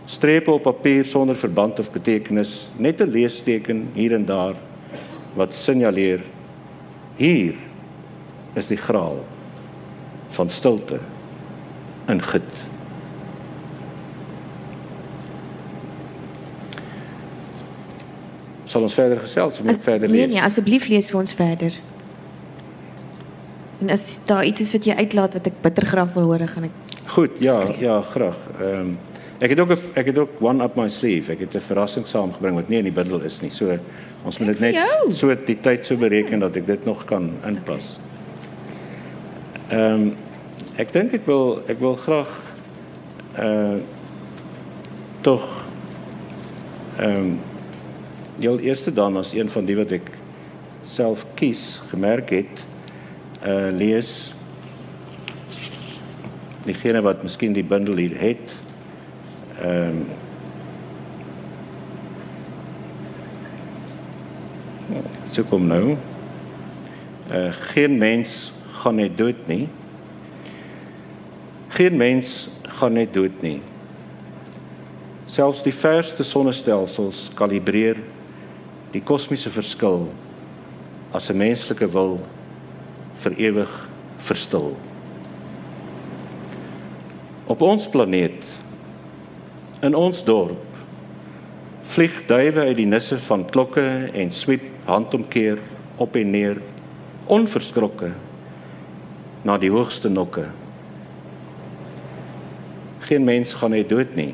strepe 0.09 0.51
op 0.51 0.63
papier 0.63 1.05
sonder 1.05 1.37
verband 1.37 1.79
of 1.79 1.91
betekenis, 1.91 2.69
net 2.77 3.01
'n 3.01 3.11
leesteken 3.11 3.89
hier 3.93 4.13
en 4.13 4.25
daar 4.25 4.55
wat 5.33 5.53
signaleer 5.53 6.21
hier 7.15 7.53
is 8.53 8.67
die 8.67 8.77
graal 8.77 9.25
van 10.29 10.49
stilte 10.49 10.99
in 12.07 12.21
git. 12.21 12.51
Sal 18.69 18.85
ons 18.85 18.93
verder 18.93 19.19
gesels 19.23 19.57
of 19.57 19.65
moet 19.65 19.81
verder 19.81 20.09
lees? 20.09 20.27
Nee 20.27 20.35
nee, 20.35 20.41
asseblief 20.45 20.87
lees 20.91 21.09
vir 21.09 21.19
ons 21.19 21.33
verder. 21.33 21.77
En 23.79 23.89
as 23.95 24.17
daar 24.29 24.45
iets 24.45 24.61
is 24.61 24.73
wat 24.77 24.85
jy 24.85 24.95
uitlaat 24.99 25.37
wat 25.39 25.47
ek 25.49 25.61
bitter 25.63 25.87
graag 25.89 26.13
wil 26.13 26.29
hoor, 26.29 26.45
gaan 26.47 26.69
ek 26.69 26.87
Goed, 27.09 27.39
ja, 27.41 27.55
ja, 27.81 28.01
graag. 28.13 28.37
Ehm 28.59 28.81
um, 28.81 28.97
Ek 29.39 29.49
het 29.49 29.59
ook 29.59 29.71
'n 29.71 29.79
ek 29.93 30.05
het 30.05 30.17
ook 30.17 30.29
one 30.39 30.63
up 30.63 30.75
my 30.75 30.89
sleeve. 30.89 31.31
Ek 31.31 31.39
het 31.39 31.53
'n 31.55 31.59
verrassing 31.59 32.07
saamgebring 32.07 32.55
wat 32.55 32.67
nie 32.67 32.77
in 32.77 32.83
die 32.83 32.93
bundel 32.93 33.21
is 33.21 33.39
nie. 33.41 33.49
So 33.49 33.77
ons 34.23 34.37
moet 34.37 34.47
dit 34.47 34.59
net 34.59 34.75
so 35.09 35.35
die 35.45 35.59
tyd 35.61 35.85
so 35.85 35.95
bereken 35.95 36.39
dat 36.39 36.55
ek 36.55 36.67
dit 36.67 36.85
nog 36.85 37.05
kan 37.05 37.31
inpas. 37.45 37.99
Ehm 39.69 39.79
um, 39.79 40.15
ek 40.75 40.91
dink 40.91 41.13
ek 41.13 41.25
wil 41.25 41.61
ek 41.67 41.79
wil 41.79 41.95
graag 41.95 42.29
uh 43.39 43.79
tog 45.21 45.65
ehm 46.97 47.15
um, 47.15 47.39
jou 48.39 48.55
eerste 48.61 48.93
dan 48.93 49.17
as 49.17 49.33
een 49.33 49.49
van 49.49 49.65
die 49.65 49.77
wat 49.77 49.91
ek 49.99 50.11
self 50.89 51.25
kies 51.39 51.81
gemerk 51.91 52.31
het 52.33 52.65
uh 53.45 53.69
lees 53.71 54.33
diegene 56.65 57.01
wat 57.01 57.23
miskien 57.23 57.53
die 57.55 57.63
bundel 57.63 58.01
hier 58.01 58.17
het 58.19 58.57
Ehm 59.59 59.89
um, 59.89 60.05
So 65.31 65.43
kom 65.43 65.67
nou. 65.67 65.97
Uh 67.31 67.51
geen 67.51 67.97
mens 67.97 68.53
gaan 68.81 68.95
net 68.95 69.17
dood 69.17 69.47
nie. 69.47 69.67
Geen 71.67 71.97
mens 71.97 72.47
gaan 72.61 72.93
net 72.93 73.13
dood 73.13 73.41
nie. 73.41 73.59
Selfs 75.25 75.61
die 75.63 75.75
verste 75.75 76.23
sonnestelsels 76.23 77.27
kalibreer 77.37 77.99
die 78.93 79.01
kosmiese 79.01 79.49
verskil 79.49 80.07
as 81.13 81.29
'n 81.29 81.37
menslike 81.37 81.87
wil 81.93 82.19
vir 83.15 83.33
ewig 83.37 83.89
verstil. 84.17 84.77
Op 87.47 87.61
ons 87.61 87.87
planeet 87.87 88.43
In 89.79 89.95
ons 89.95 90.19
dorp 90.27 90.65
vlieg 91.87 92.17
duwe 92.27 92.65
uit 92.67 92.75
die 92.75 92.87
nisse 92.87 93.15
van 93.23 93.45
klokke 93.47 94.09
en 94.11 94.31
swiep 94.35 94.65
handomkeer 94.85 95.61
op 96.03 96.17
en 96.19 96.33
neer 96.35 96.59
onverskrokke 97.31 98.09
na 99.47 99.55
die 99.57 99.71
hoogste 99.71 100.11
nokke. 100.11 100.49
Geen 103.07 103.23
mens 103.23 103.55
gaan 103.55 103.71
net 103.71 103.87
dood 103.87 104.11
nie. 104.19 104.33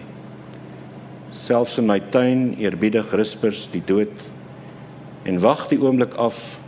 Selfs 1.45 1.77
in 1.77 1.85
my 1.85 1.99
tuin 2.09 2.55
eerbiedig 2.57 3.13
rispers 3.13 3.67
die 3.69 3.83
dood 3.85 4.25
en 5.25 5.39
wag 5.39 5.67
die 5.67 5.81
oomblik 5.81 6.13
af 6.13 6.59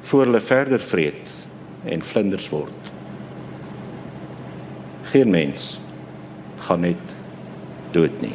voor 0.00 0.24
hulle 0.24 0.40
verder 0.40 0.80
vreet 0.80 1.32
en 1.84 2.02
vlinders 2.02 2.48
word. 2.48 2.90
Geen 5.02 5.30
mens 5.30 5.80
gaan 6.56 6.80
net 6.80 7.02
dood 7.90 8.20
nie. 8.20 8.34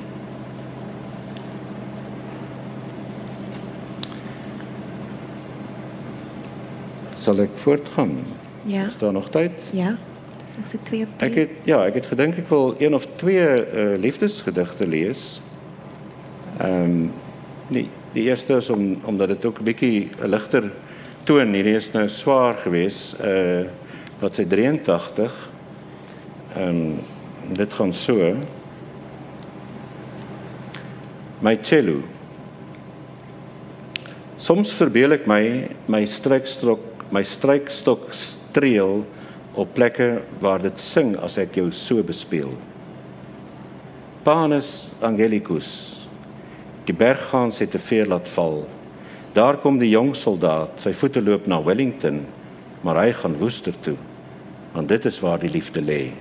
Sal 7.21 7.41
ek 7.43 7.57
voortgaan? 7.61 8.15
Ja. 8.63 8.87
Is 8.87 8.97
daar 8.97 9.13
nog 9.13 9.29
tyd? 9.29 9.57
Ja. 9.71 9.95
Ons 10.61 10.71
het 10.71 10.85
twee 10.85 11.03
of 11.05 11.09
drie. 11.17 11.29
Ek 11.29 11.37
het 11.37 11.67
ja, 11.69 11.81
ek 11.85 11.97
het 12.01 12.05
gedink 12.13 12.37
ek 12.37 12.49
wil 12.49 12.75
een 12.77 12.93
of 12.97 13.07
twee 13.21 13.41
uh, 13.41 13.97
liefdesgedigte 13.97 14.87
lees. 14.87 15.41
Ehm 16.57 16.95
um, 17.01 17.11
nee, 17.71 17.87
die 18.13 18.27
eerste 18.27 18.59
is 18.59 18.69
om 18.69 18.99
omdat 19.07 19.27
dit 19.27 19.45
ook 19.45 19.59
'n 19.59 19.63
bietjie 19.63 20.09
'n 20.21 20.29
ligter 20.29 20.71
toon 21.23 21.53
hierdie 21.53 21.75
is 21.75 21.91
nou 21.93 22.07
swaar 22.09 22.57
geweest. 22.63 23.15
Uh 23.19 23.65
wat 24.21 24.35
sy 24.37 24.45
83. 24.45 25.33
Ehm 26.55 26.67
um, 26.69 26.99
dit 27.57 27.73
gaan 27.73 27.93
so 27.93 28.35
my 31.41 31.57
cello. 31.61 32.01
Soms 34.37 34.73
verbeel 34.73 35.17
ek 35.17 35.25
my 35.25 35.69
my 35.89 36.05
strykstok, 36.05 36.79
my 37.09 37.23
strykstok 37.23 38.13
streel 38.13 39.05
op 39.53 39.73
plekke 39.73 40.21
waar 40.39 40.61
dit 40.61 40.77
sing 40.77 41.15
as 41.17 41.37
ek 41.41 41.55
jou 41.55 41.71
so 41.71 42.03
bespeel. 42.03 42.53
Panis 44.23 44.91
Angelicus. 45.01 46.00
Die 46.85 46.95
berggaans 46.95 47.59
het 47.59 47.75
'n 47.75 47.79
veer 47.79 48.07
laat 48.07 48.27
val. 48.27 48.67
Daar 49.33 49.57
kom 49.57 49.79
die 49.79 49.89
jong 49.89 50.15
soldaat, 50.15 50.69
sy 50.75 50.93
voete 50.93 51.21
loop 51.21 51.47
na 51.47 51.63
Wellington, 51.63 52.25
maar 52.81 52.95
hy 53.03 53.13
gaan 53.13 53.37
Woester 53.37 53.73
toe, 53.81 53.95
want 54.73 54.87
dit 54.87 55.05
is 55.05 55.19
waar 55.19 55.39
die 55.39 55.49
liefde 55.49 55.81
lê. 55.81 56.11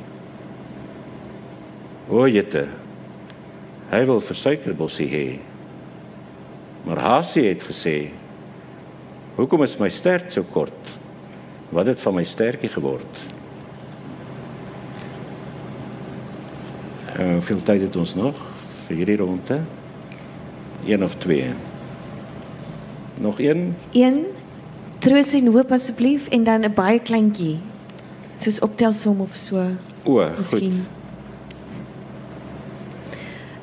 O 2.09 2.29
jette, 2.29 2.67
Hy 3.91 4.05
wil 4.07 4.21
vir 4.23 4.39
suikerbossie 4.39 5.09
hê. 5.11 5.27
Maar 6.87 7.03
Hasie 7.03 7.49
het 7.49 7.65
gesê: 7.67 8.13
"Hoekom 9.35 9.65
is 9.67 9.79
my 9.81 9.89
stert 9.91 10.33
so 10.33 10.43
kort? 10.43 10.95
Wat 11.71 11.87
het 11.87 12.01
van 12.01 12.15
my 12.15 12.25
stertjie 12.25 12.71
geword?" 12.71 13.19
Uh, 17.19 17.41
veel 17.41 17.63
tyd 17.63 17.83
het 17.83 17.97
ons 17.97 18.15
nog 18.15 18.39
vir 18.87 18.97
hierdie 18.97 19.17
ronde. 19.17 19.59
Een 20.87 21.05
of 21.05 21.15
twee. 21.15 21.53
Nog 23.15 23.41
een? 23.41 23.75
Een. 23.93 24.27
Troos 24.99 25.33
en 25.33 25.47
hoop 25.47 25.73
asseblief 25.73 26.29
en 26.29 26.45
dan 26.45 26.61
'n 26.65 26.75
baie 26.75 27.01
kleintjie. 27.01 27.59
Soos 28.37 28.59
optelsom 28.59 29.21
of 29.21 29.35
so. 29.35 29.65
O, 30.03 30.29
Miskien. 30.39 30.73
goed. 30.73 30.81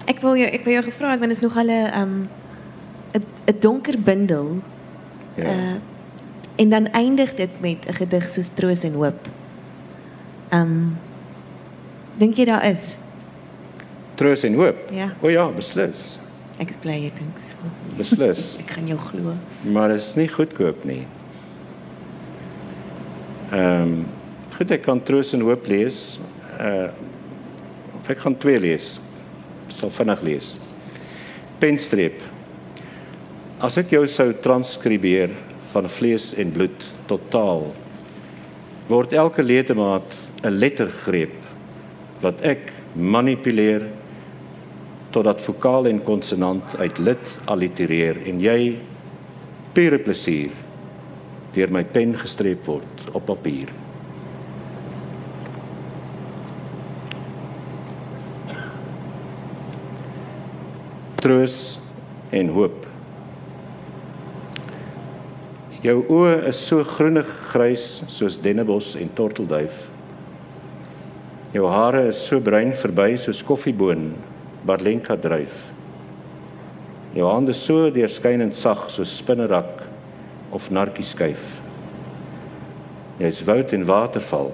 Ek 0.05 0.19
wil 0.19 0.35
jou 0.37 0.49
ek 0.51 0.63
wil 0.63 0.73
jou 0.73 0.83
gevra 0.83 1.11
het 1.11 1.19
want 1.19 1.31
dit 1.31 1.37
is 1.41 1.43
nog 1.43 1.57
al 1.57 1.67
'n 1.67 2.01
um 2.01 2.29
'n 3.13 3.23
'n 3.45 3.57
donker 3.59 3.99
bundel. 4.01 4.61
Ja. 5.35 5.43
Uh 5.43 5.75
en 6.57 6.69
dan 6.69 6.87
eindig 6.91 7.35
dit 7.35 7.49
met 7.59 7.85
'n 7.87 7.93
gedig 7.93 8.29
soos 8.29 8.47
Troos 8.47 8.83
en 8.83 8.93
Hoop. 8.93 9.27
Um 10.53 10.97
Dink 12.17 12.35
jy 12.35 12.45
daar 12.45 12.65
is? 12.65 12.97
Troos 14.15 14.43
en 14.43 14.53
Hoop? 14.53 14.75
Ja. 14.91 15.13
O 15.21 15.29
ja, 15.29 15.47
beslis. 15.49 16.17
Ek 16.57 16.73
bly 16.81 16.95
ek 17.05 17.19
dink 17.19 17.41
so. 17.45 17.71
Beslis. 17.97 18.55
ek 18.61 18.71
gaan 18.77 18.87
jou 18.89 18.97
glo. 18.97 19.35
Maar 19.63 19.93
dit 19.93 20.01
is 20.01 20.13
nie 20.17 20.29
goedkoop 20.31 20.85
nie. 20.89 21.03
Ehm 23.51 23.83
um, 23.83 23.97
goed 24.57 24.71
ek 24.73 24.81
kan 24.87 24.97
troos 25.05 25.35
en 25.37 25.45
hoop 25.45 25.67
lees. 25.69 26.17
Uh 26.57 26.89
of 27.97 28.09
ek 28.09 28.21
gaan 28.23 28.37
twee 28.39 28.59
lees. 28.59 28.93
Sal 29.77 29.91
vinnig 29.91 30.21
lees. 30.23 30.53
Penstreep. 31.59 32.21
As 33.59 33.77
ek 33.77 33.91
jou 33.91 34.05
sou 34.07 34.31
transkribeer 34.41 35.33
van 35.73 35.89
vlees 35.91 36.31
en 36.37 36.53
bloed 36.55 36.85
tot 37.09 37.25
taal 37.33 37.67
word 38.87 39.13
elke 39.13 39.43
ledemaat 39.43 40.07
'n 40.43 40.59
lettergreep 40.59 41.35
wat 42.21 42.41
ek 42.41 42.71
manipuleer 42.95 43.83
totdat 45.17 45.41
vokaal 45.41 45.87
en 45.89 46.03
konsonant 46.05 46.75
uit 46.77 46.99
lid 47.01 47.29
allitereer 47.49 48.19
en 48.29 48.37
jy 48.43 48.59
pure 49.73 49.97
plesier 50.05 50.53
deur 51.55 51.71
my 51.73 51.81
pen 51.89 52.13
gestreep 52.13 52.67
word 52.69 53.07
op 53.17 53.25
papier. 53.25 53.71
Troos 61.17 61.57
en 62.37 62.53
hoop. 62.53 62.85
Jou 65.81 65.97
oë 66.13 66.39
is 66.51 66.61
so 66.61 66.85
groenig 66.85 67.33
grys 67.55 67.89
soos 68.13 68.37
dennebos 68.45 68.93
en 69.01 69.09
tortelduif. 69.17 69.87
Jou 71.57 71.65
hare 71.73 72.05
is 72.11 72.21
so 72.21 72.37
bruin 72.43 72.75
verby 72.77 73.15
soos 73.17 73.41
koffieboon 73.41 74.11
Barlenka 74.67 75.15
dryf. 75.15 75.55
Jou 77.15 77.29
hande 77.31 77.55
so 77.55 77.87
deurskynend 77.93 78.55
sag 78.55 78.89
soos 78.91 79.15
spinnerak 79.15 79.85
of 80.51 80.67
narkie 80.69 81.05
skuif. 81.07 81.55
Jy's 83.17 83.41
woud 83.47 83.71
en 83.73 83.85
waterval, 83.87 84.51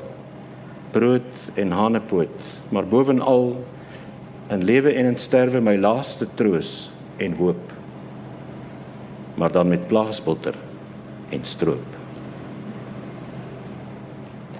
brood 0.94 1.58
en 1.60 1.74
hanepoot, 1.76 2.52
maar 2.72 2.88
bovenal 2.88 3.56
in 4.54 4.64
lewe 4.64 4.94
en 4.94 5.10
in 5.12 5.20
sterwe 5.20 5.62
my 5.64 5.76
laaste 5.76 6.28
troos 6.38 6.92
en 7.18 7.36
hoop. 7.40 7.74
Maar 9.36 9.52
dan 9.52 9.68
met 9.68 9.88
plaasbotter 9.88 10.56
en 11.30 11.42
stroop. 11.44 12.00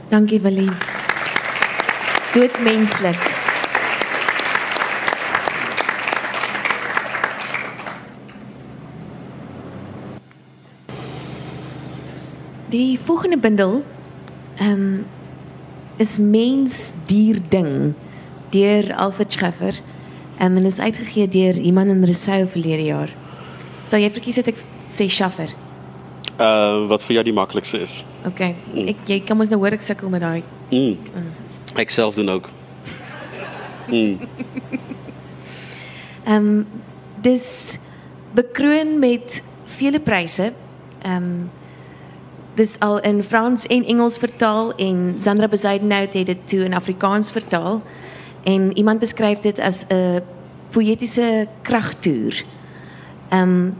Dankie 0.10 0.42
Willie. 0.42 0.72
Dood 2.34 3.33
Die 12.74 13.00
volgende 13.06 13.38
bundel 13.38 13.84
um, 14.62 15.06
is 15.96 16.18
mens 16.18 16.94
dier 17.06 17.38
ding 17.50 17.94
deur 18.50 18.96
Alfred 18.96 19.32
Scheffer. 19.32 19.76
Um, 20.42 20.58
en 20.58 20.66
is 20.66 20.80
uitgegee 20.80 21.28
deur 21.28 21.54
iemand 21.54 21.90
in 21.94 22.04
Rousseau 22.04 22.48
verlede 22.48 22.88
jaar. 22.88 23.14
Sal 23.86 24.02
jy 24.02 24.10
verkies 24.16 24.42
dat 24.42 24.50
ek 24.56 24.66
sê 24.90 25.06
Scheffer? 25.06 25.54
Uh 26.42 26.90
wat 26.90 27.06
vir 27.06 27.20
jou 27.20 27.28
die 27.30 27.38
maklikste 27.38 27.84
is. 27.86 28.00
OK. 28.26 28.42
Mm. 28.74 28.90
Ek 28.96 29.06
jy 29.06 29.22
kan 29.22 29.38
mos 29.38 29.54
nou 29.54 29.62
hoor 29.62 29.78
ek 29.78 29.86
sukkel 29.86 30.10
met 30.10 30.26
daai. 30.26 30.42
Mm. 30.74 30.98
mm. 30.98 31.32
Ek 31.78 31.94
self 31.94 32.18
doen 32.18 32.40
ook. 32.40 32.50
Mm. 33.94 34.18
Ehm 36.24 36.36
um, 36.36 36.54
dis 37.22 37.78
bekroon 38.34 38.98
met 38.98 39.44
vele 39.78 40.02
pryse. 40.02 40.56
Ehm 41.04 41.22
um, 41.22 41.52
dis 42.56 42.80
al 42.80 43.00
in 43.02 43.24
Frans 43.24 43.68
en 43.68 43.86
Engels 43.86 44.18
vertaal 44.18 44.76
en 44.76 45.16
Sandra 45.18 45.48
Bezuidenhout 45.48 46.14
het 46.14 46.26
dit 46.26 46.48
toe 46.50 46.64
in 46.66 46.74
Afrikaans 46.74 47.32
vertaal 47.32 47.82
en 48.44 48.78
iemand 48.78 49.00
beskryf 49.00 49.40
dit 49.40 49.60
as 49.60 49.86
'n 49.88 50.22
poëtiese 50.70 51.48
kragtoer. 51.62 52.44
Ehm 53.30 53.42
um, 53.42 53.76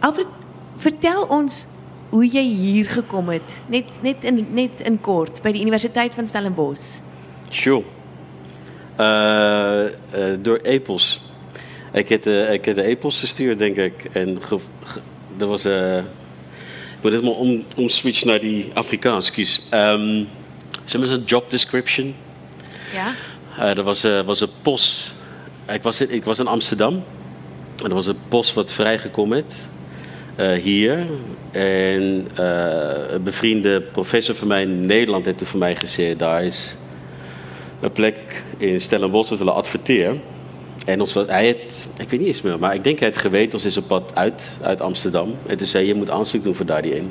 Alfred, 0.00 0.28
vertel 0.76 1.24
ons 1.24 1.66
hoe 2.08 2.26
jy 2.26 2.42
hier 2.42 2.86
gekom 2.86 3.28
het, 3.28 3.60
net 3.66 3.84
net 4.02 4.24
in 4.24 4.46
net 4.54 4.80
in 4.80 5.00
kort 5.00 5.42
by 5.42 5.52
die 5.52 5.62
Universiteit 5.62 6.14
van 6.14 6.26
Stellenbosch. 6.26 7.00
Sjoe. 7.50 7.82
Uh, 8.98 9.84
uh 10.14 10.36
door 10.42 10.58
Epos. 10.62 11.20
Ek 11.92 12.08
het 12.08 12.26
uh, 12.26 12.52
ek 12.52 12.64
het 12.64 12.76
'n 12.76 12.88
Epos 12.92 13.20
gestuur 13.20 13.56
dink 13.56 13.78
ek 13.78 14.04
en 14.12 14.38
daar 15.38 15.48
was 15.48 15.64
'n 15.64 15.68
uh, 15.68 16.04
moet 17.06 17.14
dit 17.14 17.24
maar 17.24 17.40
om 17.40 17.64
om 17.76 17.88
switch 17.88 18.24
naar 18.24 18.40
die 18.40 18.70
Afrikaans 18.74 19.30
kies. 19.30 19.60
Ehm 19.70 20.00
um, 20.00 20.28
soms 20.84 21.10
een 21.10 21.22
job 21.24 21.50
description. 21.50 22.14
Ja. 22.92 23.14
Uh, 23.58 23.78
er 23.78 23.82
was 23.82 24.02
'n 24.02 24.24
was 24.24 24.42
'n 24.42 24.50
pos. 24.62 25.12
Ek 25.66 25.82
was 25.82 26.00
ek 26.00 26.24
was 26.24 26.38
in 26.38 26.46
Amsterdam. 26.46 27.04
En 27.82 27.88
er 27.88 27.94
was 27.94 28.08
'n 28.08 28.18
pos 28.28 28.54
wat 28.54 28.72
vrygekom 28.72 29.32
het. 29.32 29.52
Uh 30.38 30.52
hier 30.52 31.06
en 31.50 32.28
uh 32.38 33.14
'n 33.14 33.22
bevriende 33.22 33.80
professor 33.80 34.34
van 34.34 34.48
my 34.48 34.60
in 34.60 34.86
Nederland 34.86 35.26
het 35.26 35.42
vir 35.44 35.58
my 35.58 35.74
gesê 35.74 36.16
daar 36.16 36.44
is 36.44 36.76
'n 37.82 37.92
plek 37.92 38.44
in 38.58 38.80
Stellenbosch 38.80 39.30
wat 39.30 39.38
hulle 39.38 39.52
adverteer. 39.52 40.14
En 40.86 41.00
ons, 41.00 41.14
hij 41.14 41.46
het, 41.46 41.86
ik 41.98 42.10
weet 42.10 42.20
niet 42.20 42.28
eens 42.28 42.42
meer, 42.42 42.58
maar 42.58 42.74
ik 42.74 42.84
denk 42.84 42.98
hij 42.98 43.08
het 43.08 43.18
geweten, 43.18 43.54
ons 43.54 43.64
is 43.64 43.76
op 43.76 43.86
pad 43.86 44.10
uit, 44.14 44.50
uit 44.62 44.80
Amsterdam. 44.80 45.34
En 45.46 45.56
toen 45.56 45.66
zei 45.66 45.86
je 45.86 45.94
moet 45.94 46.10
aanzoek 46.10 46.42
doen 46.44 46.54
voor 46.54 46.66
daar 46.66 46.82
die 46.82 46.94
in. 46.94 47.10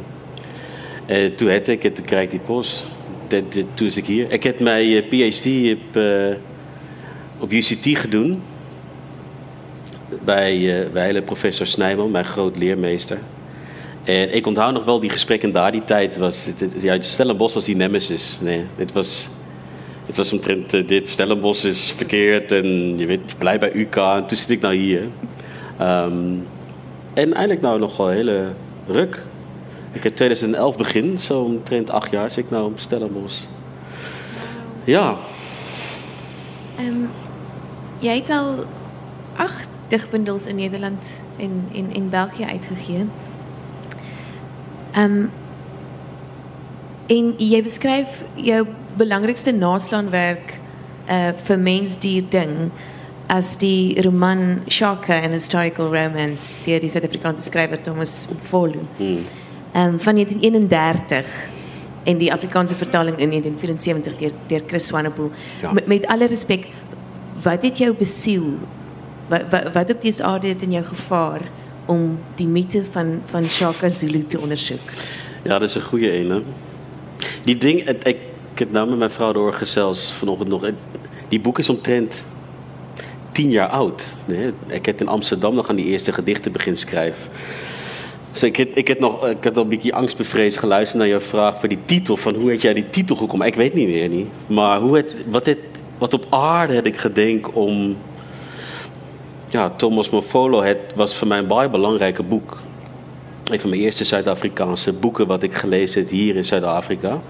En 1.05 1.35
toen 1.35 1.51
had 1.51 1.67
ik 1.67 1.83
het, 1.83 1.95
toen 1.95 2.05
kreeg 2.05 2.23
ik 2.23 2.29
die 2.29 2.39
post. 2.39 2.87
Toen 3.73 3.87
is 3.87 3.97
ik 3.97 4.05
hier. 4.05 4.31
Ik 4.31 4.43
heb 4.43 4.59
mijn 4.59 4.91
eh, 4.91 5.07
PhD 5.07 5.45
op, 5.73 5.95
uh, 5.95 6.35
op 7.39 7.51
UCT 7.51 7.87
gedaan. 7.97 8.41
Bij, 10.23 10.57
uh, 10.93 11.23
professor 11.25 11.67
Snijman, 11.67 12.11
mijn 12.11 12.25
groot 12.25 12.57
leermeester. 12.57 13.17
En 14.03 14.35
ik 14.35 14.47
onthoud 14.47 14.73
nog 14.73 14.85
wel 14.85 14.99
die 14.99 15.09
gesprekken 15.09 15.51
daar 15.51 15.71
die 15.71 15.83
tijd. 15.83 16.17
Was, 16.17 16.45
het, 16.45 16.59
het, 16.59 16.71
ja, 16.81 17.01
Stellenbosch 17.01 17.53
was 17.53 17.65
die 17.65 17.75
nemesis. 17.75 18.37
Nee, 18.41 18.63
het 18.75 18.91
was 18.91 19.29
het 20.05 20.17
was 20.17 20.33
omtrent 20.33 20.73
uh, 20.73 20.87
dit, 20.87 21.09
Stellenbosch 21.09 21.63
is 21.63 21.91
verkeerd 21.91 22.51
en 22.51 22.97
je 22.97 23.05
weet, 23.05 23.35
blij 23.37 23.59
bij 23.59 23.75
UK. 23.75 23.95
En 23.95 24.25
toen 24.25 24.37
zit 24.37 24.49
ik 24.49 24.61
nou 24.61 24.75
hier. 24.75 25.01
Um, 25.81 26.47
en 27.13 27.33
eigenlijk 27.33 27.61
nou 27.61 27.79
nog 27.79 27.97
wel 27.97 28.09
hele 28.09 28.47
ruk. 28.87 29.21
Ik 29.91 30.03
heb 30.03 30.15
2011 30.15 30.77
begin, 30.77 31.19
zo 31.19 31.41
omtrent 31.41 31.89
acht 31.89 32.11
jaar 32.11 32.31
zit 32.31 32.43
ik 32.43 32.49
nou 32.49 32.65
op 32.65 32.79
Stellenbosch. 32.79 33.43
Ja. 34.83 35.15
Um, 36.79 37.09
jij 37.99 38.15
hebt 38.15 38.29
al 38.29 38.63
acht 39.35 39.69
dichtbundels 39.87 40.45
in 40.45 40.55
Nederland 40.55 41.05
en 41.37 41.65
in, 41.71 41.93
in 41.93 42.09
België 42.09 42.43
uitgegeven. 42.43 43.11
Um, 44.97 45.31
en 47.05 47.33
jy 47.37 47.63
beskryf 47.63 48.23
jou 48.33 48.67
belangrikste 48.97 49.51
naslaanwerk 49.51 50.59
uh 51.09 51.57
mens 51.57 51.99
dier 51.99 52.23
ding 52.29 52.71
as 53.27 53.57
die 53.57 54.01
roman 54.01 54.61
Shaka 54.69 55.21
an 55.23 55.33
historical 55.33 55.89
romance 55.89 56.59
deur 56.65 56.79
die 56.79 56.89
Suid-Afrikaanse 56.89 57.43
skrywer 57.45 57.81
Thomas 57.83 58.27
Mfolo. 58.29 58.85
Hmm. 58.97 59.25
Um 59.75 59.99
van 59.99 60.15
1931 60.21 61.25
en 62.05 62.17
die 62.17 62.31
Afrikaanse 62.33 62.75
vertaling 62.75 63.17
in 63.17 63.29
1974 63.29 64.17
deur 64.17 64.33
deur 64.47 64.63
Chris 64.67 64.85
Swanepoel. 64.85 65.31
Ja. 65.61 65.71
Met, 65.71 65.87
met 65.87 66.07
alle 66.07 66.27
respek, 66.27 66.67
wat 67.41 67.63
het 67.63 67.77
jou 67.77 67.93
besiel? 67.97 68.57
Wat 69.29 69.49
wat, 69.49 69.71
wat 69.73 69.89
op 69.89 70.01
dis 70.01 70.21
aarde 70.21 70.53
het 70.53 70.61
in 70.61 70.77
jou 70.77 70.85
gevaar 70.85 71.41
om 71.85 72.17
die 72.35 72.47
mite 72.47 72.83
van 72.91 73.19
van 73.31 73.45
Shaka 73.45 73.89
Zulu 73.89 74.25
te 74.25 74.39
ondersoek? 74.39 74.93
Ja, 75.43 75.59
'n 75.59 75.81
goeie 75.81 76.19
een, 76.19 76.29
hè. 76.29 76.41
Die 77.43 77.57
ding 77.57 77.85
ek 77.85 78.17
ek 78.55 78.61
het 78.63 78.71
nou 78.71 78.85
met 78.87 79.01
my 79.03 79.09
vrou 79.11 79.33
doorgesels 79.35 80.05
vanoggend 80.15 80.49
nog. 80.49 80.63
Die 81.27 81.39
boek 81.43 81.59
is 81.59 81.69
omtrent 81.69 82.21
10 83.35 83.49
jaar 83.51 83.73
oud, 83.75 84.03
né? 84.31 84.53
Ek 84.71 84.85
het 84.85 85.01
in 85.03 85.11
Amsterdam 85.11 85.55
nog 85.55 85.67
aan 85.69 85.75
die 85.75 85.89
eerste 85.91 86.13
gedigte 86.15 86.49
begin 86.49 86.77
skryf. 86.79 87.25
So 88.31 88.47
ek 88.47 88.61
het 88.61 88.77
ek 88.79 88.93
het 88.93 89.01
nog 89.03 89.25
ek 89.27 89.43
het 89.43 89.57
al 89.59 89.67
'n 89.67 89.73
bietjie 89.75 89.91
angsbevrees 89.93 90.55
geluister 90.55 90.99
na 90.99 91.07
jou 91.07 91.19
vraag 91.19 91.59
vir 91.59 91.69
die 91.69 91.81
titel 91.85 92.15
van 92.17 92.35
hoe 92.35 92.51
het 92.51 92.61
jy 92.61 92.73
die 92.73 92.89
titel 92.89 93.15
gekom? 93.15 93.41
Ek 93.41 93.59
weet 93.59 93.75
nie 93.75 93.87
meer 93.87 94.09
nie. 94.09 94.27
Maar 94.47 94.79
hoe 94.79 94.95
het 94.97 95.11
wat 95.27 95.45
het 95.45 95.59
wat 95.99 96.13
op 96.13 96.25
aarde 96.29 96.75
het 96.75 96.85
ek 96.87 96.97
gedink 96.97 97.55
om 97.55 97.97
ja, 99.51 99.69
Thomas 99.69 100.09
Mofolo 100.09 100.63
het 100.63 100.95
was 100.95 101.13
vir 101.13 101.27
my 101.27 101.39
'n 101.43 101.47
baie 101.47 101.69
belangrike 101.69 102.23
boek. 102.23 102.57
Een 103.51 103.59
van 103.59 103.69
mijn 103.69 103.81
eerste 103.81 104.03
Zuid-Afrikaanse 104.03 104.93
boeken 104.93 105.27
wat 105.27 105.43
ik 105.43 105.53
gelezen 105.53 106.01
heb 106.01 106.09
hier 106.09 106.35
in 106.35 106.45
Zuid-Afrika. 106.45 107.21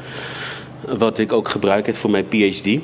Wat 0.98 1.20
ik 1.20 1.32
ook 1.32 1.50
gebruik 1.50 1.86
heb 1.86 1.96
voor 1.96 2.10
mijn 2.10 2.28
PhD. 2.28 2.80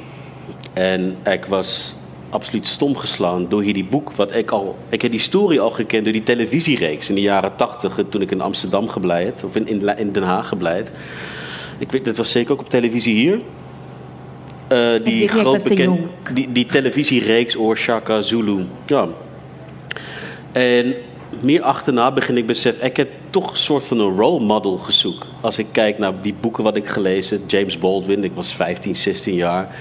En 0.73 1.17
ik 1.25 1.45
was 1.45 1.95
absoluut 2.29 2.67
stom 2.67 2.95
geslaan 2.95 3.45
door 3.49 3.61
hierdie 3.61 3.85
boek 3.85 4.11
wat 4.11 4.35
ik 4.35 4.51
al 4.51 4.77
ik 4.89 5.01
heb 5.01 5.11
die 5.11 5.19
story 5.19 5.59
al 5.59 5.71
gekend 5.71 6.03
door 6.03 6.13
die 6.13 6.23
televisiereeks 6.23 7.09
in 7.09 7.15
de 7.15 7.21
jaren 7.21 7.55
80 7.55 7.99
toen 8.09 8.21
ik 8.21 8.31
in 8.31 8.41
Amsterdam 8.41 8.87
gebleid 8.87 9.43
of 9.43 9.55
in, 9.55 9.67
in, 9.67 9.97
in 9.97 10.11
Den 10.11 10.23
Haag 10.23 10.47
gebleid. 10.47 10.91
Ik 11.77 11.91
weet, 11.91 12.05
dat 12.05 12.17
was 12.17 12.31
zeker 12.31 12.51
ook 12.51 12.59
op 12.59 12.69
televisie 12.69 13.15
hier. 13.15 13.39
Uh, 14.71 15.03
die 15.03 15.27
groot 15.27 15.63
bekend, 15.63 15.99
die, 16.33 16.51
die 16.51 16.65
televisiereeks 16.65 17.57
oor 17.57 17.77
Shaka 17.77 18.21
Zulu. 18.21 18.65
Ja. 18.85 19.07
En 20.51 20.95
meer 21.39 21.61
achterna 21.61 22.11
begin 22.11 22.37
ik 22.37 22.45
besef, 22.45 22.81
ik 22.81 22.97
heb 22.97 23.09
toch 23.29 23.51
een 23.51 23.57
soort 23.57 23.83
van 23.83 23.99
een 23.99 24.17
role 24.17 24.39
model 24.39 24.77
gezocht. 24.77 25.27
Als 25.41 25.57
ik 25.57 25.67
kijk 25.71 25.97
naar 25.97 26.13
die 26.21 26.35
boeken 26.39 26.63
wat 26.63 26.75
ik 26.75 26.87
gelezen, 26.87 27.41
James 27.47 27.77
Baldwin, 27.77 28.23
ik 28.23 28.31
was 28.33 28.53
15, 28.53 28.95
16 28.95 29.33
jaar. 29.33 29.75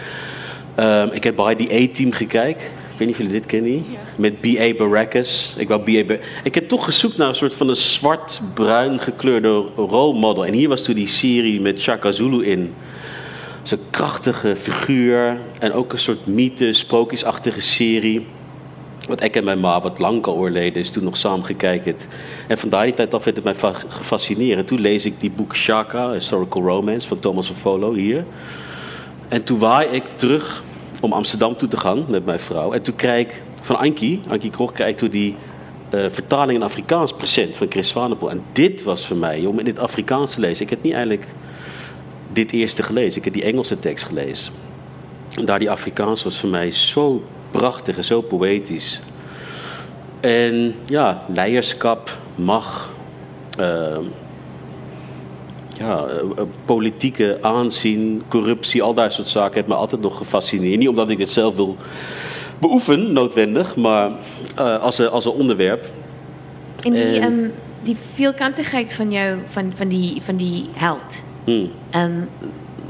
Ehm, 0.75 1.09
ik 1.13 1.25
heb 1.25 1.37
bij 1.37 1.57
die 1.57 1.73
A-team 1.73 2.13
gekeken. 2.13 2.67
Ik 2.67 3.07
weet 3.07 3.07
niet 3.07 3.11
of 3.11 3.17
jullie 3.17 3.33
dit 3.33 3.47
kennen. 3.47 3.85
Met 4.17 4.41
B.A. 4.41 4.75
Baracus. 4.75 5.55
Ik, 5.59 5.69
wou 5.69 5.83
B.A. 5.83 6.17
Ik 6.43 6.55
heb 6.55 6.69
toch 6.69 6.85
gezocht 6.85 7.17
naar 7.17 7.29
een 7.29 7.35
soort 7.35 7.55
van 7.55 7.69
een 7.69 7.77
zwart-bruin 7.77 9.01
gekleurde 9.01 9.65
role 9.77 10.19
model. 10.19 10.47
En 10.47 10.53
hier 10.53 10.69
was 10.69 10.83
toen 10.83 10.95
die 10.95 11.07
serie 11.07 11.61
met 11.61 11.81
Shaka 11.81 12.13
Zulu 12.13 12.47
in. 12.47 12.75
Zo'n 13.63 13.79
krachtige 13.91 14.57
figuur. 14.57 15.39
En 15.59 15.73
ook 15.73 15.93
een 15.93 15.99
soort 15.99 16.27
mythe, 16.27 16.73
sprookjesachtige 16.73 17.61
serie. 17.61 18.27
Wat 19.11 19.23
ik 19.23 19.37
en 19.37 19.45
mijn 19.45 19.61
ma, 19.61 19.81
wat 19.81 19.99
lang 19.99 20.27
al 20.27 20.37
overleden 20.37 20.81
is, 20.81 20.91
toen 20.91 21.05
nog 21.05 21.17
samen 21.17 21.45
gekeken. 21.45 21.97
En 22.49 22.59
vandaar 22.59 22.85
die 22.85 22.95
tijd 22.95 23.15
af 23.15 23.25
heeft 23.25 23.37
het 23.37 23.45
mij 23.45 23.55
fa- 23.55 23.83
gefascineerd. 23.89 24.67
Toen 24.67 24.81
lees 24.81 25.05
ik 25.05 25.21
die 25.21 25.31
boek 25.31 25.57
Shaka, 25.57 26.11
Historical 26.13 26.63
Romance, 26.63 27.09
van 27.09 27.19
Thomas 27.19 27.51
Folo 27.51 27.93
hier. 27.93 28.25
En 29.29 29.43
toen 29.43 29.59
waai 29.59 29.89
ik 29.89 30.03
terug 30.15 30.65
om 31.01 31.13
Amsterdam 31.13 31.57
toe 31.57 31.69
te 31.69 31.77
gaan 31.77 32.05
met 32.09 32.25
mijn 32.25 32.39
vrouw. 32.39 32.73
En 32.73 32.83
toen 32.83 32.95
krijg 32.95 33.27
ik 33.27 33.43
van 33.63 33.77
Ankie, 33.77 34.21
Ankie 34.29 34.51
Krog, 34.51 34.73
toen 34.73 35.11
die 35.11 35.37
eh, 35.91 36.05
vertaling 36.09 36.59
in 36.59 36.65
Afrikaans 36.65 37.13
present 37.13 37.57
van 37.57 37.67
Chris 37.71 37.93
Vanepoel. 37.93 38.31
En 38.31 38.43
dit 38.53 38.83
was 38.83 39.07
voor 39.07 39.17
mij, 39.17 39.45
om 39.47 39.59
in 39.59 39.67
het 39.67 39.79
Afrikaans 39.79 40.35
te 40.35 40.41
lezen. 40.41 40.65
Ik 40.65 40.71
heb 40.71 40.83
niet 40.83 40.93
eigenlijk 40.93 41.27
dit 42.33 42.53
eerste 42.53 42.83
gelezen, 42.83 43.19
ik 43.19 43.25
heb 43.25 43.33
die 43.33 43.45
Engelse 43.45 43.79
tekst 43.79 44.07
gelezen. 44.07 44.53
En 45.39 45.45
daar 45.45 45.59
die 45.59 45.71
Afrikaans 45.71 46.23
was 46.23 46.41
voor 46.41 46.51
mij 46.51 46.73
zo 46.73 47.23
prachtig 47.51 47.97
en 47.97 48.05
zo 48.05 48.21
poëtisch. 48.21 49.01
En 50.21 50.75
ja, 50.87 51.23
leiderschap, 51.29 52.19
macht, 52.35 52.89
ehm, 53.59 54.03
ja, 55.79 56.05
eh, 56.07 56.43
politieke 56.65 57.39
aanzien, 57.41 58.23
corruptie, 58.29 58.83
al 58.83 58.95
dat 58.95 59.13
soort 59.13 59.29
zaken 59.29 59.55
heeft 59.55 59.67
me 59.67 59.75
altijd 59.75 60.01
nog 60.01 60.17
gefascineerd. 60.17 60.79
Niet 60.79 60.89
omdat 60.89 61.11
ik 61.11 61.19
dit 61.19 61.31
zelf 61.31 61.55
wil 61.55 61.77
beoefenen, 62.59 63.13
noodwendig, 63.13 63.77
maar 63.77 64.11
eh, 64.55 64.81
als, 64.83 64.99
een, 64.99 65.09
als 65.09 65.25
een 65.25 65.33
onderwerp. 65.33 65.91
En 66.81 66.93
die, 66.93 67.03
En- 67.03 67.23
ehm, 67.23 67.49
die 67.83 67.97
veelkantigheid 68.15 68.93
van 68.93 69.13
jou, 69.13 69.39
van, 69.47 69.73
van, 69.77 69.89
die, 69.89 70.23
van 70.23 70.37
die 70.37 70.69
held. 70.73 71.23
Hmm. 71.45 71.71
Ehm, 71.91 72.21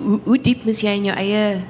hoe, 0.03 0.21
hoe 0.25 0.39
diep 0.41 0.65
moes 0.65 0.81
jy 0.81 0.89
in 0.91 1.05
jou 1.05 1.17
eie 1.17 1.61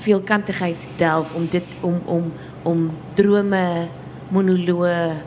veelkantigheid 0.00 0.88
delf 0.96 1.34
om 1.34 1.48
dit 1.50 1.76
om 1.80 2.00
om 2.04 2.32
om 2.62 2.90
drome, 3.14 3.88
monoloë, 4.28 5.22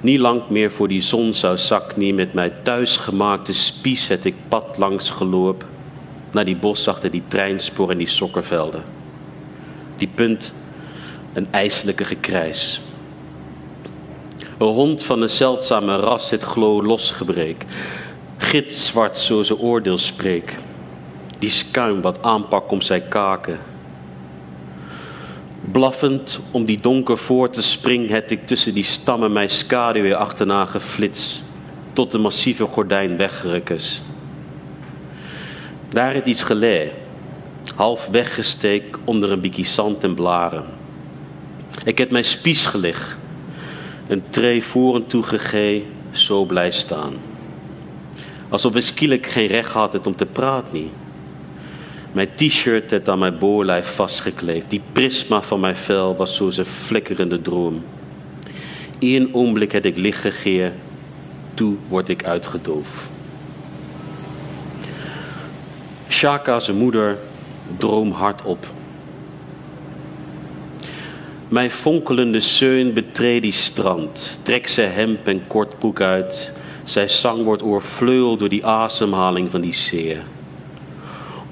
Niet 0.00 0.18
lang 0.18 0.42
meer 0.48 0.70
voor 0.70 0.88
die 0.88 1.00
zon 1.00 1.34
zou 1.34 1.58
zak 1.58 1.96
niet 1.96 2.14
met 2.14 2.32
mijn 2.32 2.52
thuisgemaakte 2.62 3.52
spies 3.52 4.08
het 4.08 4.24
ik 4.24 4.34
pad 4.48 4.78
langs 4.78 5.10
geloop 5.10 5.64
naar 6.30 6.44
die 6.44 6.56
bos 6.56 6.88
achter 6.88 7.10
die 7.10 7.22
treinspoor 7.28 7.90
en 7.90 7.98
die 7.98 8.08
sokkervelden. 8.08 8.82
Die 9.96 10.10
punt 10.14 10.52
een 11.32 11.46
ijselijke 11.50 12.04
gekrijs. 12.04 12.80
Een 14.58 14.66
hond 14.66 15.02
van 15.02 15.22
een 15.22 15.30
zeldzame 15.30 15.96
ras 15.96 16.30
het 16.30 16.42
glo 16.42 16.82
losgebreek. 16.82 17.64
Gitzwart 18.36 19.16
zo 19.16 19.42
ze 19.42 19.58
oordeel 19.58 19.98
spreek. 19.98 20.54
Die 21.40 21.50
skuim 21.50 22.00
wat 22.00 22.22
aanpak 22.22 22.70
om 22.70 22.80
zijn 22.80 23.08
kaken. 23.08 23.58
Blaffend 25.60 26.40
om 26.50 26.64
die 26.64 26.80
donker 26.80 27.18
voor 27.18 27.50
te 27.50 27.62
spring, 27.62 28.08
het 28.08 28.30
ik 28.30 28.46
tussen 28.46 28.74
die 28.74 28.84
stammen 28.84 29.32
mijn 29.32 29.48
schaduw 29.48 30.02
weer 30.02 30.14
achterna 30.14 30.64
geflits, 30.64 31.40
tot 31.92 32.10
de 32.10 32.18
massieve 32.18 32.64
gordijn 32.64 33.16
weggerukkes. 33.16 34.02
Daar 35.88 36.14
het 36.14 36.26
iets 36.26 36.42
gelee, 36.42 36.90
half 37.74 38.06
weggesteek 38.06 38.98
onder 39.04 39.32
een 39.32 39.40
bikkie 39.40 39.66
zand 39.66 40.04
en 40.04 40.14
blaren. 40.14 40.64
Ik 41.84 41.98
heb 41.98 42.10
mijn 42.10 42.24
spies 42.24 42.66
gelig, 42.66 43.18
een 44.08 44.22
tree 44.30 44.64
voren 44.64 45.06
toegegee, 45.06 45.86
zo 46.10 46.44
blij 46.44 46.70
staan. 46.70 47.12
Alsof 48.48 48.76
ik 48.76 48.82
skielik 48.82 49.26
geen 49.26 49.46
recht 49.46 49.70
had 49.70 49.92
het 49.92 50.06
om 50.06 50.16
te 50.16 50.26
praten 50.26 50.72
niet. 50.72 50.92
Mijn 52.12 52.28
t-shirt 52.34 52.90
het 52.90 53.08
aan 53.08 53.18
mijn 53.18 53.38
boorlijf 53.38 53.94
vastgekleefd. 53.94 54.70
Die 54.70 54.82
prisma 54.92 55.42
van 55.42 55.60
mijn 55.60 55.76
vel 55.76 56.16
was 56.16 56.36
zoals 56.36 56.56
een 56.56 56.64
flikkerende 56.64 57.40
droom. 57.40 57.82
Eén 58.98 59.34
ogenblik 59.34 59.72
heb 59.72 59.84
ik 59.84 59.96
licht 59.96 60.20
gegeven, 60.20 60.74
toen 61.54 61.78
word 61.88 62.08
ik 62.08 62.24
uitgedoofd. 62.24 63.08
Shaka, 66.08 66.58
zijn 66.58 66.76
moeder, 66.76 67.18
droom 67.76 68.10
hardop. 68.10 68.66
Mijn 71.48 71.70
fonkelende 71.70 72.40
zeun 72.40 72.92
betreedt 72.92 73.42
die 73.42 73.52
strand, 73.52 74.40
trekt 74.42 74.70
zijn 74.70 74.92
hemp 74.92 75.26
en 75.26 75.46
kortbroek 75.46 76.00
uit. 76.00 76.52
Zijn 76.84 77.10
zang 77.10 77.44
wordt 77.44 77.62
oorvleugeld 77.62 78.38
door 78.38 78.48
die 78.48 78.66
ademhaling 78.66 79.50
van 79.50 79.60
die 79.60 79.74
zee. 79.74 80.16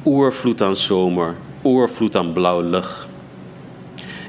Oorvloed 0.08 0.62
aan 0.62 0.76
zomer, 0.76 1.34
oorvloed 1.62 2.16
aan 2.16 2.32
blauwe 2.32 2.62
lucht. 2.62 3.06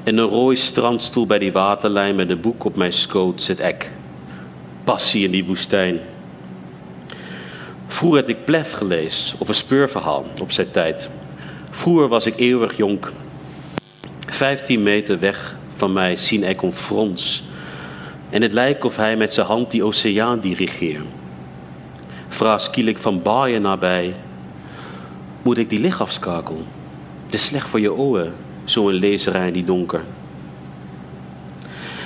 En 0.02 0.16
een 0.16 0.28
rooi 0.28 0.56
strandstoel 0.56 1.26
bij 1.26 1.38
die 1.38 1.52
waterlijn 1.52 2.16
met 2.16 2.30
een 2.30 2.40
boek 2.40 2.64
op 2.64 2.76
mijn 2.76 2.92
schoot 2.92 3.42
zit 3.42 3.60
ek. 3.60 3.90
Passie 4.84 5.24
in 5.24 5.30
die 5.30 5.44
woestijn. 5.44 6.00
Vroeger 7.86 8.20
had 8.20 8.28
ik 8.28 8.44
Plef 8.44 8.72
gelezen, 8.72 9.36
of 9.40 9.48
een 9.48 9.54
speurverhaal 9.54 10.26
op 10.42 10.52
zijn 10.52 10.70
tijd. 10.70 11.10
Vroeger 11.70 12.08
was 12.08 12.26
ik 12.26 12.36
eeuwig 12.36 12.76
jonk. 12.76 13.12
Vijftien 14.28 14.82
meter 14.82 15.18
weg 15.18 15.56
van 15.76 15.92
mij 15.92 16.16
zien 16.16 16.44
ik 16.44 16.62
een 16.62 16.72
frons. 16.72 17.42
En 18.30 18.42
het 18.42 18.52
lijkt 18.52 18.84
of 18.84 18.96
hij 18.96 19.16
met 19.16 19.32
zijn 19.32 19.46
hand 19.46 19.70
die 19.70 19.84
oceaan 19.84 20.40
dirigeert. 20.40 21.04
Vraag 22.28 22.70
kiel 22.70 22.86
ik 22.86 22.98
van 22.98 23.22
baaien 23.22 23.62
nabij. 23.62 24.14
Moet 25.42 25.58
ik 25.58 25.70
die 25.70 25.80
licht? 25.80 25.98
Het 25.98 27.34
is 27.34 27.44
slecht 27.44 27.68
voor 27.68 27.80
je 27.80 27.92
ogen, 27.92 28.32
zo'n 28.64 28.92
lezerij 28.92 29.46
in 29.46 29.52
die 29.52 29.64
donker. 29.64 30.02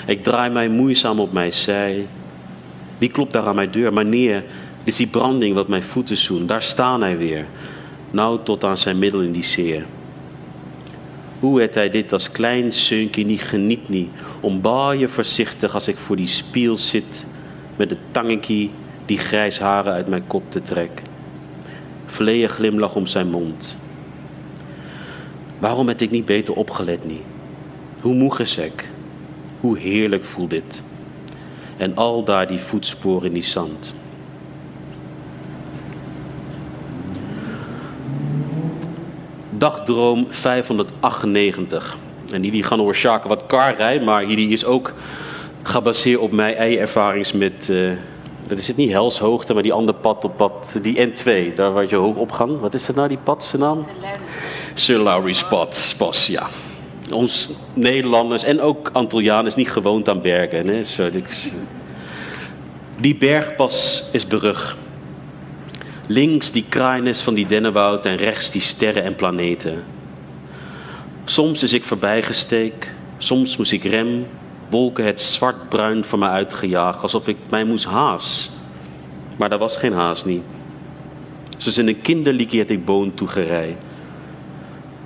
Ik 0.06 0.22
draai 0.22 0.50
mij 0.50 0.68
moeizaam 0.68 1.20
op 1.20 1.32
mijn 1.32 1.52
zij. 1.52 2.06
Wie 2.98 3.08
klopt 3.08 3.32
daar 3.32 3.46
aan 3.46 3.54
mijn 3.54 3.70
deur? 3.70 3.92
Maar 3.92 4.04
nee, 4.04 4.32
het 4.32 4.44
is 4.84 4.96
die 4.96 5.06
branding 5.06 5.54
wat 5.54 5.68
mijn 5.68 5.82
voeten 5.82 6.18
zoent. 6.18 6.48
Daar 6.48 6.62
staan 6.62 7.00
hij 7.00 7.18
weer. 7.18 7.46
Nou 8.10 8.38
tot 8.42 8.64
aan 8.64 8.78
zijn 8.78 8.98
middel 8.98 9.20
in 9.20 9.32
die 9.32 9.44
zeer. 9.44 9.84
Hoe 11.40 11.60
het 11.60 11.74
hij 11.74 11.90
dit 11.90 12.12
als 12.12 12.30
klein 12.30 12.72
zeunkje 12.72 13.24
niet 13.24 13.42
geniet 13.42 13.88
niet. 13.88 14.08
Je 14.98 15.08
voorzichtig 15.08 15.74
als 15.74 15.88
ik 15.88 15.96
voor 15.96 16.16
die 16.16 16.26
spiel 16.26 16.76
zit. 16.76 17.26
Met 17.76 17.90
het 17.90 17.98
tangetje 18.10 18.68
die 19.06 19.18
grijs 19.18 19.58
haren 19.58 19.92
uit 19.92 20.08
mijn 20.08 20.26
kop 20.26 20.42
te 20.48 20.62
trek. 20.62 21.02
Vleeën 22.14 22.48
glimlach 22.48 22.94
om 22.94 23.06
zijn 23.06 23.30
mond. 23.30 23.76
Waarom 25.58 25.88
heb 25.88 26.00
ik 26.00 26.10
niet 26.10 26.24
beter 26.24 26.54
opgelet 26.54 27.04
niet? 27.04 27.22
Hoe 28.00 28.14
moe 28.14 28.38
is 28.38 28.56
ik? 28.56 28.88
Hoe 29.60 29.78
heerlijk 29.78 30.24
voelt 30.24 30.50
dit? 30.50 30.84
En 31.76 31.96
al 31.96 32.24
daar 32.24 32.46
die 32.46 32.58
voetsporen 32.58 33.26
in 33.26 33.32
die 33.32 33.42
zand. 33.42 33.94
Dagdroom 39.50 40.26
598. 40.28 41.96
En 42.32 42.40
die, 42.40 42.62
gaan 42.62 42.80
over 42.80 43.20
wat 43.24 43.46
kar 43.46 43.76
rijdt, 43.76 44.04
maar 44.04 44.26
die 44.26 44.48
is 44.48 44.64
ook 44.64 44.92
gebaseerd 45.62 46.20
op 46.20 46.32
mijn 46.32 46.54
eigen 46.54 46.80
ervarings 46.80 47.32
met, 47.32 47.68
uh, 47.70 47.92
wat 48.48 48.58
is 48.58 48.68
het 48.68 48.76
niet, 48.76 48.90
Helshoogte, 48.90 49.54
maar 49.54 49.62
die 49.62 49.72
andere 49.72 49.98
pad 49.98 50.24
op 50.24 50.36
pad, 50.36 50.78
die 50.82 51.08
N2, 51.08 51.54
daar 51.54 51.72
waar 51.72 51.88
je 51.88 51.96
hoog 51.96 52.16
op 52.16 52.30
gaat. 52.30 52.60
Wat 52.60 52.74
is 52.74 52.86
dat 52.86 52.96
nou, 52.96 53.08
die 53.08 53.18
pad, 53.22 53.44
zijn 53.44 53.62
naam? 53.62 53.86
Sir 54.74 54.98
Lowry's 54.98 55.44
pad, 55.44 55.94
pas, 55.98 56.26
ja. 56.26 56.48
Ons 57.10 57.50
Nederlanders 57.74 58.44
en 58.44 58.60
ook 58.60 58.90
Antillianen 58.92 59.46
is 59.46 59.54
niet 59.54 59.70
gewoond 59.70 60.08
aan 60.08 60.22
bergen. 60.22 60.66
Hè? 60.66 60.84
Zo, 60.84 61.10
die 63.00 63.16
bergpas 63.16 64.04
is 64.12 64.26
berug. 64.26 64.76
Links 66.06 66.52
die 66.52 66.64
kraaienis 66.68 67.20
van 67.20 67.34
die 67.34 67.46
dennenwoud 67.46 68.06
en 68.06 68.16
rechts 68.16 68.50
die 68.50 68.60
sterren 68.60 69.02
en 69.02 69.14
planeten. 69.14 69.84
Soms 71.24 71.62
is 71.62 71.72
ik 71.72 71.84
voorbijgesteek, 71.84 72.90
soms 73.18 73.56
moest 73.56 73.72
ik 73.72 73.84
rem, 73.84 74.26
wolken 74.74 75.04
het 75.04 75.20
zwartbruin 75.20 76.04
voor 76.04 76.18
me 76.18 76.28
uitgejaagd, 76.28 77.02
alsof 77.02 77.28
ik 77.28 77.36
mij 77.48 77.64
moest 77.64 77.84
haas. 77.84 78.50
Maar 79.38 79.48
daar 79.48 79.58
was 79.58 79.76
geen 79.76 79.92
haas 79.92 80.24
niet. 80.24 80.42
Zoals 81.58 81.78
in 81.78 81.88
een 81.88 82.00
kinderliedje 82.00 82.58
had 82.58 82.70
ik 82.70 82.84
boon 82.84 83.14
toegerij. 83.14 83.76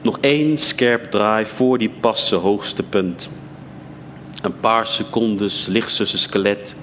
Nog 0.03 0.19
één 0.21 0.59
scherp 0.59 1.11
draai 1.11 1.47
voor 1.47 1.79
die 1.79 1.91
passe 2.01 2.35
hoogste 2.35 2.83
punt. 2.83 3.29
Een 4.43 4.61
paar 4.61 4.87
secondes 4.87 5.67
ligt 5.67 5.97
tussen 5.97 6.19
skelet, 6.19 6.75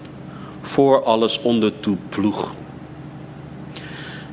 voor 0.62 1.04
alles 1.04 1.42
ondertoe 1.42 1.98
ploeg. 2.10 2.54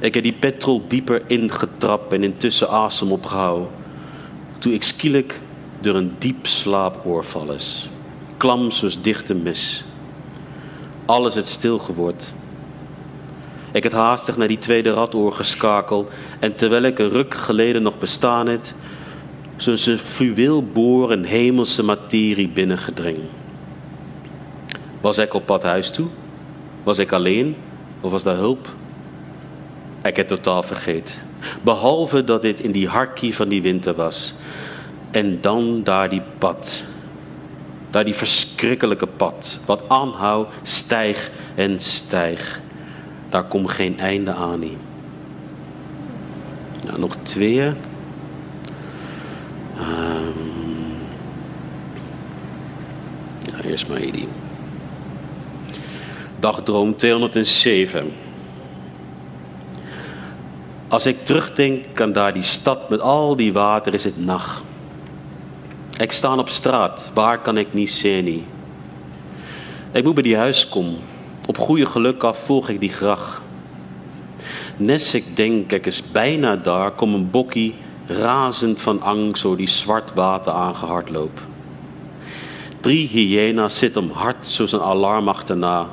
Ik 0.01 0.15
heb 0.15 0.23
die 0.23 0.33
petrol 0.33 0.85
dieper 0.89 1.23
ingetrapt 1.27 2.13
en 2.13 2.23
intussen 2.23 2.69
asem 2.69 3.13
opgehouden. 3.13 3.69
Toen 4.59 4.73
ik 4.73 4.83
skielik 4.83 5.41
door 5.81 5.95
een 5.95 6.15
diep 6.19 6.47
slaapoor 6.47 7.25
is. 7.55 7.91
Klam 8.43 8.71
zoals 8.71 9.01
dichte 9.01 9.35
mis. 9.35 9.85
Alles 11.05 11.35
het 11.35 11.49
stil 11.49 11.79
geworden. 11.79 12.27
Ik 13.73 13.83
het 13.83 13.93
haastig 13.93 14.37
naar 14.37 14.49
die 14.49 14.59
tweede 14.59 14.93
radoor 14.93 15.33
geschakeld 15.33 16.11
en 16.39 16.55
terwijl 16.55 16.83
ik 16.83 16.99
een 16.99 17.09
ruk 17.09 17.35
geleden 17.35 17.83
nog 17.83 17.99
bestaan 17.99 18.47
het, 18.47 18.75
zoals 19.57 19.87
een 19.87 19.99
fluweelboor 19.99 21.11
hemelse 21.25 21.83
materie 21.83 22.49
binnengedringen. 22.49 23.29
Was 25.01 25.19
ik 25.19 25.35
op 25.35 25.47
pad 25.47 25.63
huis 25.63 25.91
toe? 25.91 26.07
Was 26.83 26.99
ik 26.99 27.13
alleen? 27.13 27.57
Of 28.01 28.11
was 28.11 28.23
daar 28.23 28.37
hulp? 28.37 28.69
Ik 30.03 30.17
heb 30.17 30.29
totaal 30.29 30.63
vergeten. 30.63 31.15
Behalve 31.61 32.25
dat 32.25 32.43
dit 32.43 32.61
in 32.61 32.73
die 32.73 32.89
harkie 32.89 33.35
van 33.35 33.49
die 33.49 33.63
winter 33.63 33.95
was. 33.95 34.35
En 35.11 35.39
dan 35.41 35.83
daar 35.83 36.09
die 36.09 36.23
pad. 36.39 36.83
Daar 37.93 38.05
die 38.05 38.15
verschrikkelijke 38.15 39.07
pad. 39.07 39.59
Wat 39.65 39.83
aanhou, 39.89 40.47
stijg 40.63 41.31
en 41.55 41.81
stijg. 41.81 42.61
Daar 43.29 43.45
komt 43.45 43.71
geen 43.71 43.99
einde 43.99 44.33
aan. 44.33 44.61
Nou, 46.87 46.99
nog 46.99 47.17
twee. 47.23 47.73
Ja, 53.45 53.63
eerst 53.65 53.89
maar 53.89 54.01
die. 54.01 54.29
Dagdroom 56.39 56.97
207. 56.97 58.13
Als 60.89 61.07
ik 61.07 61.25
terugdenk 61.25 62.01
aan 62.01 62.13
daar 62.13 62.33
die 62.33 62.43
stad 62.43 62.89
met 62.89 63.01
al 63.01 63.37
die 63.37 63.53
water, 63.53 63.95
is 63.95 64.05
het 64.05 64.25
nacht. 64.25 64.63
Ik 66.03 66.13
sta 66.13 66.37
op 66.37 66.49
straat, 66.49 67.11
waar 67.15 67.39
kan 67.39 67.59
ik 67.59 67.75
niet 67.75 67.91
zien? 67.91 68.45
Ik 69.93 70.05
moet 70.05 70.15
bij 70.15 70.23
die 70.23 70.37
huis 70.37 70.69
komen. 70.69 70.99
Op 71.47 71.59
goede 71.59 71.87
geluk 71.87 72.23
af 72.23 72.39
volg 72.39 72.69
ik 72.69 72.81
die 72.81 72.93
gracht. 72.93 73.41
Nes 74.77 75.15
ik 75.15 75.37
denk, 75.37 75.73
ik 75.73 75.87
is 75.87 76.03
bijna 76.13 76.57
daar, 76.57 76.91
kom 76.91 77.15
een 77.15 77.31
bokkie 77.31 77.75
razend 78.07 78.81
van 78.81 79.03
angst 79.03 79.43
door 79.43 79.57
die 79.57 79.69
zwart 79.69 80.15
water 80.15 80.53
aangehard 80.53 81.11
loop. 81.11 81.41
Drie 82.81 83.09
hyena's 83.09 83.79
zitten 83.79 84.03
om 84.03 84.11
hard 84.11 84.47
zoals 84.47 84.73
een 84.73 84.81
alarm 84.81 85.29
achterna. 85.29 85.87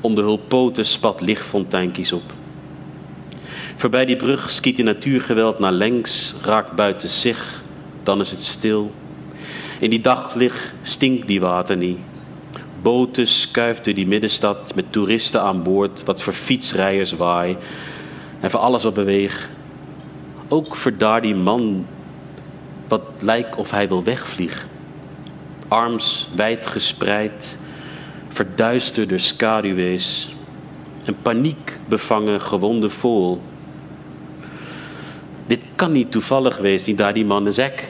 Onder 0.00 0.24
hul 0.24 0.40
poten 0.48 0.86
spat 0.86 1.20
lichtfonteintjes 1.20 2.12
op. 2.12 2.32
Voorbij 3.76 4.04
die 4.04 4.16
brug 4.16 4.50
skiet 4.50 4.76
die 4.76 4.84
natuurgeweld 4.84 5.58
naar 5.58 5.72
links, 5.72 6.34
raakt 6.42 6.72
buiten 6.72 7.08
zich, 7.08 7.62
dan 8.08 8.20
is 8.20 8.30
het 8.30 8.44
stil. 8.44 8.90
In 9.78 9.90
die 9.90 10.00
daglicht 10.00 10.72
stinkt 10.82 11.26
die 11.26 11.40
water 11.40 11.76
niet. 11.76 11.98
Boten 12.82 13.28
schuift 13.28 13.84
door 13.84 13.94
die 13.94 14.06
middenstad 14.06 14.74
met 14.74 14.92
toeristen 14.92 15.42
aan 15.42 15.62
boord, 15.62 16.04
wat 16.04 16.22
voor 16.22 16.32
fietsrijders 16.32 17.12
waai 17.12 17.56
en 18.40 18.50
voor 18.50 18.60
alles 18.60 18.82
wat 18.82 18.94
beweegt. 18.94 19.48
Ook 20.48 20.76
voor 20.76 20.96
daar 20.96 21.20
die 21.20 21.34
man 21.34 21.86
wat 22.88 23.02
lijkt 23.20 23.56
of 23.56 23.70
hij 23.70 23.88
wil 23.88 24.02
wegvliegen. 24.02 24.68
Arms 25.68 26.28
wijd 26.34 26.66
gespreid, 26.66 27.58
verduisterd 28.28 29.08
door. 29.08 30.28
Een 31.04 31.22
paniek 31.22 31.78
bevangen 31.88 32.40
gewonde 32.40 32.90
voel 32.90 33.40
dit 35.48 35.64
kan 35.74 35.92
niet 35.92 36.10
toevallig 36.10 36.54
geweest, 36.54 36.84
die 36.84 36.94
daar 36.94 37.14
die 37.14 37.24
man 37.24 37.46
is 37.46 37.58
ek. 37.58 37.84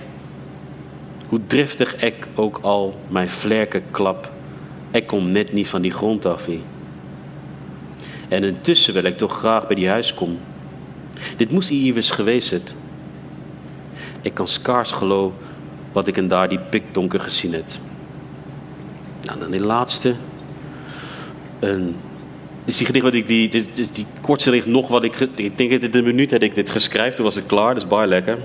Hoe 1.29 1.41
driftig 1.47 2.03
ik 2.03 2.27
ook 2.35 2.59
al 2.63 3.01
mijn 3.09 3.29
vlerken 3.29 3.83
klap, 3.91 4.33
ik 4.91 5.07
kom 5.07 5.29
net 5.29 5.53
niet 5.53 5.69
van 5.69 5.83
die 5.83 5.93
grond 5.93 6.27
af. 6.27 6.49
En 8.29 8.45
intussen 8.45 8.95
wil 8.95 9.05
ik 9.05 9.17
toch 9.17 9.39
graag 9.39 9.67
bij 9.67 9.77
die 9.77 9.89
huis 9.89 10.15
komen. 10.15 10.39
Dit 11.37 11.51
moest 11.51 11.71
Iwis 11.71 12.11
geweest 12.11 12.49
zijn. 12.49 12.63
Ik 14.23 14.35
kan 14.35 14.49
schaars 14.49 14.93
geloven 14.93 15.37
wat 15.93 16.07
ik 16.07 16.17
in 16.17 16.29
daar 16.29 16.49
die 16.49 16.59
pikdonker 16.59 17.21
gezien 17.21 17.53
heb. 17.53 17.65
Nou, 19.23 19.39
dan 19.39 19.51
die 19.51 19.61
laatste. 19.61 20.15
Een 21.59 21.97
is 22.69 22.77
die 22.77 22.87
gedicht 22.87 23.05
wat 23.05 23.15
ik, 23.15 23.27
die, 23.27 23.49
die, 23.49 23.71
die, 23.91 24.07
kortste 24.21 24.51
ligt 24.51 24.67
nog 24.67 24.89
wat 24.89 25.05
ik, 25.05 25.21
ik 25.35 25.59
denk 25.59 25.71
dat 25.71 25.83
in 25.83 25.95
een 25.95 26.05
minuut 26.05 26.31
had 26.31 26.43
ik 26.43 26.55
dit 26.55 26.71
geschreven, 26.71 27.15
toen 27.15 27.25
was 27.25 27.35
het 27.35 27.47
klaar, 27.47 27.77
is 27.77 27.87
baie 27.87 28.07
lekker. 28.07 28.39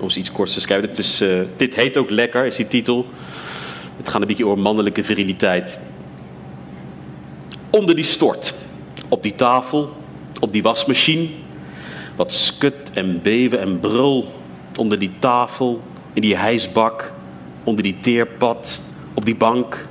Om 0.00 0.08
iets 0.14 0.32
korts 0.32 0.54
te 0.54 0.60
schrijven. 0.60 0.90
Uh, 1.22 1.40
dit 1.56 1.74
heet 1.74 1.96
ook 1.96 2.10
Lekker, 2.10 2.44
is 2.44 2.56
die 2.56 2.68
titel. 2.68 3.06
Het 3.96 4.08
gaat 4.08 4.20
een 4.20 4.26
beetje 4.26 4.46
over 4.46 4.58
mannelijke 4.58 5.04
viriliteit. 5.04 5.78
Onder 7.70 7.94
die 7.94 8.04
stort, 8.04 8.54
op 9.08 9.22
die 9.22 9.34
tafel, 9.34 9.96
op 10.40 10.52
die 10.52 10.62
wasmachine, 10.62 11.28
wat 12.16 12.32
skut 12.32 12.90
en 12.94 13.22
beven 13.22 13.60
en 13.60 13.80
brul 13.80 14.32
onder 14.76 14.98
die 14.98 15.12
tafel, 15.18 15.82
in 16.12 16.22
die 16.22 16.36
hijsbak, 16.36 17.12
onder 17.64 17.82
die 17.82 17.96
teerpad, 18.00 18.80
op 19.14 19.24
die 19.24 19.36
bank, 19.36 19.86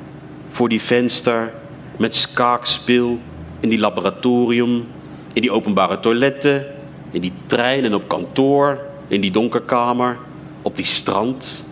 voor 0.50 0.70
die 0.70 0.82
venster, 0.82 1.54
met 1.98 2.16
skaakspil, 2.16 3.20
in 3.60 3.70
die 3.70 3.80
laboratorium, 3.80 4.88
in 5.34 5.42
die 5.42 5.52
openbare 5.52 6.00
toiletten, 6.00 6.66
in 7.12 7.22
die 7.22 7.34
trein 7.46 7.86
en 7.86 7.94
op 7.94 8.08
kantoor, 8.08 8.80
in 9.08 9.22
die 9.22 9.32
donkerkamer, 9.32 10.18
op 10.62 10.76
die 10.76 10.86
strand 10.86 11.64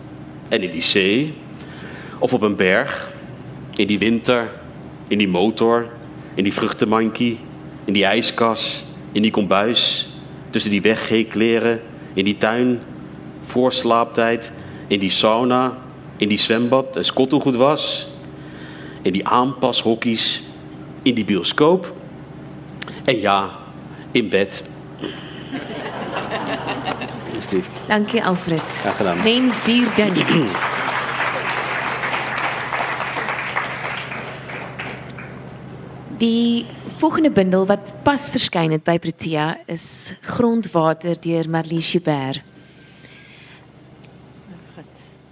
en 0.48 0.62
in 0.62 0.70
die 0.70 0.82
zee, 0.82 1.34
of 2.18 2.32
op 2.32 2.42
een 2.42 2.56
berg, 2.56 3.12
in 3.76 3.86
die 3.86 3.98
winter, 3.98 4.50
in 5.08 5.18
die 5.18 5.28
motor, 5.28 5.86
in 6.34 6.44
die 6.44 6.52
vruchtenmankie, 6.52 7.38
in 7.84 7.92
die 7.92 8.04
ijskas, 8.04 8.84
in 9.12 9.22
die 9.22 9.30
kombuis, 9.30 10.08
tussen 10.50 10.70
die 10.70 10.82
weggeekleren, 10.82 11.80
in 12.14 12.24
die 12.24 12.36
tuin, 12.38 12.80
voor 13.42 13.72
slaaptijd, 13.72 14.52
in 14.88 15.00
die 15.00 15.10
sauna, 15.10 15.76
in 16.16 16.28
die 16.28 16.38
zwembad 16.38 16.96
en 16.96 17.40
goed 17.40 17.56
was, 17.56 18.06
en 19.02 19.12
die 19.12 19.26
aanpashokkies 19.26 20.40
in 21.02 21.14
die 21.14 21.24
bioscoop. 21.24 21.92
En 23.04 23.20
ja, 23.20 23.50
in 24.10 24.28
bed. 24.28 24.64
Alsjeblieft. 27.46 27.80
Dankie 27.86 28.24
Alfred. 28.24 28.60
Graag 28.60 28.96
gedaan. 28.96 29.22
Mens 29.22 29.62
dier 29.62 29.94
ding. 29.94 30.16
Die 36.18 36.66
volgende 36.96 37.30
bundel 37.30 37.66
wat 37.66 37.92
pas 38.02 38.30
verskyn 38.30 38.70
het 38.72 38.82
by 38.84 38.98
Protea 38.98 39.58
is 39.66 40.12
Grondwater 40.20 41.20
deur 41.20 41.50
Marlies 41.50 41.92
Joubert. 41.92 42.42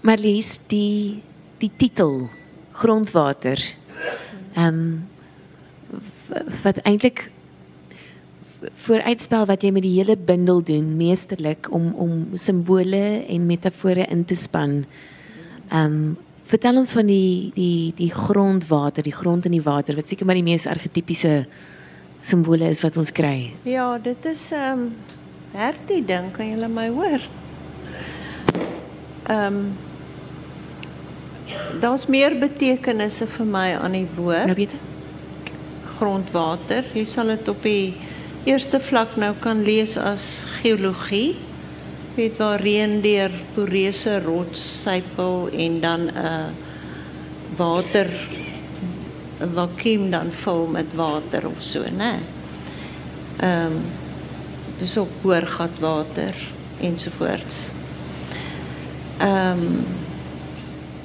Marlies, 0.01 0.61
die 0.67 1.23
die 1.59 1.73
titel 1.77 2.29
Grondwater. 2.73 3.59
Ehm 4.55 4.67
um, 4.69 5.09
wat 6.63 6.79
eintlik 6.85 7.31
vooruitspel 8.87 9.47
wat 9.47 9.65
jy 9.65 9.71
met 9.75 9.85
die 9.85 9.95
hele 9.97 10.17
bundel 10.17 10.63
doen 10.65 10.97
meesterlik 10.99 11.71
om 11.73 11.93
om 12.01 12.37
simbole 12.39 13.25
en 13.29 13.47
metafore 13.47 14.07
in 14.11 14.25
te 14.25 14.39
span. 14.39 14.85
Ehm 15.71 15.99
um, 15.99 16.17
vertel 16.45 16.77
ons 16.77 16.93
van 16.93 17.07
die 17.09 17.53
die 17.55 17.93
die 17.97 18.11
grondwater, 18.13 19.03
die 19.03 19.15
grond 19.17 19.47
en 19.49 19.55
die 19.57 19.65
water 19.65 19.97
wat 19.97 20.09
seker 20.09 20.27
maar 20.27 20.37
die 20.37 20.45
mees 20.45 20.67
argetypiese 20.69 21.47
simbole 22.21 22.69
is 22.69 22.83
wat 22.85 22.97
ons 23.01 23.13
kry. 23.13 23.53
Ja, 23.65 23.99
dit 23.99 24.29
is 24.29 24.51
ehm 24.53 24.87
um, 24.87 24.93
hertie 25.55 26.03
ding, 26.05 26.33
kan 26.35 26.49
julle 26.51 26.69
my 26.69 26.89
hoor? 26.89 27.27
Ehm 29.29 29.47
um, 29.47 29.67
Daar's 31.81 32.07
meer 32.07 32.35
betekenisse 32.39 33.27
vir 33.29 33.47
my 33.47 33.69
aan 33.77 33.97
die 33.97 34.07
woord. 34.17 34.49
Nou 34.49 34.57
weet 34.59 34.75
grondwater. 35.99 36.87
Jy 36.95 37.05
sal 37.09 37.33
dit 37.35 37.49
op 37.51 37.63
die 37.63 37.95
eerste 38.45 38.81
vlak 38.81 39.17
nou 39.17 39.33
kan 39.41 39.63
lees 39.65 39.97
as 39.97 40.45
geologie. 40.61 41.37
Weet 42.15 42.37
waar 42.39 42.61
reën 42.61 43.01
deur 43.03 43.33
poreuse 43.55 44.19
rots 44.25 44.63
sypel 44.85 45.49
en 45.53 45.81
dan 45.81 46.01
'n 46.01 46.17
uh, 46.17 46.49
water 47.57 48.09
'n 49.41 49.51
vakuum 49.55 50.11
dan 50.11 50.31
vul 50.31 50.67
met 50.67 50.95
water 50.95 51.47
of 51.47 51.63
so, 51.63 51.83
né? 51.97 52.19
Ehm 53.41 53.67
um, 53.67 53.83
dis 54.79 54.99
ook 54.99 55.11
boorgatwater 55.23 56.35
ensovoorts. 56.81 57.69
Ehm 59.19 59.59
um, 59.59 59.87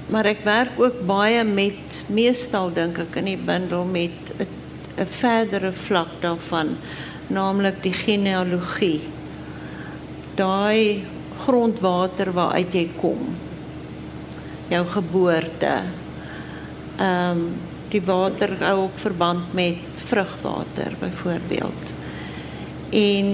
maar 0.09 0.25
ek 0.25 0.43
werk 0.43 0.79
ook 0.81 1.05
baie 1.05 1.43
met 1.43 2.01
meestal 2.07 2.71
dink 2.73 2.97
ek 2.97 3.15
in 3.21 3.25
die 3.25 3.37
bundel 3.37 3.85
met 3.85 4.33
'n 4.39 5.07
verdere 5.09 5.71
vlak 5.71 6.09
daarvan, 6.21 6.77
naamlik 7.29 7.81
die 7.83 7.93
genealogie. 7.93 9.01
Daai 10.35 11.05
grondwater 11.43 12.31
waaruit 12.35 12.73
jy 12.75 12.85
kom. 12.99 13.33
Jou 14.69 14.85
geboorte. 14.93 15.73
Ehm 16.99 17.31
um, 17.31 17.49
die 17.89 18.01
water 18.05 18.51
hou 18.61 18.83
ook 18.83 18.97
verband 19.01 19.53
met 19.57 19.79
vrugwater 20.05 20.93
byvoorbeeld. 20.99 21.93
En 22.93 23.29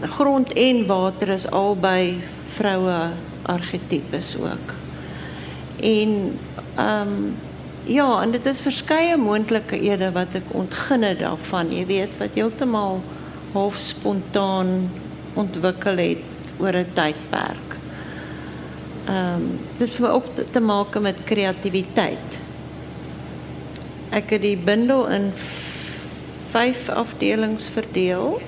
grond 0.00 0.52
en 0.52 0.86
water 0.86 1.28
is 1.34 1.48
albei 1.50 2.20
vroue 2.46 3.10
argetipes 3.42 4.36
ook. 4.38 4.74
En 5.80 6.38
ehm 6.74 7.08
um, 7.08 7.34
ja, 7.90 8.08
en 8.22 8.30
dit 8.30 8.46
is 8.46 8.60
verskeie 8.62 9.16
moontlikhede 9.18 10.12
wat 10.14 10.36
ek 10.38 10.52
ontgin 10.54 11.02
het 11.02 11.18
daarvan, 11.24 11.72
jy 11.74 11.86
weet, 11.88 12.12
wat 12.20 12.36
heeltemal 12.38 13.00
half 13.54 13.78
spontaan 13.82 14.90
ontwikkel 15.38 15.98
het 15.98 16.22
oor 16.62 16.76
'n 16.76 16.92
tydperk. 16.94 17.74
Ehm 19.08 19.34
um, 19.34 19.58
dit 19.78 19.96
het 19.96 20.06
ook 20.06 20.34
te, 20.34 20.44
te 20.50 20.60
maak 20.60 21.00
met 21.00 21.24
kreatiwiteit. 21.24 22.38
Ek 24.10 24.30
het 24.30 24.42
die 24.42 24.56
bundel 24.56 25.08
in 25.08 25.32
vyf 26.50 26.88
afdelings 26.88 27.68
verdeel. 27.68 28.40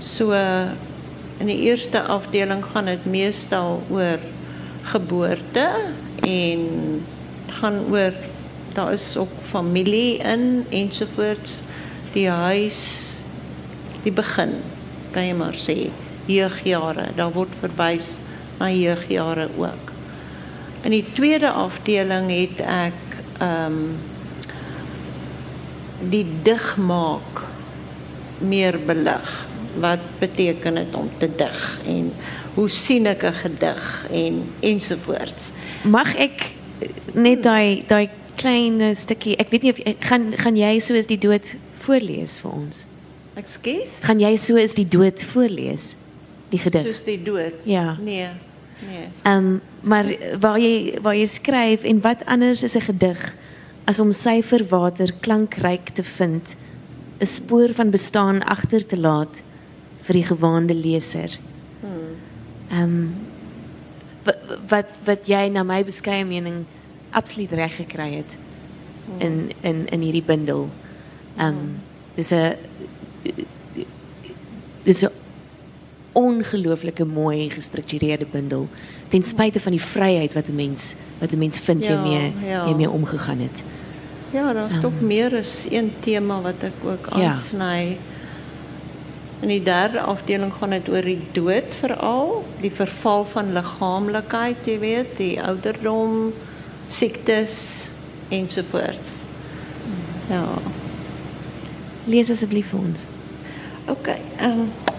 So 0.00 0.32
in 1.38 1.46
die 1.46 1.60
eerste 1.68 2.02
afdeling 2.02 2.64
gaan 2.64 2.84
dit 2.84 3.04
meestal 3.04 3.82
oor 3.90 4.18
geboorte 4.82 5.68
en 6.20 6.60
gaan 7.60 7.84
oor 7.90 8.12
daar 8.76 8.92
is 8.92 9.16
ook 9.16 9.32
familie 9.42 10.18
in 10.18 10.66
ensovoorts 10.68 11.60
die 12.12 12.28
huis 12.28 12.80
die 14.04 14.12
begin 14.12 14.58
kan 15.14 15.24
jy 15.24 15.36
maar 15.36 15.56
sê 15.56 15.76
jeugjare 16.28 17.10
daar 17.16 17.32
word 17.32 17.54
verwys 17.60 18.16
na 18.58 18.68
jeugjare 18.72 19.48
ook. 19.56 19.92
In 20.86 20.94
die 20.94 21.04
tweede 21.16 21.50
afdeling 21.50 22.30
het 22.32 22.60
ek 22.60 23.16
ehm 23.38 23.80
um, 23.80 23.80
die 25.96 26.26
digmaak 26.44 27.40
meer 28.44 28.76
belig 28.84 29.30
wat 29.80 30.02
beteken 30.20 30.76
dit 30.76 30.94
om 30.94 31.08
te 31.18 31.28
dig 31.40 31.62
en 31.88 32.10
hoe 32.54 32.68
sien 32.68 33.06
ek 33.06 33.24
'n 33.24 33.32
gedig 33.32 34.06
en 34.10 34.44
ensovoorts 34.60 35.50
Mag 35.84 36.14
ek 36.14 36.55
net 37.14 37.42
daai 37.42 37.82
daai 37.88 38.08
klein 38.36 38.80
stukkie, 38.96 39.36
ek 39.40 39.50
weet 39.50 39.62
nie 39.62 39.72
of 39.72 39.80
gaan 40.08 40.32
gaan 40.36 40.56
jy 40.56 40.78
soos 40.84 41.06
die 41.06 41.18
dood 41.20 41.54
voorlees 41.86 42.38
vir 42.42 42.52
ons? 42.52 42.86
Ekskuus? 43.36 44.00
Gaan 44.04 44.20
jy 44.20 44.34
soos 44.40 44.74
die 44.76 44.88
dood 44.88 45.22
voorlees? 45.32 45.94
Die 46.52 46.60
gedig. 46.60 46.86
Soos 46.88 47.04
die 47.04 47.18
dood. 47.22 47.56
Ja. 47.68 47.96
Nee. 48.00 48.28
Nee. 48.86 49.08
Ehm 49.22 49.36
um, 49.36 49.60
maar 49.80 50.06
waar 50.40 50.58
jy 50.58 50.98
waar 51.02 51.16
jy 51.16 51.26
skryf 51.26 51.84
en 51.84 52.00
wat 52.00 52.24
anders 52.26 52.62
is 52.62 52.76
'n 52.76 52.88
gedig 52.88 53.34
as 53.84 54.00
om 54.00 54.10
syferwater 54.10 55.12
klankryk 55.20 55.88
te 55.94 56.02
vind, 56.02 56.56
'n 57.20 57.26
spoor 57.26 57.74
van 57.74 57.90
bestaan 57.90 58.42
agter 58.42 58.86
te 58.86 58.96
laat 58.96 59.42
vir 60.02 60.14
die 60.14 60.24
gewaande 60.24 60.74
leser. 60.74 61.38
Ehm 62.70 62.82
um, 62.82 63.14
wat 64.26 64.56
wat 64.68 64.86
wat 65.04 65.28
jy 65.30 65.48
na 65.54 65.62
my 65.66 65.80
beskeie 65.86 66.24
mening 66.26 66.64
absoluut 67.16 67.52
reg 67.52 67.76
gekry 67.76 68.10
het 68.20 68.36
in 69.22 69.50
in 69.62 69.86
in 69.88 70.00
hierdie 70.00 70.24
bundel. 70.26 70.68
Ehm 71.36 71.48
um, 71.48 71.76
dis 72.16 72.32
'n 72.32 72.56
dis 74.84 75.02
'n 75.02 75.10
ongelooflike 76.12 77.04
mooi 77.04 77.50
gestruktureerde 77.50 78.26
bundel 78.30 78.68
ten 79.08 79.22
spyte 79.22 79.60
van 79.60 79.72
die 79.72 79.82
vryheid 79.82 80.34
wat 80.34 80.48
'n 80.48 80.54
mens 80.54 80.94
wat 81.18 81.32
'n 81.32 81.38
mens 81.38 81.60
vind 81.60 81.84
jy 81.84 81.92
Ja, 81.92 82.02
mee 82.02 82.32
ja. 82.48 82.66
jy 82.66 82.74
mee 82.74 82.90
omgegaan 82.90 83.38
het. 83.38 83.62
Ja, 84.32 84.52
daar's 84.52 84.80
tog 84.80 85.00
meer 85.00 85.36
as 85.38 85.66
een 85.70 85.92
tema 86.00 86.40
wat 86.40 86.60
ek 86.60 86.72
ook 86.84 87.16
Ja. 87.16 87.34
In 89.46 89.52
die 89.52 89.62
derde 89.62 90.00
afdeling 90.00 90.50
gaan 90.58 90.72
dit 90.74 90.88
oor 90.90 91.06
die 91.06 91.20
dood 91.32 91.74
veral, 91.78 92.32
die 92.58 92.70
verval 92.74 93.22
van 93.30 93.52
liggaamlikheid, 93.54 94.64
jy 94.66 94.74
weet, 94.82 95.12
die 95.20 95.36
ouderdom, 95.38 96.32
siektes 96.90 97.60
ensovoorts. 98.34 99.20
Ja. 100.32 100.42
Lees 102.10 102.34
asseblief 102.34 102.72
vir 102.74 102.82
ons. 102.88 103.06
OK. 103.94 104.10
Ehm 104.42 104.66
um, 104.66 104.94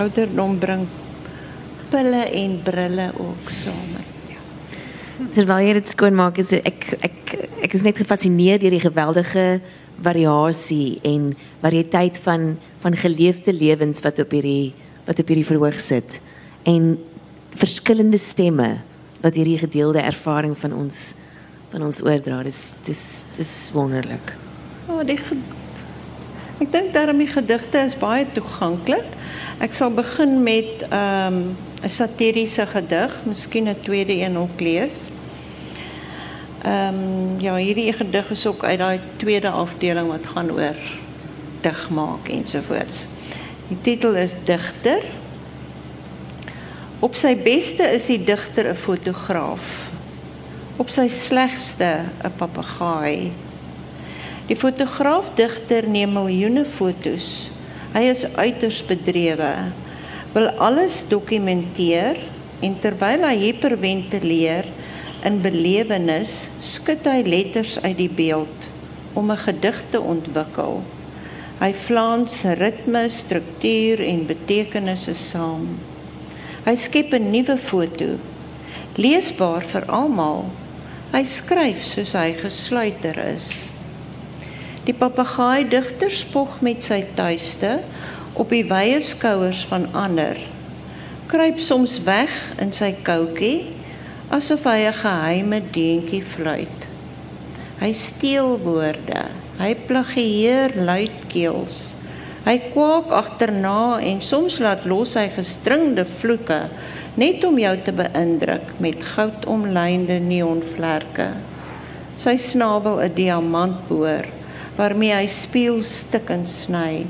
ouderdom 0.00 0.56
bring 0.62 0.86
pille 1.90 2.22
en 2.42 2.56
brille 2.64 3.08
ook 3.18 3.50
saam. 3.52 3.94
Ja. 4.30 4.40
Terwyl 5.34 5.66
jy 5.66 5.72
dit 5.80 5.90
skoonmaak 5.90 6.38
is 6.42 6.52
ek 6.56 6.86
ek 7.04 7.34
ek 7.66 7.74
is 7.76 7.84
net 7.86 7.98
gefassineerd 8.00 8.62
deur 8.64 8.76
die 8.76 8.84
geweldige 8.84 9.46
variasie 10.00 10.98
en 11.04 11.32
variëteit 11.62 12.20
van 12.24 12.54
van 12.80 12.96
geleefde 12.96 13.52
lewens 13.52 14.00
wat 14.04 14.18
op 14.22 14.30
hierdie 14.32 14.72
wat 15.08 15.20
op 15.20 15.28
hierdie 15.28 15.44
verhoog 15.48 15.80
sit 15.82 16.20
en 16.70 16.94
verskillende 17.60 18.18
stemme 18.20 18.70
wat 19.20 19.36
hierdie 19.36 19.58
gedeelde 19.60 20.00
ervaring 20.06 20.54
van 20.58 20.72
ons 20.72 21.10
van 21.70 21.84
ons 21.86 22.00
oordra. 22.02 22.40
Dis 22.42 22.72
dis 22.86 23.02
dis 23.36 23.50
wonderlik. 23.76 24.32
Ja, 24.88 25.02
die 25.06 25.18
ge- 25.20 25.36
Ek 26.60 26.72
dink 26.74 26.90
daarom 26.92 27.16
die 27.22 27.28
gedigte 27.30 27.78
is 27.88 27.94
baie 27.96 28.26
toeganklik. 28.34 29.06
Ek 29.60 29.74
sal 29.76 29.90
begin 29.92 30.38
met 30.40 30.86
ehm, 30.88 31.34
'n 31.36 31.56
um, 31.84 31.88
satiriese 31.88 32.64
gedig, 32.66 33.12
miskien 33.28 33.68
'n 33.68 33.76
tweede 33.82 34.12
een 34.12 34.38
ook 34.38 34.60
lees. 34.60 35.10
Ehm 36.64 36.94
um, 36.94 37.40
ja, 37.40 37.56
hierdie 37.56 37.92
gedig 37.92 38.30
is 38.30 38.46
ook 38.46 38.64
uit 38.64 38.78
daai 38.78 39.00
tweede 39.16 39.50
afdeling 39.50 40.08
wat 40.08 40.26
gaan 40.32 40.50
oor 40.50 40.76
digmaak 41.60 42.28
ensovoorts. 42.28 43.06
Die 43.68 43.80
titel 43.80 44.16
is 44.16 44.34
Digter. 44.44 45.04
Op 46.98 47.14
sy 47.14 47.36
beste 47.36 47.82
is 47.82 48.06
die 48.06 48.24
digter 48.24 48.68
'n 48.68 48.76
fotograaf. 48.76 49.90
Op 50.76 50.88
sy 50.88 51.08
slegste 51.08 52.08
'n 52.24 52.32
papegaai. 52.36 53.32
Die 54.46 54.56
fotograaf-digter 54.56 55.88
neem 55.88 56.12
miljoene 56.12 56.64
fotos. 56.64 57.50
Hy 57.90 58.04
is 58.06 58.22
uiters 58.38 58.84
bedrewe. 58.86 59.50
Wil 60.30 60.46
alles 60.62 61.02
dokumenteer 61.10 62.20
en 62.62 62.76
terwyl 62.78 63.24
hy 63.26 63.34
hiperventileer 63.40 64.68
in 65.26 65.40
belewenis, 65.42 66.46
skud 66.62 67.02
hy 67.10 67.24
letters 67.26 67.80
uit 67.82 67.96
die 67.98 68.12
beeld 68.20 68.68
om 69.18 69.32
'n 69.32 69.42
gedig 69.42 69.82
te 69.90 70.00
ontwikkel. 70.00 70.84
Hy 71.60 71.72
flans 71.72 72.44
ritme, 72.44 73.08
struktuur 73.08 74.00
en 74.00 74.26
betekenisse 74.26 75.14
saam. 75.14 75.66
Hy 76.64 76.76
skep 76.76 77.12
'n 77.12 77.30
nuwe 77.30 77.58
foto, 77.58 78.16
leesbaar 78.96 79.66
vir 79.66 79.84
almal. 79.88 80.46
Hy 81.12 81.24
skryf 81.24 81.84
soos 81.84 82.12
hy 82.12 82.32
gesluiter 82.38 83.18
is. 83.34 83.69
Die 84.90 84.96
papegaai 84.98 85.68
digter 85.70 86.10
spog 86.10 86.56
met 86.66 86.82
sy 86.82 87.04
tuiste 87.14 87.76
op 88.34 88.50
die 88.50 88.64
wye 88.66 88.96
skouers 89.06 89.60
van 89.70 89.84
ander. 89.94 90.34
Kruip 91.30 91.60
soms 91.62 92.00
weg 92.02 92.32
in 92.58 92.72
sy 92.74 92.88
koutjie 93.06 93.70
asof 94.34 94.64
hy 94.66 94.88
'n 94.88 94.96
geheime 95.02 95.60
deentjie 95.76 96.24
fluit. 96.26 96.80
Hy 97.78 97.92
steel 97.92 98.58
woorde. 98.64 99.22
Hy 99.60 99.76
plagieer 99.86 100.74
luidkeels. 100.74 101.94
Hy 102.42 102.58
kwak 102.74 103.14
agterna 103.14 104.00
en 104.02 104.18
soms 104.20 104.58
laat 104.58 104.82
los 104.90 105.14
hy 105.14 105.28
gestringde 105.36 106.04
vloeke 106.04 106.66
net 107.14 107.44
om 107.44 107.58
jou 107.58 107.76
te 107.78 107.92
beïndruk 107.92 108.74
met 108.80 109.06
goudomlynde 109.14 110.18
neonvlerke. 110.18 111.30
Sy 112.18 112.36
snavel 112.36 112.98
'n 112.98 113.14
diamant 113.14 113.86
boor 113.86 114.39
waarmee 114.76 115.14
hy 115.14 115.26
spieelstukke 115.26 116.38
sny. 116.46 117.06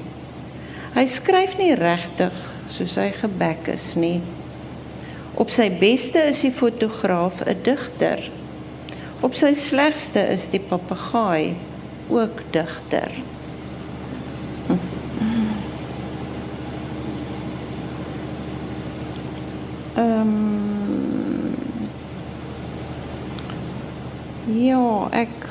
Hy 0.94 1.04
skryf 1.06 1.56
nie 1.58 1.74
regtig 1.78 2.36
soos 2.70 2.96
hy 2.98 3.10
gebek 3.14 3.68
is 3.74 3.92
nie. 3.98 4.20
Op 5.40 5.52
sy 5.54 5.68
beste 5.80 6.22
is 6.30 6.42
die 6.44 6.52
fotograaf 6.54 7.42
'n 7.46 7.62
digter. 7.62 8.30
Op 9.20 9.34
sy 9.34 9.54
slegste 9.54 10.20
is 10.32 10.50
die 10.50 10.60
papegaai 10.60 11.56
ook 12.08 12.42
digter. 12.52 13.12
Ehm 19.96 20.20
um, 20.20 20.60
Ja, 24.50 25.06
ek 25.14 25.49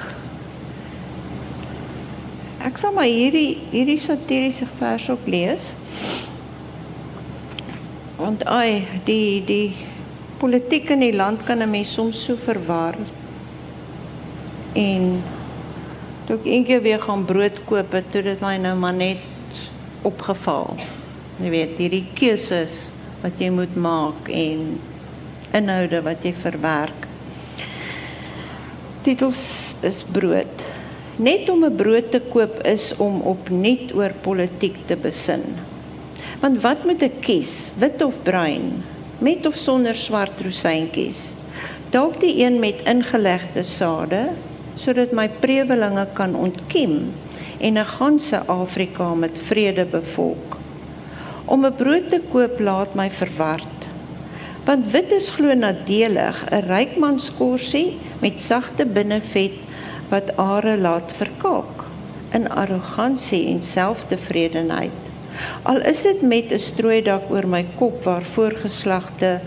ek 2.69 2.77
sal 2.77 2.93
maar 2.93 3.09
hierdie 3.09 3.57
hierdie 3.73 3.99
satiriese 3.99 4.67
vers 4.79 5.09
ook 5.09 5.25
lees. 5.27 5.73
Want 8.19 8.45
ai, 8.45 8.85
die 9.05 9.41
die 9.45 9.73
politiek 10.39 10.93
in 10.95 11.03
die 11.03 11.15
land 11.15 11.43
kan 11.43 11.61
'n 11.61 11.69
mens 11.69 11.93
soms 11.93 12.23
so 12.23 12.37
verwar. 12.37 12.95
En 14.75 15.21
Toe 16.29 16.37
ek 16.37 16.45
eendag 16.45 16.83
weer 16.85 16.99
gaan 17.01 17.23
brood 17.25 17.55
koop, 17.65 17.93
het 17.97 18.11
toe 18.13 18.21
dit 18.21 18.41
my 18.45 18.51
nou 18.61 18.75
maar 18.77 18.93
net 18.93 19.17
opgeval. 20.05 20.75
Jy 21.41 21.49
weet, 21.49 21.71
hierdie 21.81 22.03
keuses 22.13 22.91
wat 23.23 23.41
jy 23.41 23.47
moet 23.49 23.73
maak 23.73 24.29
en 24.29 24.75
inhoude 25.57 26.03
wat 26.05 26.21
jy 26.21 26.35
verwerk. 26.37 27.07
Titels 29.01 29.41
is 29.81 30.03
brood. 30.05 30.69
Net 31.19 31.49
om 31.51 31.65
'n 31.67 31.75
brood 31.75 32.11
te 32.11 32.21
koop 32.31 32.61
is 32.63 32.93
om 32.95 33.19
opnuut 33.27 33.91
oor 33.93 34.13
politiek 34.21 34.75
te 34.87 34.95
besin. 34.95 35.43
Want 36.39 36.61
wat 36.61 36.85
moet 36.87 37.01
ek 37.03 37.17
kies, 37.19 37.71
wit 37.75 37.99
of 38.01 38.23
bruin, 38.23 38.83
met 39.19 39.45
of 39.45 39.55
sonder 39.55 39.95
swart 39.95 40.39
rosientjies? 40.39 41.33
Dalk 41.91 42.21
die 42.23 42.39
een 42.39 42.59
met 42.59 42.87
ingelegde 42.87 43.63
sade 43.63 44.29
sodat 44.75 45.11
my 45.11 45.27
prewelinge 45.43 46.07
kan 46.13 46.35
ontkiem 46.35 47.11
en 47.59 47.77
'n 47.77 47.85
ganse 47.99 48.39
Afrika 48.47 49.13
met 49.13 49.35
vrede 49.35 49.85
bevolk. 49.85 50.57
Om 51.45 51.65
'n 51.65 51.75
brood 51.75 52.09
te 52.09 52.21
koop 52.31 52.59
laat 52.59 52.95
my 52.95 53.09
verward. 53.11 53.87
Want 54.65 54.91
wit 54.91 55.11
is 55.11 55.31
glo 55.31 55.53
nadelig, 55.53 56.45
'n 56.51 56.63
rykmanskorsie 56.67 57.97
met 58.21 58.39
sagte 58.39 58.85
binnevet 58.85 59.67
wat 60.09 60.33
are 60.37 60.77
laat 60.77 61.11
verkaak 61.17 61.85
in 62.33 62.49
arrogansie 62.49 63.47
en 63.49 63.61
selftevredenheid. 63.65 65.09
Al 65.69 65.81
is 65.87 66.01
dit 66.01 66.21
met 66.21 66.51
'n 66.51 66.59
strooidak 66.59 67.29
oor 67.31 67.47
my 67.47 67.65
kop 67.77 68.03
waar 68.03 68.23
voorgeslagte 68.23 69.39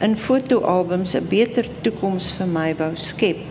in 0.00 0.16
fotoalbums 0.16 1.14
'n 1.14 1.28
beter 1.28 1.66
toekoms 1.82 2.30
vir 2.38 2.46
my 2.46 2.74
wou 2.78 2.94
skep. 2.94 3.42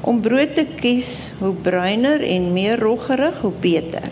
Om 0.00 0.20
brood 0.20 0.54
te 0.54 0.66
kies, 0.80 1.30
hoe 1.38 1.54
bruiner 1.54 2.22
en 2.22 2.52
meer 2.52 2.78
roggerig, 2.78 3.40
hoe 3.40 3.52
beter. 3.60 4.10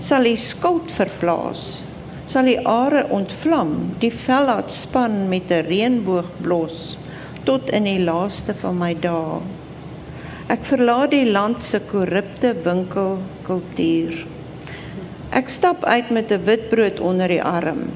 Sal 0.00 0.22
die 0.22 0.36
skuld 0.36 0.92
verplaas, 0.92 1.82
sal 2.26 2.44
die 2.44 2.60
are 2.66 3.06
ontvlam, 3.08 3.94
die 3.98 4.12
vel 4.12 4.44
laat 4.44 4.72
span 4.72 5.28
met 5.28 5.50
'n 5.50 5.66
reënboog 5.66 6.30
blos 6.40 6.98
tot 7.44 7.70
in 7.70 7.84
die 7.84 8.00
laaste 8.00 8.54
van 8.54 8.78
my 8.78 8.94
dae. 8.94 9.40
Ek 10.50 10.64
verlaat 10.66 11.12
die 11.12 11.26
land 11.30 11.62
se 11.62 11.80
korrupte 11.80 12.54
winkelkultuur. 12.64 14.26
Ek 15.32 15.48
stap 15.48 15.84
uit 15.84 16.10
met 16.10 16.32
'n 16.32 16.44
witbrood 16.44 17.00
onder 17.00 17.28
die 17.28 17.42
arm 17.42 17.90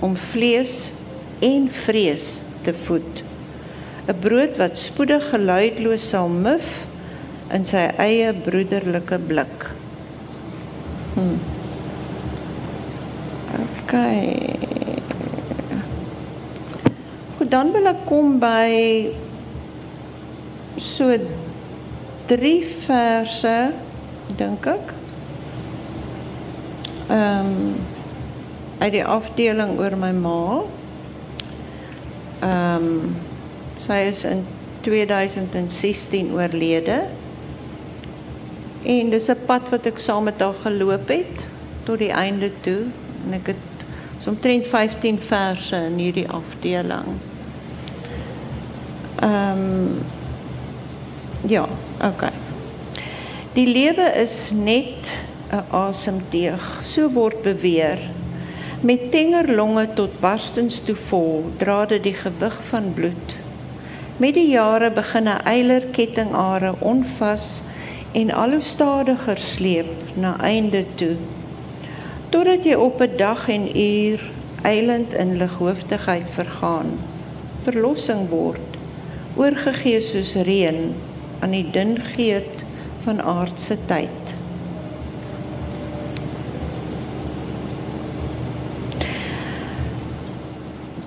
om 0.00 0.16
vlees 0.16 0.92
en 1.40 1.68
vrees 1.70 2.42
te 2.62 2.74
voed. 2.74 3.24
'n 4.08 4.18
brood 4.20 4.56
wat 4.56 4.78
spoedig 4.78 5.30
geluidloos 5.30 6.08
sal 6.08 6.28
muf 6.28 6.86
in 7.52 7.64
sy 7.64 7.88
eie 8.00 8.32
broederlike 8.32 9.18
blik. 9.28 9.66
Hmm. 11.14 11.36
Okay. 13.84 14.56
Goed, 17.38 17.50
dan 17.50 17.72
wil 17.72 17.86
ek 17.86 18.00
kom 18.08 18.38
by 18.40 18.68
so 20.80 21.16
drie 22.28 22.66
verse 22.86 23.56
dink 24.36 24.66
ek. 24.66 24.92
Ehm 27.08 27.46
um, 27.46 27.78
uit 28.78 28.92
die 28.94 29.04
afdeling 29.04 29.78
oor 29.80 29.96
my 29.98 30.12
ma. 30.14 30.42
Ehm 32.44 32.92
um, 32.92 33.16
Sy 33.88 34.10
is 34.10 34.24
in 34.28 34.42
2016 34.84 36.32
oorlede. 36.36 36.98
En 38.82 39.10
dis 39.10 39.28
'n 39.30 39.46
pad 39.46 39.70
wat 39.70 39.86
ek 39.86 39.98
saam 39.98 40.24
met 40.24 40.40
haar 40.40 40.54
geloop 40.62 41.08
het 41.08 41.46
tot 41.84 41.98
die 41.98 42.12
einde 42.12 42.50
toe 42.60 42.82
en 43.26 43.32
ek 43.32 43.46
het 43.46 43.64
so 44.20 44.30
omtrent 44.30 44.66
15 44.66 45.18
verse 45.18 45.76
in 45.76 45.98
hierdie 45.98 46.28
afdeling. 46.28 47.16
Ehm 49.20 49.58
um, 49.58 50.17
ja, 51.46 51.68
okay. 52.02 52.32
Die 53.52 53.66
lewe 53.66 54.12
is 54.20 54.50
net 54.52 55.10
'n 55.50 55.64
asemteug, 55.70 56.80
so 56.82 57.08
word 57.10 57.42
beweer. 57.42 57.98
Met 58.80 59.10
tenger 59.10 59.54
longe 59.54 59.88
tot 59.94 60.20
barstens 60.20 60.82
toe 60.82 60.94
vol, 60.94 61.44
dra 61.56 61.86
dit 61.86 62.02
die 62.02 62.14
gewig 62.14 62.58
van 62.68 62.92
bloed. 62.94 63.36
Met 64.16 64.34
die 64.34 64.48
jare 64.48 64.90
begin 64.90 65.28
'n 65.28 65.42
eiler 65.44 65.82
kettingare 65.90 66.74
onvas 66.78 67.62
en 68.12 68.30
al 68.30 68.50
hoe 68.50 68.60
stadiger 68.60 69.38
sleep 69.38 69.90
na 70.14 70.36
einde 70.40 70.84
toe. 70.94 71.16
Totdat 72.28 72.64
jy 72.64 72.74
op 72.74 73.00
'n 73.00 73.16
dag 73.16 73.48
en 73.48 73.78
uur 73.78 74.20
eilend 74.62 75.14
in 75.14 75.36
lighooftigheid 75.36 76.28
vergaan. 76.30 76.98
Verlossing 77.62 78.28
word 78.28 78.76
oorgegee 79.36 80.00
soos 80.00 80.34
reën 80.34 80.94
aan 81.40 81.54
die 81.54 81.66
dun 81.74 81.96
geet 82.14 82.64
van 83.04 83.22
aardse 83.22 83.78
tyd. 83.90 84.34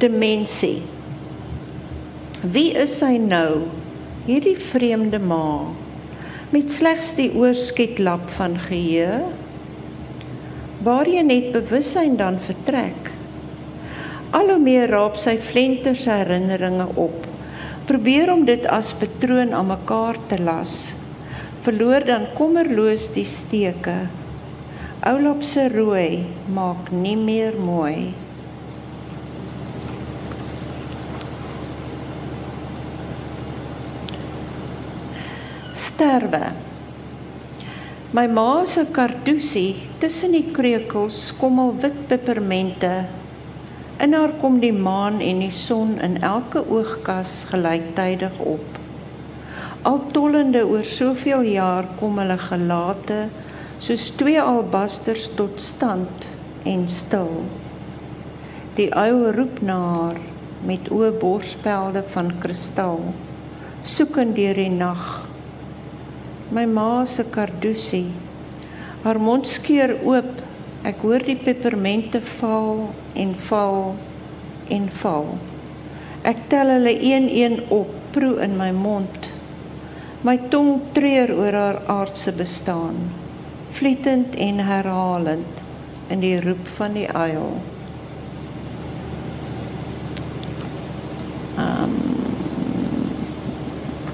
Dimensie 0.02 0.82
Wie 2.42 2.72
is 2.74 2.98
hy 3.06 3.20
nou? 3.22 3.70
hierdie 4.26 4.58
vreemde 4.58 5.18
ma 5.18 5.66
met 6.54 6.74
slegs 6.74 7.16
die 7.18 7.32
oorskietlap 7.34 8.28
van 8.38 8.58
geheue 8.68 9.22
waar 10.86 11.10
jy 11.10 11.24
net 11.26 11.52
bewussyn 11.56 12.18
dan 12.20 12.38
vertrek. 12.42 13.10
Al 14.34 14.50
hoe 14.50 14.62
meer 14.62 14.90
raap 14.90 15.18
sy 15.22 15.36
flenters 15.42 16.08
herinneringe 16.10 16.88
op. 16.98 17.31
Probeer 17.90 18.30
om 18.30 18.44
dit 18.46 18.66
as 18.70 18.92
patroon 18.94 19.56
aan 19.58 19.72
mekaar 19.72 20.18
te 20.30 20.38
las. 20.38 20.92
Verloor 21.66 22.06
dan 22.06 22.28
kommerloos 22.38 23.08
die 23.16 23.26
steke. 23.26 23.96
Oulop 25.10 25.42
se 25.42 25.66
rooi 25.74 26.22
maak 26.54 26.92
nie 26.94 27.16
meer 27.18 27.58
mooi. 27.58 28.12
Sterwe. 35.74 36.52
My 38.14 38.28
ma 38.28 38.62
se 38.70 38.86
kartusie 38.94 39.88
tussen 40.04 40.38
die 40.38 40.46
kreukels 40.54 41.32
kom 41.42 41.58
al 41.64 41.74
wit 41.82 41.98
pepermente 42.12 42.94
In 44.02 44.16
haar 44.18 44.32
kom 44.42 44.56
die 44.58 44.74
maan 44.74 45.20
en 45.22 45.44
die 45.44 45.52
son 45.54 46.00
in 46.02 46.16
elke 46.26 46.64
oogkas 46.66 47.44
gelyktydig 47.52 48.40
op. 48.42 48.80
Al 49.86 50.00
tollende 50.16 50.64
oor 50.66 50.88
soveel 50.90 51.44
jaar 51.46 51.86
kom 52.00 52.18
hulle 52.18 52.38
gelate 52.42 53.20
soos 53.78 54.08
twee 54.18 54.42
albasters 54.42 55.28
tot 55.38 55.62
stand 55.62 56.26
en 56.74 56.88
stil. 56.90 57.30
Die 58.80 58.90
uil 58.90 59.22
roep 59.38 59.62
na 59.70 59.78
haar 59.86 60.20
met 60.66 60.90
oë 60.90 61.14
borspelde 61.22 62.02
van 62.16 62.34
kristal, 62.42 63.04
soekend 63.86 64.34
deur 64.38 64.58
die 64.58 64.74
nag. 64.74 65.06
My 66.50 66.66
ma 66.66 67.06
se 67.06 67.28
kardusie, 67.38 68.08
haar 69.06 69.22
mond 69.22 69.46
skeur 69.50 70.00
oop 70.02 70.42
Ek 70.82 71.04
hoor 71.06 71.22
die 71.22 71.38
pepermente 71.38 72.18
val 72.40 72.88
en 73.14 73.36
val 73.48 73.92
en 74.74 74.88
val. 75.02 75.28
Ek 76.26 76.48
tel 76.50 76.72
hulle 76.74 76.94
een-een 76.98 77.60
op, 77.70 77.92
proe 78.16 78.40
in 78.42 78.56
my 78.58 78.72
mond. 78.74 79.28
My 80.26 80.40
tong 80.54 80.80
treur 80.96 81.34
oor 81.38 81.54
haar 81.58 81.80
aardse 81.90 82.34
bestaan, 82.34 82.98
vlietend 83.78 84.36
en 84.42 84.62
herhalend 84.66 85.62
in 86.14 86.22
die 86.22 86.40
roep 86.42 86.66
van 86.78 86.98
die 86.98 87.08
uil. 87.10 87.54
Um 91.62 91.94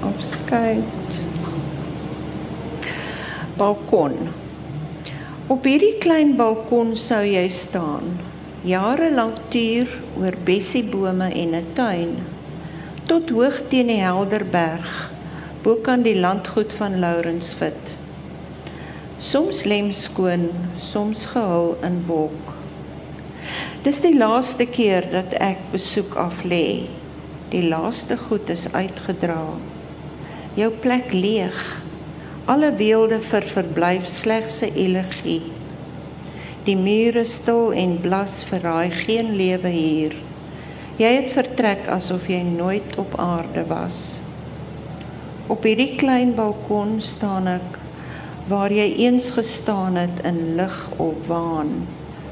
opskyk. 0.08 0.84
Balkon. 3.56 4.20
Op 5.48 5.64
hierdie 5.64 5.94
klein 5.96 6.34
balkon 6.36 6.90
sou 6.92 7.22
jy 7.24 7.46
staan. 7.48 8.18
Jare 8.68 9.06
lank 9.14 9.38
tuur 9.48 9.88
oor 10.20 10.34
bessiebome 10.44 11.30
en 11.42 11.54
'n 11.56 11.70
tuin 11.78 12.10
tot 13.08 13.30
hoog 13.32 13.56
teen 13.70 13.88
die 13.88 14.02
helder 14.04 14.44
berg 14.44 14.90
bo 15.62 15.78
kan 15.86 16.02
die 16.02 16.20
landgoed 16.20 16.72
van 16.72 16.98
Lourensfit. 17.00 17.96
Soms 19.18 19.64
lemskoon, 19.64 20.50
soms 20.76 21.26
gehul 21.32 21.76
in 21.82 22.04
wolk. 22.06 22.52
Dis 23.84 24.00
die 24.00 24.16
laaste 24.18 24.66
keer 24.66 25.08
dat 25.10 25.32
ek 25.32 25.58
besoek 25.72 26.14
af 26.14 26.44
lê. 26.44 26.84
Die 27.48 27.64
laaste 27.68 28.16
goed 28.16 28.50
is 28.50 28.68
uitgedra. 28.72 29.44
Jou 30.54 30.70
plek 30.70 31.12
leeg 31.12 31.56
alle 32.48 32.70
beelde 32.72 33.18
vir 33.20 33.44
verblyf 33.44 34.06
slegs 34.08 34.62
'n 34.64 34.72
elegie. 34.72 35.52
Die 36.64 36.76
mure 36.76 37.24
stil 37.24 37.72
en 37.72 37.98
blas 38.00 38.44
verraai 38.44 38.90
geen 38.90 39.34
lewe 39.36 39.68
hier. 39.68 40.14
Jy 40.96 41.10
het 41.16 41.32
vertrek 41.32 41.88
asof 41.88 42.28
jy 42.28 42.40
nooit 42.42 42.96
op 42.96 43.18
aarde 43.20 43.64
was. 43.68 44.18
Op 45.46 45.62
hierdie 45.62 45.96
klein 45.96 46.34
balkon 46.34 47.00
staan 47.00 47.46
ek 47.48 47.78
waar 48.48 48.72
jy 48.72 48.94
eens 48.96 49.30
gestaan 49.30 49.96
het 49.96 50.24
in 50.24 50.56
lig 50.56 50.88
of 50.96 51.26
waan, 51.26 51.86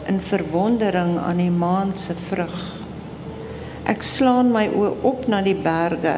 in 0.09 0.21
verwondering 0.21 1.19
aan 1.19 1.37
die 1.37 1.51
maan 1.51 1.93
se 1.95 2.15
vrug. 2.15 2.57
Ek 3.85 4.03
slaan 4.03 4.51
my 4.53 4.67
oë 4.69 4.95
op 5.03 5.29
na 5.29 5.43
die 5.43 5.55
berge 5.55 6.17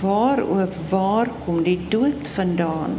Waar 0.00 0.42
o 0.44 0.66
waar 0.90 1.28
kom 1.44 1.62
die 1.64 1.78
dood 1.88 2.28
vandaan? 2.34 2.98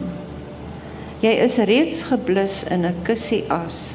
Jy 1.21 1.33
is 1.45 1.57
reeds 1.69 2.01
geblus 2.09 2.63
in 2.73 2.85
'n 2.85 3.01
kussie 3.05 3.43
as. 3.53 3.93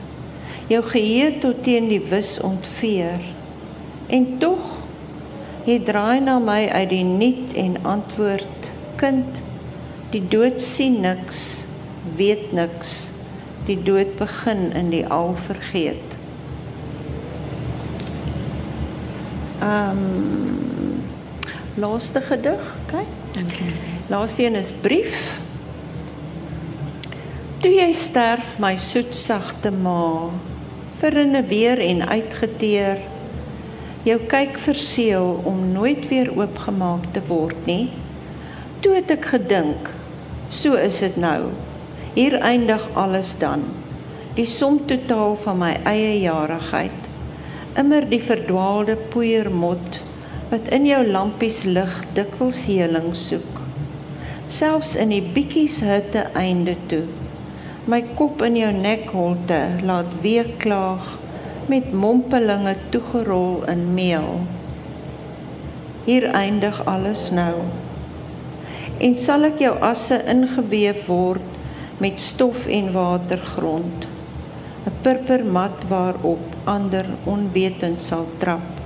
Jou 0.70 0.82
geheue 0.82 1.38
tot 1.38 1.64
teen 1.64 1.88
die 1.88 2.02
wis 2.10 2.40
ontveer. 2.40 3.20
En 4.06 4.38
tog 4.38 4.62
jy 5.64 5.78
draai 5.82 6.20
na 6.20 6.38
my 6.38 6.68
uit 6.68 6.88
die 6.88 7.04
niet 7.04 7.52
en 7.54 7.76
antwoord: 7.82 8.70
Kind, 8.96 9.42
die 10.10 10.28
dood 10.28 10.60
sien 10.60 11.00
niks, 11.00 11.64
weet 12.16 12.52
niks. 12.52 13.10
Die 13.66 13.82
dood 13.82 14.18
begin 14.18 14.72
in 14.72 14.90
die 14.90 15.06
al 15.06 15.34
vergeet. 15.34 16.08
Ehm 19.60 19.90
um, 19.90 21.02
laaste 21.74 22.20
gedig. 22.20 22.81
Dankie. 23.32 23.72
Laaste 24.06 24.44
een 24.44 24.54
is 24.54 24.72
brief. 24.80 25.40
Toe 27.64 27.70
jy 27.72 27.92
sterf, 27.96 28.58
my 28.60 28.74
soet 28.76 29.14
sagte 29.16 29.70
ma, 29.72 30.28
verinne 31.00 31.40
weer 31.48 31.80
en 31.80 32.02
uitgeteer. 32.08 33.00
Jou 34.04 34.18
kyk 34.28 34.58
verseël 34.60 35.40
om 35.48 35.64
nooit 35.72 36.04
weer 36.10 36.28
oopgemaak 36.36 37.08
te 37.14 37.22
word 37.30 37.56
nie. 37.70 37.88
Toe 38.84 38.98
het 38.98 39.14
ek 39.14 39.30
gedink, 39.32 39.88
so 40.50 40.76
is 40.76 41.00
dit 41.00 41.16
nou. 41.16 41.52
Hier 42.12 42.36
eindig 42.44 42.84
alles 42.98 43.36
dan. 43.40 43.64
Die 44.36 44.48
som 44.48 44.82
totaal 44.90 45.38
van 45.40 45.62
my 45.62 45.72
eie 45.88 46.18
jarigheid. 46.20 47.08
Immer 47.80 48.04
die 48.10 48.20
verdwaalde 48.20 48.98
poeiermot 49.14 50.02
wat 50.52 50.66
in 50.76 50.84
jou 50.84 51.00
lampies 51.08 51.62
lig 51.64 51.92
dikwels 52.12 52.66
heling 52.68 53.14
soek. 53.16 53.60
Selfs 54.52 54.90
in 55.00 55.08
die 55.14 55.22
bietjies 55.24 55.78
hitte 55.80 56.26
einde 56.36 56.74
toe. 56.90 57.06
My 57.88 58.02
kop 58.18 58.42
in 58.44 58.58
jou 58.60 58.68
nekholte 58.76 59.60
laat 59.88 60.10
weer 60.20 60.50
klaag 60.60 61.06
met 61.72 61.94
mompelinge 61.96 62.74
toegerol 62.92 63.62
in 63.72 63.86
meel. 63.96 64.42
Hier 66.04 66.28
eindig 66.36 66.82
alles 66.84 67.30
nou. 67.32 67.64
En 69.00 69.16
sal 69.16 69.48
ek 69.48 69.64
jou 69.64 69.72
asse 69.80 70.20
ingeweef 70.34 71.08
word 71.08 71.96
met 72.04 72.20
stof 72.20 72.68
en 72.68 72.92
watergrond. 72.92 74.04
'n 74.84 74.94
Purpermat 75.00 75.88
waarop 75.88 76.44
ander 76.76 77.08
onwetend 77.24 78.04
sal 78.04 78.28
trap. 78.38 78.81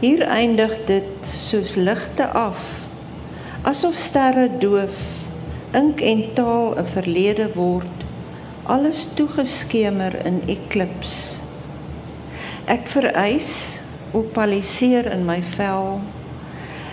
Hier 0.00 0.24
eindig 0.26 0.72
dit 0.88 1.28
soos 1.38 1.76
ligte 1.76 2.26
af. 2.34 2.58
Asof 3.62 3.94
sterre 3.96 4.48
doof, 4.58 4.96
ink 5.72 6.00
en 6.00 6.24
taal 6.34 6.74
'n 6.78 6.86
verlede 6.96 7.46
word. 7.54 8.02
Alles 8.66 9.06
toegeskemer 9.14 10.26
in 10.26 10.42
eklips. 10.46 11.38
Ek 12.66 12.86
vereis, 12.88 13.78
opaliseer 14.12 15.12
in 15.12 15.24
my 15.24 15.40
vel. 15.42 16.00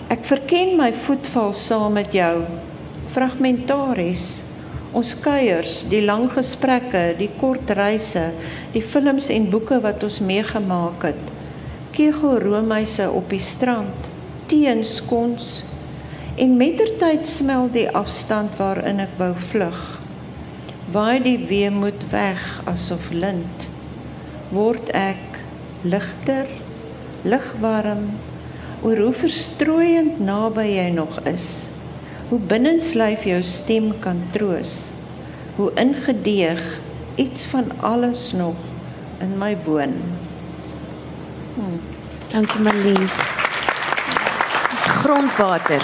Ek 0.08 0.24
verken 0.24 0.76
my 0.76 0.92
voetval 0.92 1.52
saam 1.52 1.92
met 1.92 2.12
jou. 2.12 2.44
Fragmentaries 3.08 4.42
Ons 4.92 5.14
kuiers, 5.16 5.86
die 5.88 6.02
lang 6.04 6.26
gesprekke, 6.28 7.14
die 7.16 7.30
kort 7.40 7.70
reise, 7.70 8.26
die 8.74 8.82
films 8.82 9.30
en 9.32 9.46
boeke 9.48 9.80
wat 9.80 10.02
ons 10.04 10.20
meegemaak 10.20 11.02
het 11.02 11.41
kegelroomhuise 11.92 13.10
op 13.12 13.28
die 13.32 13.42
strand, 13.42 14.08
teen 14.50 14.84
skons 14.84 15.62
en 16.40 16.56
mettertyd 16.56 17.26
smel 17.28 17.68
die 17.72 17.88
afstand 17.96 18.56
waarin 18.60 19.02
ek 19.04 19.12
wou 19.18 19.32
vlug. 19.50 19.80
Waai 20.92 21.20
die 21.24 21.38
weemoed 21.48 22.00
weg 22.12 22.40
asof 22.68 23.10
lint. 23.12 23.68
Word 24.52 24.90
ek 24.96 25.40
ligter, 25.84 26.48
ligwarm 27.24 28.08
oor 28.82 28.98
hoe 28.98 29.14
verstrooiend 29.14 30.18
naby 30.20 30.66
jy 30.72 30.88
nog 30.96 31.20
is. 31.28 31.68
Hoe 32.32 32.40
binnenslyf 32.50 33.26
jou 33.28 33.40
stem 33.46 33.92
kan 34.02 34.24
troos. 34.34 34.90
Hoe 35.56 35.70
ingedeeg 35.80 36.62
iets 37.20 37.44
van 37.52 37.68
alles 37.84 38.30
nog 38.32 38.56
in 39.20 39.36
my 39.38 39.52
woon. 39.64 39.98
Hmm. 41.54 41.80
Dankie 42.32 42.60
Marlies. 42.60 43.16
Dis 44.70 44.86
grondwater. 45.02 45.82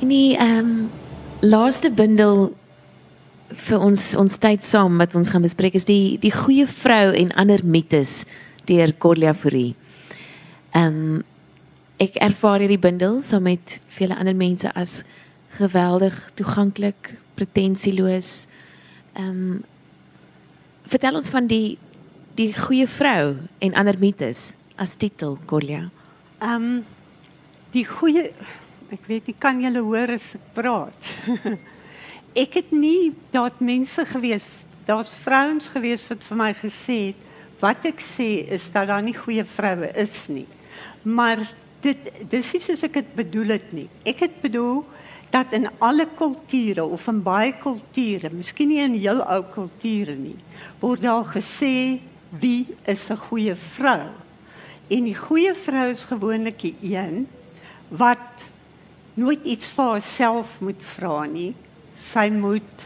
In 0.00 0.08
die 0.08 0.36
ehm 0.36 0.58
um, 0.58 0.90
laaste 1.42 1.90
bundel 1.90 2.54
vir 3.66 3.82
ons 3.84 4.04
ons 4.16 4.38
tyd 4.38 4.64
saam 4.64 4.96
wat 5.02 5.16
ons 5.18 5.28
gaan 5.28 5.44
bespreek 5.44 5.74
is 5.76 5.84
die 5.84 6.16
die 6.22 6.32
goeie 6.32 6.64
vrou 6.66 7.12
en 7.12 7.34
ander 7.36 7.60
mites 7.66 8.22
deur 8.70 8.94
Corlia 8.98 9.34
Fourie. 9.34 9.74
Ehm 10.72 11.02
um, 11.02 11.20
ek 12.00 12.16
ervaar 12.24 12.64
hierdie 12.64 12.80
bundel 12.80 13.20
saam 13.20 13.44
so 13.44 13.48
met 13.50 13.76
vele 13.98 14.16
ander 14.16 14.34
mense 14.34 14.72
as 14.72 15.02
geweldig 15.58 16.16
toeganklik, 16.40 17.12
pretensieloos. 17.36 18.46
Ehm 19.20 19.28
um, 19.28 19.60
vertel 20.90 21.18
ons 21.20 21.30
van 21.30 21.46
die 21.46 21.78
die 22.32 22.48
goeie 22.56 22.86
vrou 22.88 23.36
en 23.60 23.74
ander 23.76 23.98
mites 24.00 24.54
as 24.80 24.96
titel 24.96 25.36
Corlia. 25.46 25.90
Ehm 26.40 26.54
um, 26.54 26.84
die 27.72 27.84
goeie 27.88 28.30
ek 28.92 29.06
weet 29.08 29.28
nie 29.30 29.36
kan 29.40 29.60
julle 29.60 29.80
hoor 29.84 30.12
as 30.16 30.34
ek 30.36 30.48
praat. 30.56 31.10
ek 32.44 32.58
het 32.60 32.72
nie 32.72 33.12
daar 33.32 33.52
mense 33.60 34.04
gewees, 34.08 34.44
daar's 34.88 35.12
vrouens 35.24 35.68
gewees 35.72 36.04
wat 36.10 36.24
vir 36.28 36.40
my 36.40 36.50
gesê 36.56 36.98
het 37.10 37.28
wat 37.62 37.84
ek 37.86 38.00
sê 38.02 38.42
is 38.50 38.64
dat 38.74 38.88
daar 38.90 39.04
nie 39.04 39.14
goeie 39.14 39.44
vroue 39.46 39.92
is 40.02 40.16
nie. 40.32 40.48
Maar 41.06 41.44
dit 41.82 42.08
dis 42.30 42.48
is 42.58 42.64
soos 42.66 42.82
ek 42.88 42.98
dit 42.98 43.12
bedoel 43.20 43.54
het 43.56 43.68
nie. 43.74 43.86
Ek 44.08 44.24
het 44.26 44.40
bedoel 44.42 44.82
dat 45.32 45.52
in 45.56 45.68
alle 45.80 46.06
kulture 46.16 46.84
of 46.84 47.06
in 47.08 47.22
baie 47.24 47.54
kulture, 47.56 48.28
miskien 48.30 48.68
nie 48.68 48.82
in 48.84 48.96
heel 48.98 49.22
ou 49.24 49.40
kulture 49.54 50.14
nie, 50.16 50.36
word 50.82 51.04
daar 51.06 51.24
gesê 51.24 52.00
wie 52.40 52.66
is 52.84 53.10
'n 53.10 53.16
goeie 53.16 53.54
vrou? 53.54 54.12
En 54.88 55.04
die 55.04 55.16
goeie 55.16 55.54
vrou 55.54 55.88
is 55.90 56.04
gewoonlik 56.04 56.60
die 56.60 56.76
een 56.82 57.28
wat 57.88 58.44
nooit 59.14 59.44
iets 59.44 59.68
vir 59.68 59.84
haarself 59.84 60.60
moet 60.60 60.82
vra 60.82 61.24
nie. 61.24 61.54
Sy 61.96 62.28
moet 62.28 62.84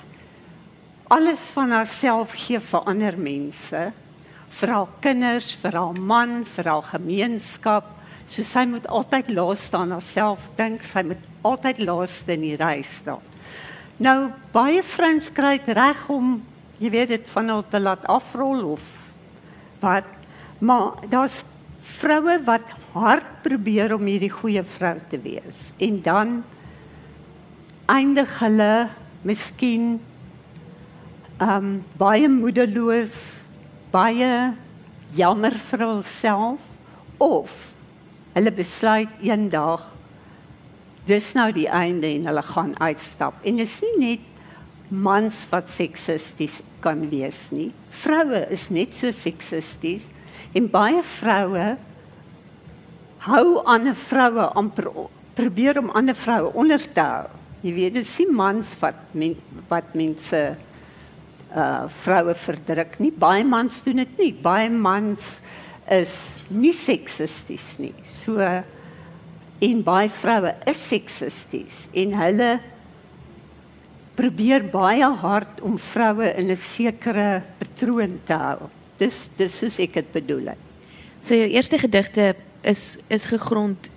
alles 1.09 1.51
van 1.55 1.71
haarself 1.71 2.33
gee 2.35 2.61
vir 2.61 2.81
ander 2.87 3.19
mense, 3.19 3.93
vir 4.51 4.69
haar 4.69 4.89
kinders, 5.01 5.55
vir 5.55 5.73
haar 5.73 6.01
man, 6.01 6.45
vir 6.45 6.65
haar 6.65 6.83
gemeenskap. 6.83 7.85
So 8.29 8.43
sy 8.43 8.67
moet 8.67 8.87
altyd 8.87 9.31
laaste 9.31 9.77
aan 9.77 9.91
haarself 9.91 10.51
dink, 10.57 10.83
sy 10.83 11.03
moet 11.03 11.23
altyd 11.47 11.81
laaste 11.87 12.35
in 12.35 12.45
die 12.45 12.59
ry 12.61 12.81
staan. 12.87 13.25
Nou 14.03 14.31
baie 14.53 14.83
vrouens 14.85 15.31
kry 15.33 15.57
dit 15.63 15.77
reg 15.77 16.03
om 16.13 16.37
jy 16.81 16.91
weet 16.93 17.15
dit 17.15 17.29
van 17.33 17.49
hulle 17.53 17.69
te 17.73 17.81
laat 17.81 18.05
afrol 18.13 18.75
of 18.77 18.85
wat 19.81 20.09
maar 20.59 21.01
daar's 21.13 21.43
vroue 21.97 22.37
wat 22.45 22.67
hard 22.97 23.29
probeer 23.45 23.95
om 23.97 24.05
hierdie 24.09 24.33
goeie 24.33 24.65
vrou 24.77 24.97
te 25.11 25.21
wees 25.21 25.71
en 25.81 25.99
dan 26.05 26.37
eindig 27.93 28.31
hulle 28.41 28.89
miskien 29.27 29.97
um 31.43 31.73
baie 32.01 32.29
moedeloos 32.33 33.17
baie 33.93 34.31
jammer 35.17 35.57
vir 35.71 35.85
hulself 35.85 36.73
of 37.23 37.53
hulle 38.37 38.53
besluit 38.53 39.23
eendag 39.25 39.85
dis 41.07 41.33
nou 41.39 41.51
die 41.55 41.69
einde 41.71 42.09
en 42.11 42.27
hulle 42.31 42.45
gaan 42.47 42.75
uitstap 42.83 43.43
en 43.47 43.63
is 43.63 43.79
nie 43.85 43.97
net 44.03 44.91
mans 44.91 45.45
wat 45.51 45.71
seksisties 45.75 46.61
kan 46.85 47.09
wees 47.11 47.47
nie 47.51 47.71
vroue 48.05 48.45
is 48.55 48.69
net 48.71 48.95
so 48.95 49.11
seksisties 49.15 50.07
en 50.57 50.71
baie 50.71 51.03
vroue 51.19 51.75
hou 53.27 53.47
ander 53.67 53.97
vroue 54.07 54.47
amper 54.59 54.91
probeer 55.37 55.81
om 55.81 55.91
ander 55.99 56.17
vroue 56.17 56.53
onder 56.57 56.81
te 56.81 57.03
hou. 57.05 57.27
Jy 57.65 57.73
weet 57.77 57.99
dit 57.99 58.09
sien 58.09 58.33
mans 58.35 58.71
wat 58.81 58.99
men, 59.17 59.37
wat 59.71 59.93
mense 59.99 60.41
uh 61.57 61.87
vroue 62.03 62.35
verdruk 62.43 62.97
nie. 63.01 63.13
Baie 63.15 63.45
mans 63.47 63.79
doen 63.85 64.03
dit 64.03 64.19
nie. 64.21 64.33
Baie 64.43 64.71
mans 64.71 65.37
is 65.93 66.15
nie 66.51 66.75
seksisties 66.75 67.77
nie. 67.81 67.95
So 68.03 68.41
en 69.59 69.83
baie 69.83 70.09
vroue 70.11 70.55
is 70.67 70.81
seksisties 70.89 71.87
en 71.95 72.13
hulle 72.13 72.51
probeer 74.17 74.65
baie 74.73 75.05
hard 75.23 75.61
om 75.63 75.77
vroue 75.79 76.29
in 76.41 76.51
'n 76.51 76.57
sekere 76.57 77.43
patroon 77.59 78.21
te 78.27 78.33
hou. 78.33 78.69
Dis 78.99 79.29
dis 79.37 79.59
soos 79.59 79.79
ek 79.79 79.93
dit 79.93 80.13
bedoel 80.13 80.47
het. 80.47 80.59
So 81.21 81.35
jou 81.35 81.49
eerste 81.49 81.79
gedigte 81.79 82.35
is 82.63 82.99
is 83.09 83.27
gegrond 83.27 83.89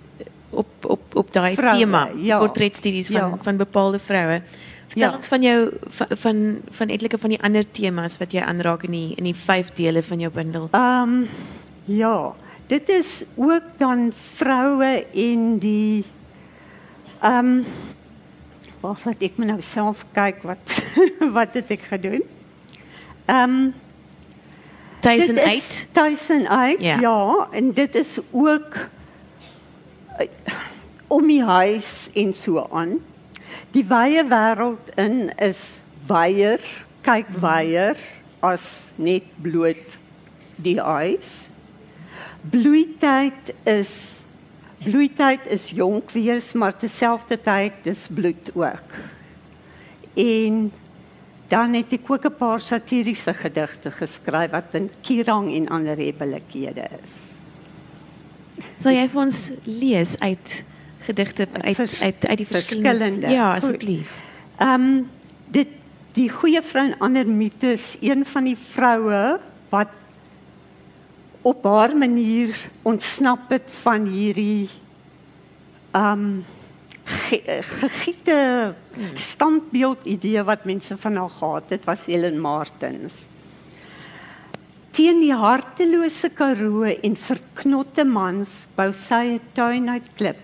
op 0.50 0.66
op 0.84 1.00
op 1.14 1.32
daai 1.32 1.54
tema, 1.56 2.08
ja. 2.16 2.38
portretstudies 2.38 3.06
van 3.08 3.30
Ja. 3.30 3.38
van 3.42 3.56
bepaalde 3.56 3.98
vroue. 3.98 4.42
Vertel 4.88 5.08
Ja. 5.10 5.14
ons 5.16 5.26
van 5.26 5.42
jou 5.42 5.70
van 5.88 6.06
van, 6.16 6.60
van 6.70 6.88
etlike 6.88 7.18
van 7.18 7.30
die 7.30 7.42
ander 7.42 7.64
temas 7.72 8.18
wat 8.18 8.32
jy 8.32 8.40
aanraak 8.40 8.82
in 8.82 8.90
die 8.90 9.14
in 9.16 9.24
die 9.24 9.34
vyf 9.34 9.72
dele 9.72 10.02
van 10.02 10.18
jou 10.20 10.32
bundel. 10.32 10.68
Ehm 10.72 11.24
ja, 11.84 12.34
dit 12.70 12.88
is 12.88 13.24
ook 13.34 13.66
dan 13.76 14.12
vroue 14.14 15.06
in 15.10 15.58
die 15.58 16.04
ehm 17.20 17.46
um, 17.46 17.64
wag 18.80 19.02
laat 19.04 19.22
ek 19.26 19.36
my 19.36 19.50
nou 19.50 19.60
self 19.60 20.06
kyk 20.16 20.44
wat 20.46 20.76
wat 21.36 21.56
het 21.58 21.72
ek 21.76 21.88
gedoen? 21.90 22.22
Ehm 23.26 23.56
um, 23.56 23.72
Tuisen 25.00 25.34
Dit 25.34 25.44
is 25.44 25.50
uit. 25.50 25.88
Tuisen 25.92 26.48
uit. 26.48 26.80
Ja. 26.80 26.98
Ja. 27.00 27.48
en 27.50 27.72
dit 27.72 27.94
is 27.94 28.18
ook 28.30 28.76
eh, 30.16 30.28
om 31.06 31.26
die 31.26 31.44
huis 31.44 32.08
en 32.14 32.34
so 32.34 32.66
aan. 32.70 32.98
Die 33.70 33.84
wye 33.88 34.24
wêreld 34.28 34.94
in 34.94 35.32
is 35.38 35.80
wyer, 36.06 36.60
kyk 37.00 37.26
wyer 37.40 37.96
as 38.40 38.92
net 38.94 39.24
bloot 39.40 39.96
die 40.56 40.80
huis. 40.80 41.49
Bloeityd 42.40 43.54
is 43.68 44.20
bloeityd 44.80 45.46
is 45.52 45.70
jonk 45.76 46.10
wees, 46.10 46.52
maar 46.52 46.76
terselfdertyd 46.76 47.82
dis 47.84 48.06
bloed 48.08 48.50
ook. 48.54 48.94
En 50.16 50.70
dan 51.50 51.74
het 51.74 51.92
ek 51.92 52.10
ook 52.10 52.24
'n 52.24 52.36
paar 52.38 52.60
satiriese 52.60 53.34
gedigte 53.34 53.90
geskryf 53.90 54.50
wat 54.50 54.72
in 54.72 54.90
Kirang 55.00 55.54
en 55.54 55.68
ander 55.68 55.94
rebellikhede 55.94 56.88
is. 57.02 57.36
Sal 58.82 58.92
jy 58.92 59.08
vir 59.08 59.20
ons 59.20 59.52
lees 59.64 60.18
uit 60.18 60.62
gedigte 61.04 61.48
uit 61.52 61.76
Vers- 61.76 62.02
uit 62.02 62.26
uit 62.26 62.36
die 62.36 62.46
verskillende. 62.46 63.28
Ja, 63.28 63.54
asseblief. 63.54 64.08
Ehm 64.56 64.80
um, 64.80 65.10
dit 65.50 65.68
die 66.12 66.28
goeie 66.30 66.62
vrou 66.62 66.86
en 66.86 66.98
ander 66.98 67.28
mites, 67.28 67.96
een 68.00 68.24
van 68.26 68.44
die 68.44 68.56
vroue 68.56 69.40
wat 69.68 69.88
op 71.42 71.64
haar 71.64 71.96
manier 71.96 72.56
ontsnap 72.82 73.48
het 73.48 73.68
van 73.80 74.06
hierdie 74.06 74.68
um, 75.96 76.44
ge 77.04 77.40
gegiete 77.80 78.74
standbeeld 79.14 80.06
idee 80.06 80.42
wat 80.44 80.64
mense 80.68 80.96
van 80.96 81.16
haar 81.16 81.32
gehad 81.38 81.72
het 81.74 81.84
was 81.84 82.04
Helen 82.06 82.40
Martins. 82.40 83.26
Teen 84.90 85.20
die 85.22 85.34
hartelose 85.34 86.28
Karoo 86.34 86.82
en 86.90 87.16
verknotte 87.16 88.04
mans 88.04 88.66
bou 88.76 88.90
sy 88.92 89.38
'n 89.38 89.40
tuin 89.52 89.88
uit 89.88 90.08
klip 90.14 90.40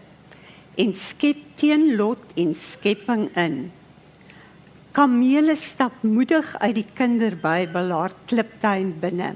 en 0.76 0.94
skep 0.96 1.42
teen 1.56 1.96
lot 1.96 2.22
en 2.36 2.54
skepping 2.54 3.28
in. 3.36 3.72
Kamele 4.92 5.56
stap 5.56 5.92
moedig 6.00 6.56
uit 6.58 6.74
die 6.74 6.88
kinderbybel 6.94 7.90
haar 7.90 8.12
kliptuin 8.26 8.94
binne. 9.00 9.34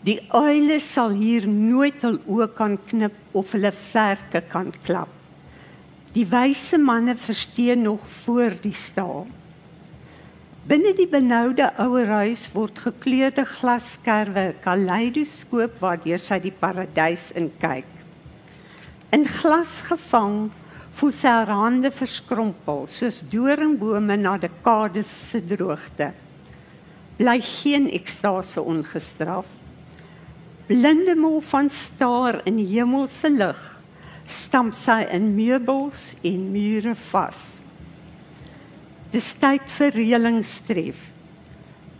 Die 0.00 0.16
uile 0.32 0.78
sal 0.80 1.12
hier 1.12 1.44
nooit 1.44 2.00
hul 2.00 2.16
oë 2.24 2.46
kan 2.56 2.78
knip 2.88 3.36
of 3.36 3.50
hulle 3.52 3.72
vlerke 3.90 4.40
kan 4.48 4.70
klap. 4.78 5.12
Die 6.14 6.24
wyse 6.24 6.80
manne 6.80 7.12
versteen 7.20 7.84
nog 7.84 8.06
voor 8.22 8.56
die 8.62 8.74
staal. 8.74 9.28
Binne 10.70 10.94
die 10.96 11.08
benoude 11.08 11.68
ouer 11.84 12.08
huis 12.22 12.46
word 12.54 12.80
gekleurde 12.80 13.44
glaskerwe 13.44 14.46
'n 14.48 14.58
kaleidoskoop 14.64 15.76
waardeur 15.84 16.18
sy 16.18 16.40
die 16.40 16.56
paradys 16.64 17.30
in 17.36 17.52
kyk. 17.60 17.92
In 19.12 19.28
glas 19.28 19.80
gevang 19.84 20.50
voel 20.96 21.12
sy 21.12 21.28
haar 21.28 21.52
hande 21.52 21.90
verskrompel 21.90 22.86
soos 22.88 23.20
doringbome 23.20 24.16
na 24.16 24.38
dekades 24.38 25.12
se 25.30 25.40
droogte. 25.44 26.12
Bly 27.18 27.40
geen 27.40 27.90
ekstase 27.90 28.62
ongestraf. 28.62 29.59
Blinde 30.70 31.16
mol 31.18 31.40
van 31.42 31.66
staar 31.74 32.36
in 32.46 32.60
hemelse 32.62 33.26
lig, 33.26 33.58
stamp 34.30 34.76
sy 34.78 35.00
in 35.10 35.32
meubels 35.34 36.04
en 36.22 36.44
mure 36.52 36.92
vas. 37.08 37.40
Dis 39.10 39.32
tyd 39.42 39.64
vir 39.80 39.96
reëlingstref. 39.98 41.00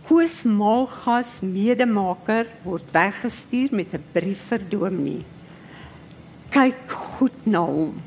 Koos 0.07 0.37
Maalgas 0.47 1.33
medemaker 1.43 2.47
word 2.63 2.87
weggestuur 2.95 3.75
met 3.75 3.91
'n 3.91 4.05
brief 4.13 4.45
vir 4.47 4.63
Dominee. 4.71 5.25
Kyk 6.55 6.87
goed 6.87 7.45
na 7.45 7.65
hom. 7.67 7.99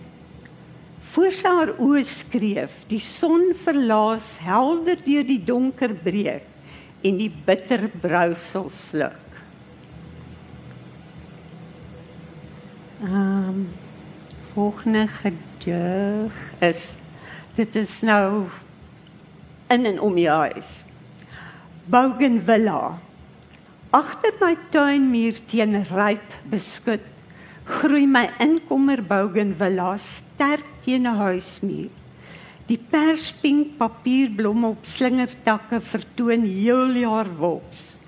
Voor 1.13 1.33
sy 1.33 1.49
haar 1.59 1.75
oë 1.77 2.05
skreef, 2.05 2.73
die 2.89 3.05
son 3.05 3.53
verlaas 3.53 4.39
helder 4.41 4.97
deur 4.97 5.29
die 5.29 5.45
donker 5.45 5.93
breek 5.93 6.49
en 7.05 7.19
die 7.19 7.33
bitter 7.47 7.91
brousel 8.01 8.71
sluk. 8.71 9.24
Ehm 13.05 13.49
um, 13.49 13.69
volgende 14.53 15.07
gedig 15.07 16.33
is 16.59 16.95
dit 17.55 17.75
is 17.77 18.01
nou 18.01 18.47
in 19.69 19.85
en 19.85 20.01
om 20.01 20.15
die 20.15 20.29
huis. 20.29 20.71
Bougainvillea. 21.85 22.95
Agter 23.91 24.33
my 24.41 24.57
tuinmuur 24.73 25.37
teen 25.53 25.77
ryp 25.91 26.33
beskut 26.49 27.05
groei 27.65 28.07
my 28.09 28.31
inkommer 28.41 29.05
Bougainvillea 29.05 29.99
sterk 29.99 30.65
teen 30.87 31.05
'n 31.05 31.21
huismuur. 31.21 31.93
Die 32.67 32.81
perspink 32.91 33.77
papierblomme 33.77 34.73
op 34.73 34.85
slingertakke 34.85 35.81
vertoon 35.81 36.49
heel 36.49 36.97
jaar 37.05 37.29
wops. 37.37 37.99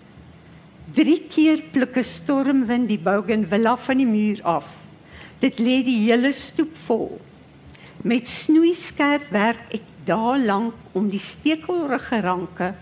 Drie 0.95 1.21
keer 1.29 1.61
pluk 1.73 1.97
'n 1.97 2.11
stormwind 2.17 2.89
die 2.89 2.99
Bougainvillea 2.99 3.77
van 3.77 3.97
die 3.97 4.11
muur 4.17 4.41
af. 4.43 4.86
Dit 5.39 5.59
lê 5.59 5.83
die 5.85 5.99
hele 6.07 6.33
stoep 6.33 6.75
vol. 6.87 7.21
Met 8.07 8.29
snoeiskerp 8.29 9.29
werk 9.35 9.75
ek 9.77 9.85
daar 10.07 10.39
lank 10.39 10.75
om 10.97 11.09
die 11.11 11.23
stekelrige 11.23 12.21
ranke 12.25 12.75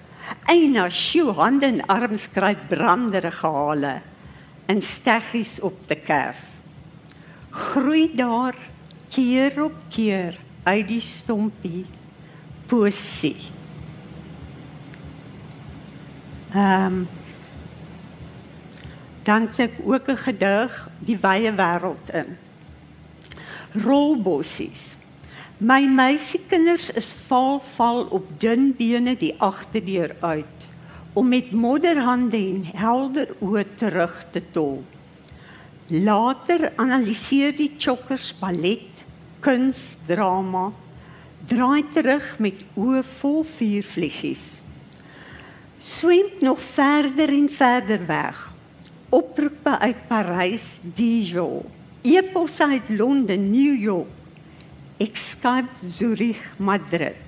eina 0.49 0.89
sjoe 0.93 1.33
hande 1.37 1.69
en 1.69 1.83
arms 1.93 2.27
kry 2.33 2.55
branderige 2.69 3.49
hale 3.57 3.95
en 4.71 4.81
steggies 4.83 5.59
op 5.65 5.77
te 5.89 5.97
kerf. 6.01 6.41
Groei 7.51 8.09
daar 8.17 8.57
keer 9.13 9.61
op 9.63 9.77
keer 9.93 10.39
uit 10.65 10.89
die 10.89 11.03
stompie 11.05 11.85
poesie. 12.67 13.37
Ehm 16.55 16.87
um, 16.87 17.05
dan 19.25 19.47
het 19.49 19.61
ek 19.61 19.77
ook 19.85 20.09
'n 20.09 20.17
gedig 20.17 20.73
die 20.99 21.17
wye 21.17 21.53
wêreld 21.53 22.11
in. 22.13 22.37
Rolbossies. 23.75 24.95
My 25.59 25.83
meisiekinders 25.91 26.93
is 26.95 27.11
val 27.27 27.59
val 27.75 28.05
op 28.15 28.29
dun 28.39 28.69
bene 28.79 29.17
die 29.19 29.33
agterdeur 29.43 30.15
uit 30.21 30.69
om 31.19 31.29
met 31.29 31.51
modderhande 31.51 32.39
en 32.39 32.63
helder 32.79 33.35
oë 33.43 33.65
terug 33.79 34.15
te 34.31 34.43
tol. 34.55 34.79
Later 35.91 36.69
analiseer 36.79 37.55
die 37.59 37.73
chokkers 37.75 38.31
ballet, 38.39 39.05
kuns, 39.43 39.95
drama, 40.07 40.69
draai 41.51 41.83
terug 41.95 42.31
met 42.39 42.63
oë 42.79 43.03
vol 43.19 43.43
vuurvliegies. 43.59 44.49
Swem 45.83 46.31
nog 46.47 46.63
verder 46.75 47.31
en 47.31 47.51
verder 47.51 48.07
weg. 48.07 48.51
Oproepe 49.11 49.79
uit 49.79 50.07
Parys, 50.09 50.77
Dijon, 50.83 51.67
eposse 52.05 52.65
uit 52.69 52.89
Londen, 52.93 53.51
New 53.51 53.75
York, 53.81 54.11
Ek 55.03 55.17
skryf 55.19 55.67
Zurich, 55.83 56.43
Madrid. 56.63 57.19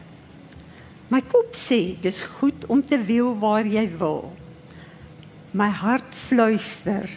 My 1.11 1.19
kop 1.23 1.55
sê 1.59 1.97
dis 2.03 2.20
goed 2.39 2.66
om 2.70 2.82
te 2.82 2.98
wil 3.09 3.32
waar 3.43 3.66
jy 3.66 3.85
wil. 3.98 4.31
My 5.57 5.69
hart 5.70 6.15
fluister. 6.27 7.11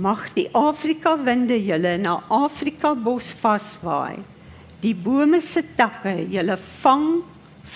Mag 0.00 0.24
die 0.36 0.48
Afrika 0.56 1.14
winde 1.20 1.58
julle 1.60 1.98
na 2.00 2.18
Afrika 2.32 2.94
bos 2.96 3.28
vaswaai. 3.42 4.22
Die 4.82 4.94
bome 4.96 5.40
se 5.44 5.62
takke 5.76 6.14
julle 6.32 6.56
vang, 6.82 7.08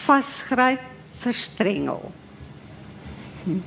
vasgryp, 0.04 0.82
verstrengel. 1.20 2.00
Hm. 3.44 3.60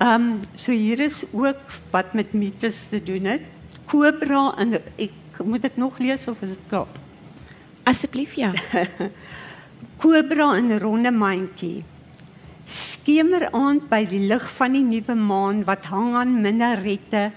Ehm 0.00 0.12
um, 0.14 0.28
so 0.56 0.72
hier 0.72 1.00
is 1.04 1.24
ook 1.32 1.60
wat 1.92 2.14
met 2.16 2.32
mites 2.32 2.86
te 2.88 3.02
doen 3.04 3.26
het. 3.34 3.48
Kobra 3.90 4.50
en 4.62 4.76
ek 4.78 5.40
moet 5.42 5.64
ek 5.66 5.78
nog 5.80 5.98
lees 5.98 6.28
of 6.30 6.42
is 6.46 6.54
dit 6.54 6.66
klaar? 6.70 6.90
Asseblief 7.90 8.36
ja. 8.38 8.52
Kobra 10.02 10.52
in 10.60 10.70
'n 10.70 10.78
ronde 10.78 11.10
mandjie. 11.10 11.82
Skemer 12.70 13.48
aand 13.50 13.88
by 13.90 14.04
die 14.06 14.22
lig 14.30 14.46
van 14.58 14.76
die 14.78 14.84
nuwe 14.86 15.16
maan 15.18 15.64
wat 15.66 15.90
hang 15.90 16.14
aan 16.14 16.36
minarette, 16.42 17.32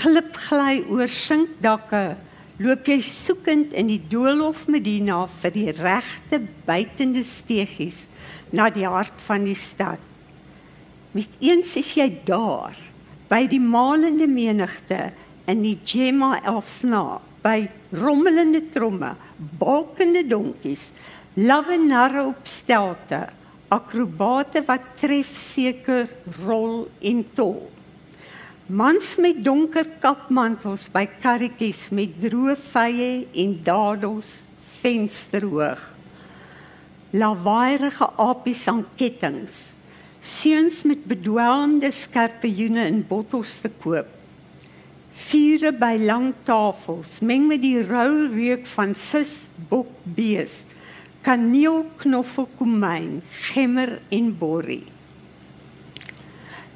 glip 0.00 0.32
gly 0.48 0.80
oor 0.88 1.10
sinkdakke, 1.10 2.16
loop 2.64 2.88
jy 2.88 3.00
soekend 3.04 3.74
in 3.76 3.90
die 3.92 4.00
doolhof 4.08 4.64
Medina 4.72 5.26
vir 5.42 5.52
die 5.52 5.70
regte 5.76 6.40
buitende 6.64 7.24
steegies 7.26 8.06
na 8.52 8.70
die 8.70 8.86
hart 8.88 9.20
van 9.26 9.44
die 9.44 9.58
stad. 9.58 10.00
Met 11.12 11.28
eens 11.44 11.76
is 11.76 11.92
jy 11.98 12.08
daar 12.24 12.78
by 13.28 13.44
die 13.50 13.60
malende 13.60 14.26
menigte 14.30 15.12
in 15.50 15.62
die 15.64 15.78
Gemma 15.84 16.38
Elfna 16.44 17.20
by 17.44 17.66
rommelende 17.92 18.62
tromme, 18.72 19.12
balkende 19.60 20.24
donkies, 20.26 20.88
lavenare 21.36 22.22
op 22.30 22.48
stelte, 22.48 23.26
akrobate 23.74 24.62
wat 24.68 24.86
trefseker 25.00 26.08
rol 26.44 26.86
en 27.04 27.24
tol. 27.36 27.58
Mans 28.64 29.16
met 29.20 29.42
donker 29.44 29.84
kapmantels 30.00 30.86
by 30.92 31.04
karretjies 31.20 31.90
met 31.92 32.14
droë 32.22 32.54
vye 32.70 33.10
en 33.42 33.58
dados 33.66 34.30
vensterhoog. 34.80 35.82
Lawaaierige 37.14 38.08
apies 38.24 38.64
aan 38.72 38.86
kettinge. 38.96 39.52
Seuns 40.24 40.80
met 40.88 41.04
bedwelmde 41.04 41.90
skerpioene 41.92 42.86
in 42.88 43.02
bottels 43.04 43.58
te 43.60 43.68
koop 43.82 44.13
vure 45.14 45.70
by 45.78 45.94
lang 46.00 46.32
tafels 46.46 47.20
meng 47.22 47.46
met 47.48 47.62
die 47.62 47.80
rou 47.86 48.26
reuk 48.32 48.66
van 48.74 48.94
vis, 48.98 49.32
bok, 49.70 49.90
bees, 50.16 50.62
kaneel, 51.24 51.84
knoffel, 52.02 52.48
komyn, 52.58 53.20
gemmer 53.52 53.98
en 54.12 54.30
borrie. 54.38 54.84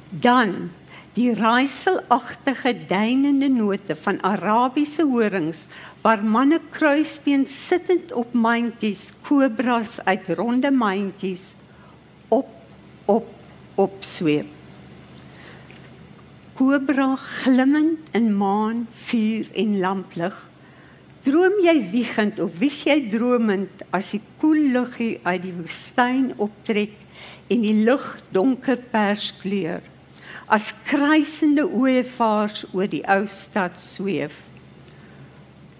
Dan 0.09 0.71
die 1.17 1.33
raaiselagtige 1.35 2.73
duinende 2.87 3.49
note 3.51 3.95
van 4.05 4.21
Arabiese 4.23 5.03
horings 5.09 5.65
waar 6.01 6.23
manne 6.23 6.61
kruisbeen 6.71 7.43
sittend 7.49 8.13
op 8.15 8.33
mandjies, 8.33 9.09
kobras 9.27 9.99
uit 10.05 10.31
ronde 10.39 10.71
mandjies 10.71 11.51
op 12.29 12.47
op 13.05 13.27
op 13.75 13.99
sweep 14.05 14.58
kobra 16.59 17.15
glimmend 17.15 17.99
in 18.11 18.33
maan, 18.35 18.87
vuur 19.07 19.47
en 19.55 19.77
lamplig. 19.79 20.35
Droom 21.23 21.55
jy 21.63 21.75
wiegend 21.93 22.39
of 22.43 22.57
wieg 22.59 22.81
jy 22.83 22.97
dromend 23.13 23.85
as 23.95 24.09
die 24.11 24.19
koel 24.41 24.59
luggie 24.73 25.21
uit 25.23 25.45
die 25.45 25.53
woestyn 25.55 26.33
optrek 26.35 26.97
en 27.47 27.63
die 27.63 27.77
lug 27.87 28.03
donker 28.35 28.79
perskleur 28.91 29.85
as 30.51 30.73
kruisende 30.89 31.63
ooevaars 31.63 32.65
oor 32.73 32.91
die 32.91 33.05
ou 33.07 33.23
stad 33.31 33.79
sweef. 33.79 34.35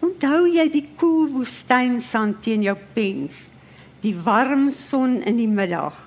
Onthou 0.06 0.46
jy 0.48 0.70
die 0.72 0.86
koel 1.00 1.28
woestynsand 1.34 2.44
teen 2.46 2.64
jou 2.64 2.78
pens, 2.96 3.48
die 4.06 4.14
warm 4.16 4.70
son 4.72 5.18
in 5.28 5.42
die 5.42 5.50
middag, 5.50 5.98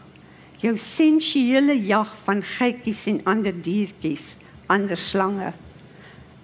jou 0.63 0.79
sensuele 0.81 1.75
jag 1.77 2.15
van 2.25 2.41
geitjies 2.57 3.09
en 3.11 3.27
ander 3.29 3.53
diertjies 3.67 4.31
ander 4.73 4.99
slange. 4.99 5.53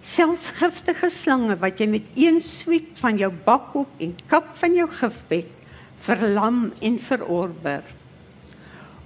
Selfs 0.05 0.53
giftige 0.59 1.11
slange 1.13 1.57
wat 1.61 1.81
jy 1.81 1.89
met 1.91 2.11
een 2.17 2.41
swiep 2.45 2.95
van 3.01 3.19
jou 3.21 3.31
bakop 3.45 4.03
en 4.03 4.15
kap 4.31 4.53
van 4.61 4.77
jou 4.77 4.89
gifbek 5.01 5.55
verlam 6.07 6.69
en 6.85 6.99
verorber. 7.03 7.83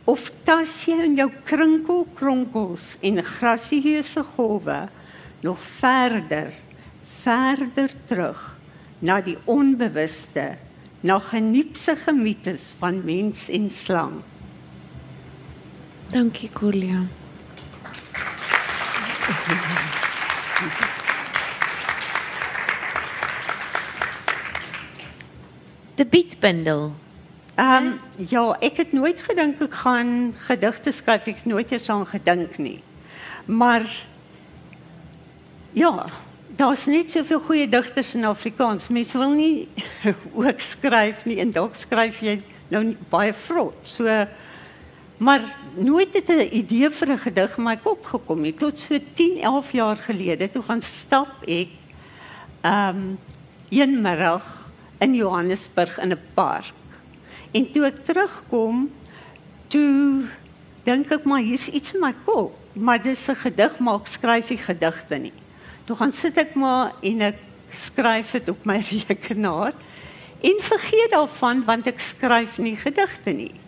Of 0.04 0.28
tas 0.44 0.80
jy 0.86 0.98
in 1.06 1.14
jou 1.18 1.28
krinkelkronkels 1.46 2.96
en 3.06 3.22
grasieuse 3.22 4.24
golwe 4.34 4.80
nog 5.42 5.62
verder, 5.78 6.52
verder 7.22 7.94
terug 8.10 8.42
na 9.02 9.20
die 9.22 9.38
onbewuste, 9.50 10.52
na 11.02 11.18
geniepse 11.32 11.96
gemites 12.04 12.72
van 12.78 13.00
mens 13.06 13.48
en 13.50 13.70
slang. 13.74 14.20
Dankie 16.12 16.50
Colia. 16.54 17.02
The 25.94 26.06
Beatbundel. 26.06 26.94
Ehm 27.54 27.86
um, 27.86 28.00
ja, 28.28 28.56
ek 28.60 28.76
het 28.76 28.92
nooit 28.92 29.20
gedink 29.20 29.60
ek 29.60 29.74
gaan 29.84 30.32
gedigte 30.48 30.90
skryf, 30.92 31.26
ek 31.28 31.42
het 31.44 31.50
nooit 31.50 31.70
eens 31.70 31.90
aan 31.92 32.06
gedink 32.06 32.56
nie. 32.58 32.82
Maar 33.44 33.84
ja, 35.72 36.04
daar's 36.56 36.86
net 36.86 37.10
soveel 37.10 37.40
goeie 37.40 37.68
digters 37.68 38.14
in 38.14 38.24
Afrikaans. 38.24 38.88
Mense 38.88 39.18
wil 39.18 39.30
nie 39.36 39.68
ook 40.46 40.60
skryf 40.60 41.24
nie 41.24 41.38
en 41.44 41.52
dalk 41.52 41.76
skryf 41.76 42.20
jy 42.24 42.40
nou 42.72 42.84
nie 42.84 42.96
baie 43.12 43.32
vrot. 43.36 43.78
So 43.84 44.08
maar 45.22 45.42
nooit 45.74 46.14
het 46.14 46.28
'n 46.28 46.48
idee 46.50 46.90
vir 46.90 47.08
'n 47.08 47.18
gedig 47.18 47.56
in 47.56 47.62
my 47.62 47.76
kop 47.76 48.04
gekom 48.04 48.40
nie. 48.40 48.54
Tot 48.54 48.78
so 48.78 48.98
10, 49.14 49.40
11 49.40 49.72
jaar 49.72 49.96
gelede 49.96 50.50
toe 50.50 50.62
gaan 50.62 50.82
stap 50.82 51.32
ek 51.46 51.68
ehm 52.60 52.96
um, 52.96 53.18
een 53.68 54.00
middag 54.02 54.70
in 54.98 55.14
Johannesburg 55.14 55.98
in 55.98 56.12
'n 56.12 56.18
park. 56.34 56.72
En 57.50 57.70
toe 57.72 57.84
ek 57.84 58.04
terugkom, 58.04 58.90
toe 59.66 60.24
dink 60.82 61.10
ek 61.10 61.24
maar 61.24 61.40
hier's 61.40 61.68
iets 61.68 61.94
in 61.94 62.00
my 62.00 62.14
kop, 62.24 62.54
maar 62.72 63.02
dis 63.02 63.28
'n 63.28 63.34
gedig 63.34 63.78
maar 63.78 63.94
ek 63.94 64.06
skryf 64.06 64.48
nie 64.48 64.58
gedigte 64.58 65.16
nie. 65.16 65.32
Toe 65.84 65.96
gaan 65.96 66.12
sit 66.12 66.36
ek 66.36 66.54
maar 66.54 66.92
en 67.00 67.20
ek 67.20 67.38
skryf 67.70 68.30
dit 68.30 68.48
op 68.48 68.64
my 68.64 68.84
rekenaar 69.08 69.72
en 70.40 70.56
vergeet 70.58 71.10
daarvan 71.10 71.64
want 71.64 71.86
ek 71.86 72.00
skryf 72.00 72.58
nie 72.58 72.76
gedigte 72.76 73.30
nie. 73.30 73.61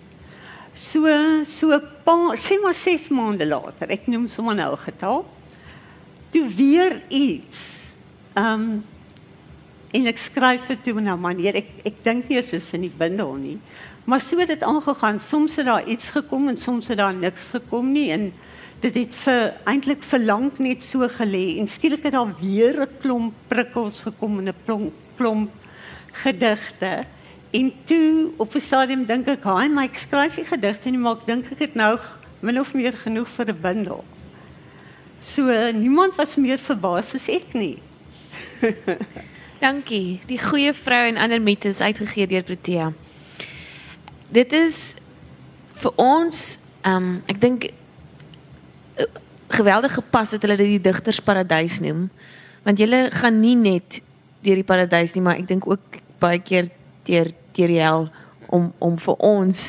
So 0.74 1.06
so 1.46 1.78
pa, 2.04 2.34
sê 2.34 2.58
maar 2.62 2.74
6 2.74 3.08
maande 3.14 3.46
later, 3.46 3.90
ek 3.94 4.08
noem 4.10 4.26
sommer 4.28 4.54
nou 4.54 4.72
'n 4.72 4.84
getal. 4.90 5.24
Toe 6.30 6.48
weer 6.48 7.02
iets. 7.08 7.86
Ehm 8.34 8.60
um, 8.60 8.84
en 9.94 10.06
ek 10.06 10.18
skryf 10.18 10.66
dit 10.66 10.84
toe 10.84 11.00
nou 11.00 11.16
maar 11.18 11.34
nee, 11.34 11.52
ek 11.52 11.86
ek 11.86 12.02
dink 12.02 12.28
nie 12.28 12.42
eens 12.42 12.72
in 12.74 12.80
die 12.80 12.96
bindel 12.98 13.34
nie. 13.34 13.58
Maar 14.04 14.20
so 14.20 14.38
het 14.38 14.48
dit 14.48 14.62
aangegaan. 14.62 15.20
Soms 15.20 15.56
het 15.56 15.66
daar 15.66 15.86
iets 15.86 16.10
gekom 16.10 16.48
en 16.48 16.56
soms 16.56 16.88
het 16.88 16.98
daar 16.98 17.14
niks 17.14 17.50
gekom 17.54 17.92
nie 17.92 18.10
en 18.10 18.32
dit 18.80 18.94
het 18.94 19.14
vir 19.14 19.54
eintlik 19.64 20.02
vir 20.02 20.18
lank 20.18 20.58
net 20.58 20.82
so 20.82 21.06
gelê 21.08 21.58
en 21.60 21.68
skielik 21.68 22.02
het 22.02 22.12
daar 22.12 22.34
weer 22.40 22.82
'n 22.82 22.98
klomp 23.00 23.34
prikkels 23.48 24.02
gekom 24.02 24.38
en 24.38 24.48
'n 24.48 24.54
klomp 24.66 24.92
klomp 25.16 25.50
gedigte. 26.12 27.06
En 27.54 27.72
toe 27.84 28.30
op 28.36 28.54
'n 28.54 28.60
stadium 28.60 29.04
dink 29.06 29.26
ek, 29.26 29.42
"Haai, 29.42 29.68
my 29.68 29.84
ek 29.84 29.96
skryf 29.96 30.36
nie 30.36 30.44
gedigte 30.44 30.90
nie, 30.90 30.98
maar 30.98 31.16
ek 31.16 31.26
dink 31.26 31.52
ek 31.52 31.58
het 31.58 31.74
nou 31.74 31.98
min 32.40 32.60
of 32.60 32.74
meer 32.74 32.92
genoeg 32.92 33.28
vir 33.28 33.46
'n 33.48 33.60
bundel." 33.60 34.04
So 35.22 35.42
niemand 35.72 36.14
was 36.14 36.34
meer 36.34 36.58
verbaas 36.58 37.14
as 37.14 37.28
ek 37.28 37.52
nie. 37.52 37.78
Dankie. 39.60 40.20
Die 40.26 40.38
goeie 40.38 40.74
vrou 40.74 41.06
en 41.06 41.16
ander 41.16 41.42
mites 41.42 41.80
uitgegee 41.80 42.26
deur 42.26 42.42
Protea. 42.42 42.92
Dit 44.28 44.52
is 44.52 44.96
vir 45.74 45.92
ons, 45.96 46.58
ehm 46.82 46.96
um, 46.96 47.22
ek 47.26 47.40
dink 47.40 47.64
uh, 47.64 49.04
geweldig 49.48 49.94
gepas 49.94 50.30
dat 50.30 50.42
hulle 50.42 50.56
dit 50.56 50.66
die 50.66 50.90
digtersparadys 50.90 51.80
noem, 51.80 52.10
want 52.62 52.78
jy 52.78 53.10
gaan 53.10 53.40
nie 53.40 53.56
net 53.56 54.02
deur 54.40 54.54
die 54.54 54.66
paradys 54.66 55.14
nie, 55.14 55.22
maar 55.22 55.36
ek 55.36 55.48
dink 55.48 55.68
ook 55.68 56.02
baie 56.18 56.38
keer 56.38 56.68
deur 57.04 57.32
deur 57.52 57.68
hel 57.68 58.08
om 58.46 58.72
om 58.78 58.98
vir 58.98 59.14
ons 59.14 59.64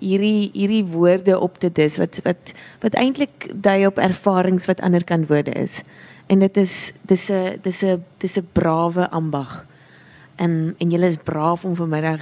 hierdie 0.00 0.50
hierdie 0.54 0.84
woorde 0.84 1.38
op 1.38 1.58
te 1.58 1.70
dis 1.72 1.98
wat 1.98 2.20
wat 2.24 2.52
wat 2.84 2.98
eintlik 3.00 3.48
dui 3.54 3.86
op 3.86 3.98
ervarings 3.98 4.68
wat 4.70 4.80
ander 4.80 5.04
kan 5.04 5.26
woorde 5.26 5.54
is. 5.58 5.82
En 6.28 6.38
dit 6.44 6.56
is 6.56 6.92
dis 7.02 7.30
'n 7.30 7.58
dis 7.62 7.82
'n 7.82 8.04
dis 8.18 8.36
'n 8.38 8.48
brawe 8.52 9.10
ambag. 9.10 9.66
En 10.36 10.74
en 10.78 10.90
julle 10.90 11.06
is 11.06 11.16
braaf 11.24 11.64
om 11.64 11.76
vanmiddag 11.76 12.20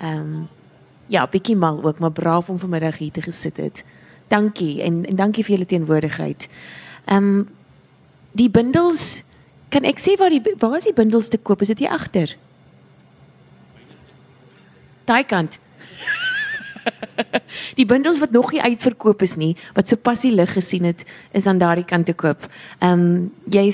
ehm 0.00 0.18
um, 0.18 0.48
ja, 1.06 1.26
bietjie 1.26 1.56
mal 1.56 1.84
ook, 1.84 1.98
maar 1.98 2.12
braaf 2.12 2.48
om 2.48 2.58
vanmiddag 2.58 2.98
hier 2.98 3.12
te 3.12 3.22
gesit 3.22 3.56
het. 3.56 3.84
Dankie 4.28 4.82
en 4.82 5.06
en 5.06 5.16
dankie 5.16 5.44
vir 5.44 5.52
julle 5.52 5.66
teenwoordigheid. 5.66 6.48
Ehm 7.04 7.24
um, 7.24 7.48
die 8.32 8.50
bundels 8.50 9.22
kan 9.68 9.82
ek 9.82 9.98
sê 9.98 10.16
waar 10.18 10.30
die 10.30 10.42
waar 10.58 10.76
is 10.76 10.84
die 10.84 10.94
bundels 10.94 11.28
te 11.28 11.38
koop? 11.38 11.60
Is 11.60 11.66
dit 11.66 11.78
hier 11.78 11.90
agter? 11.90 12.36
Daai 15.10 15.24
kant. 15.26 15.58
die 17.78 17.86
bundels 17.86 18.20
wat 18.22 18.30
nog 18.30 18.52
nie 18.54 18.62
uitverkoop 18.62 19.24
is 19.26 19.34
nie, 19.40 19.56
wat 19.74 19.90
sopas 19.90 20.22
die 20.22 20.32
lig 20.34 20.52
gesien 20.54 20.86
het, 20.86 21.02
is 21.34 21.48
aan 21.50 21.58
daardie 21.58 21.84
kant 21.84 22.06
te 22.06 22.14
koop. 22.14 22.46
Ehm 22.78 23.06
um, 23.06 23.30
jy 23.50 23.66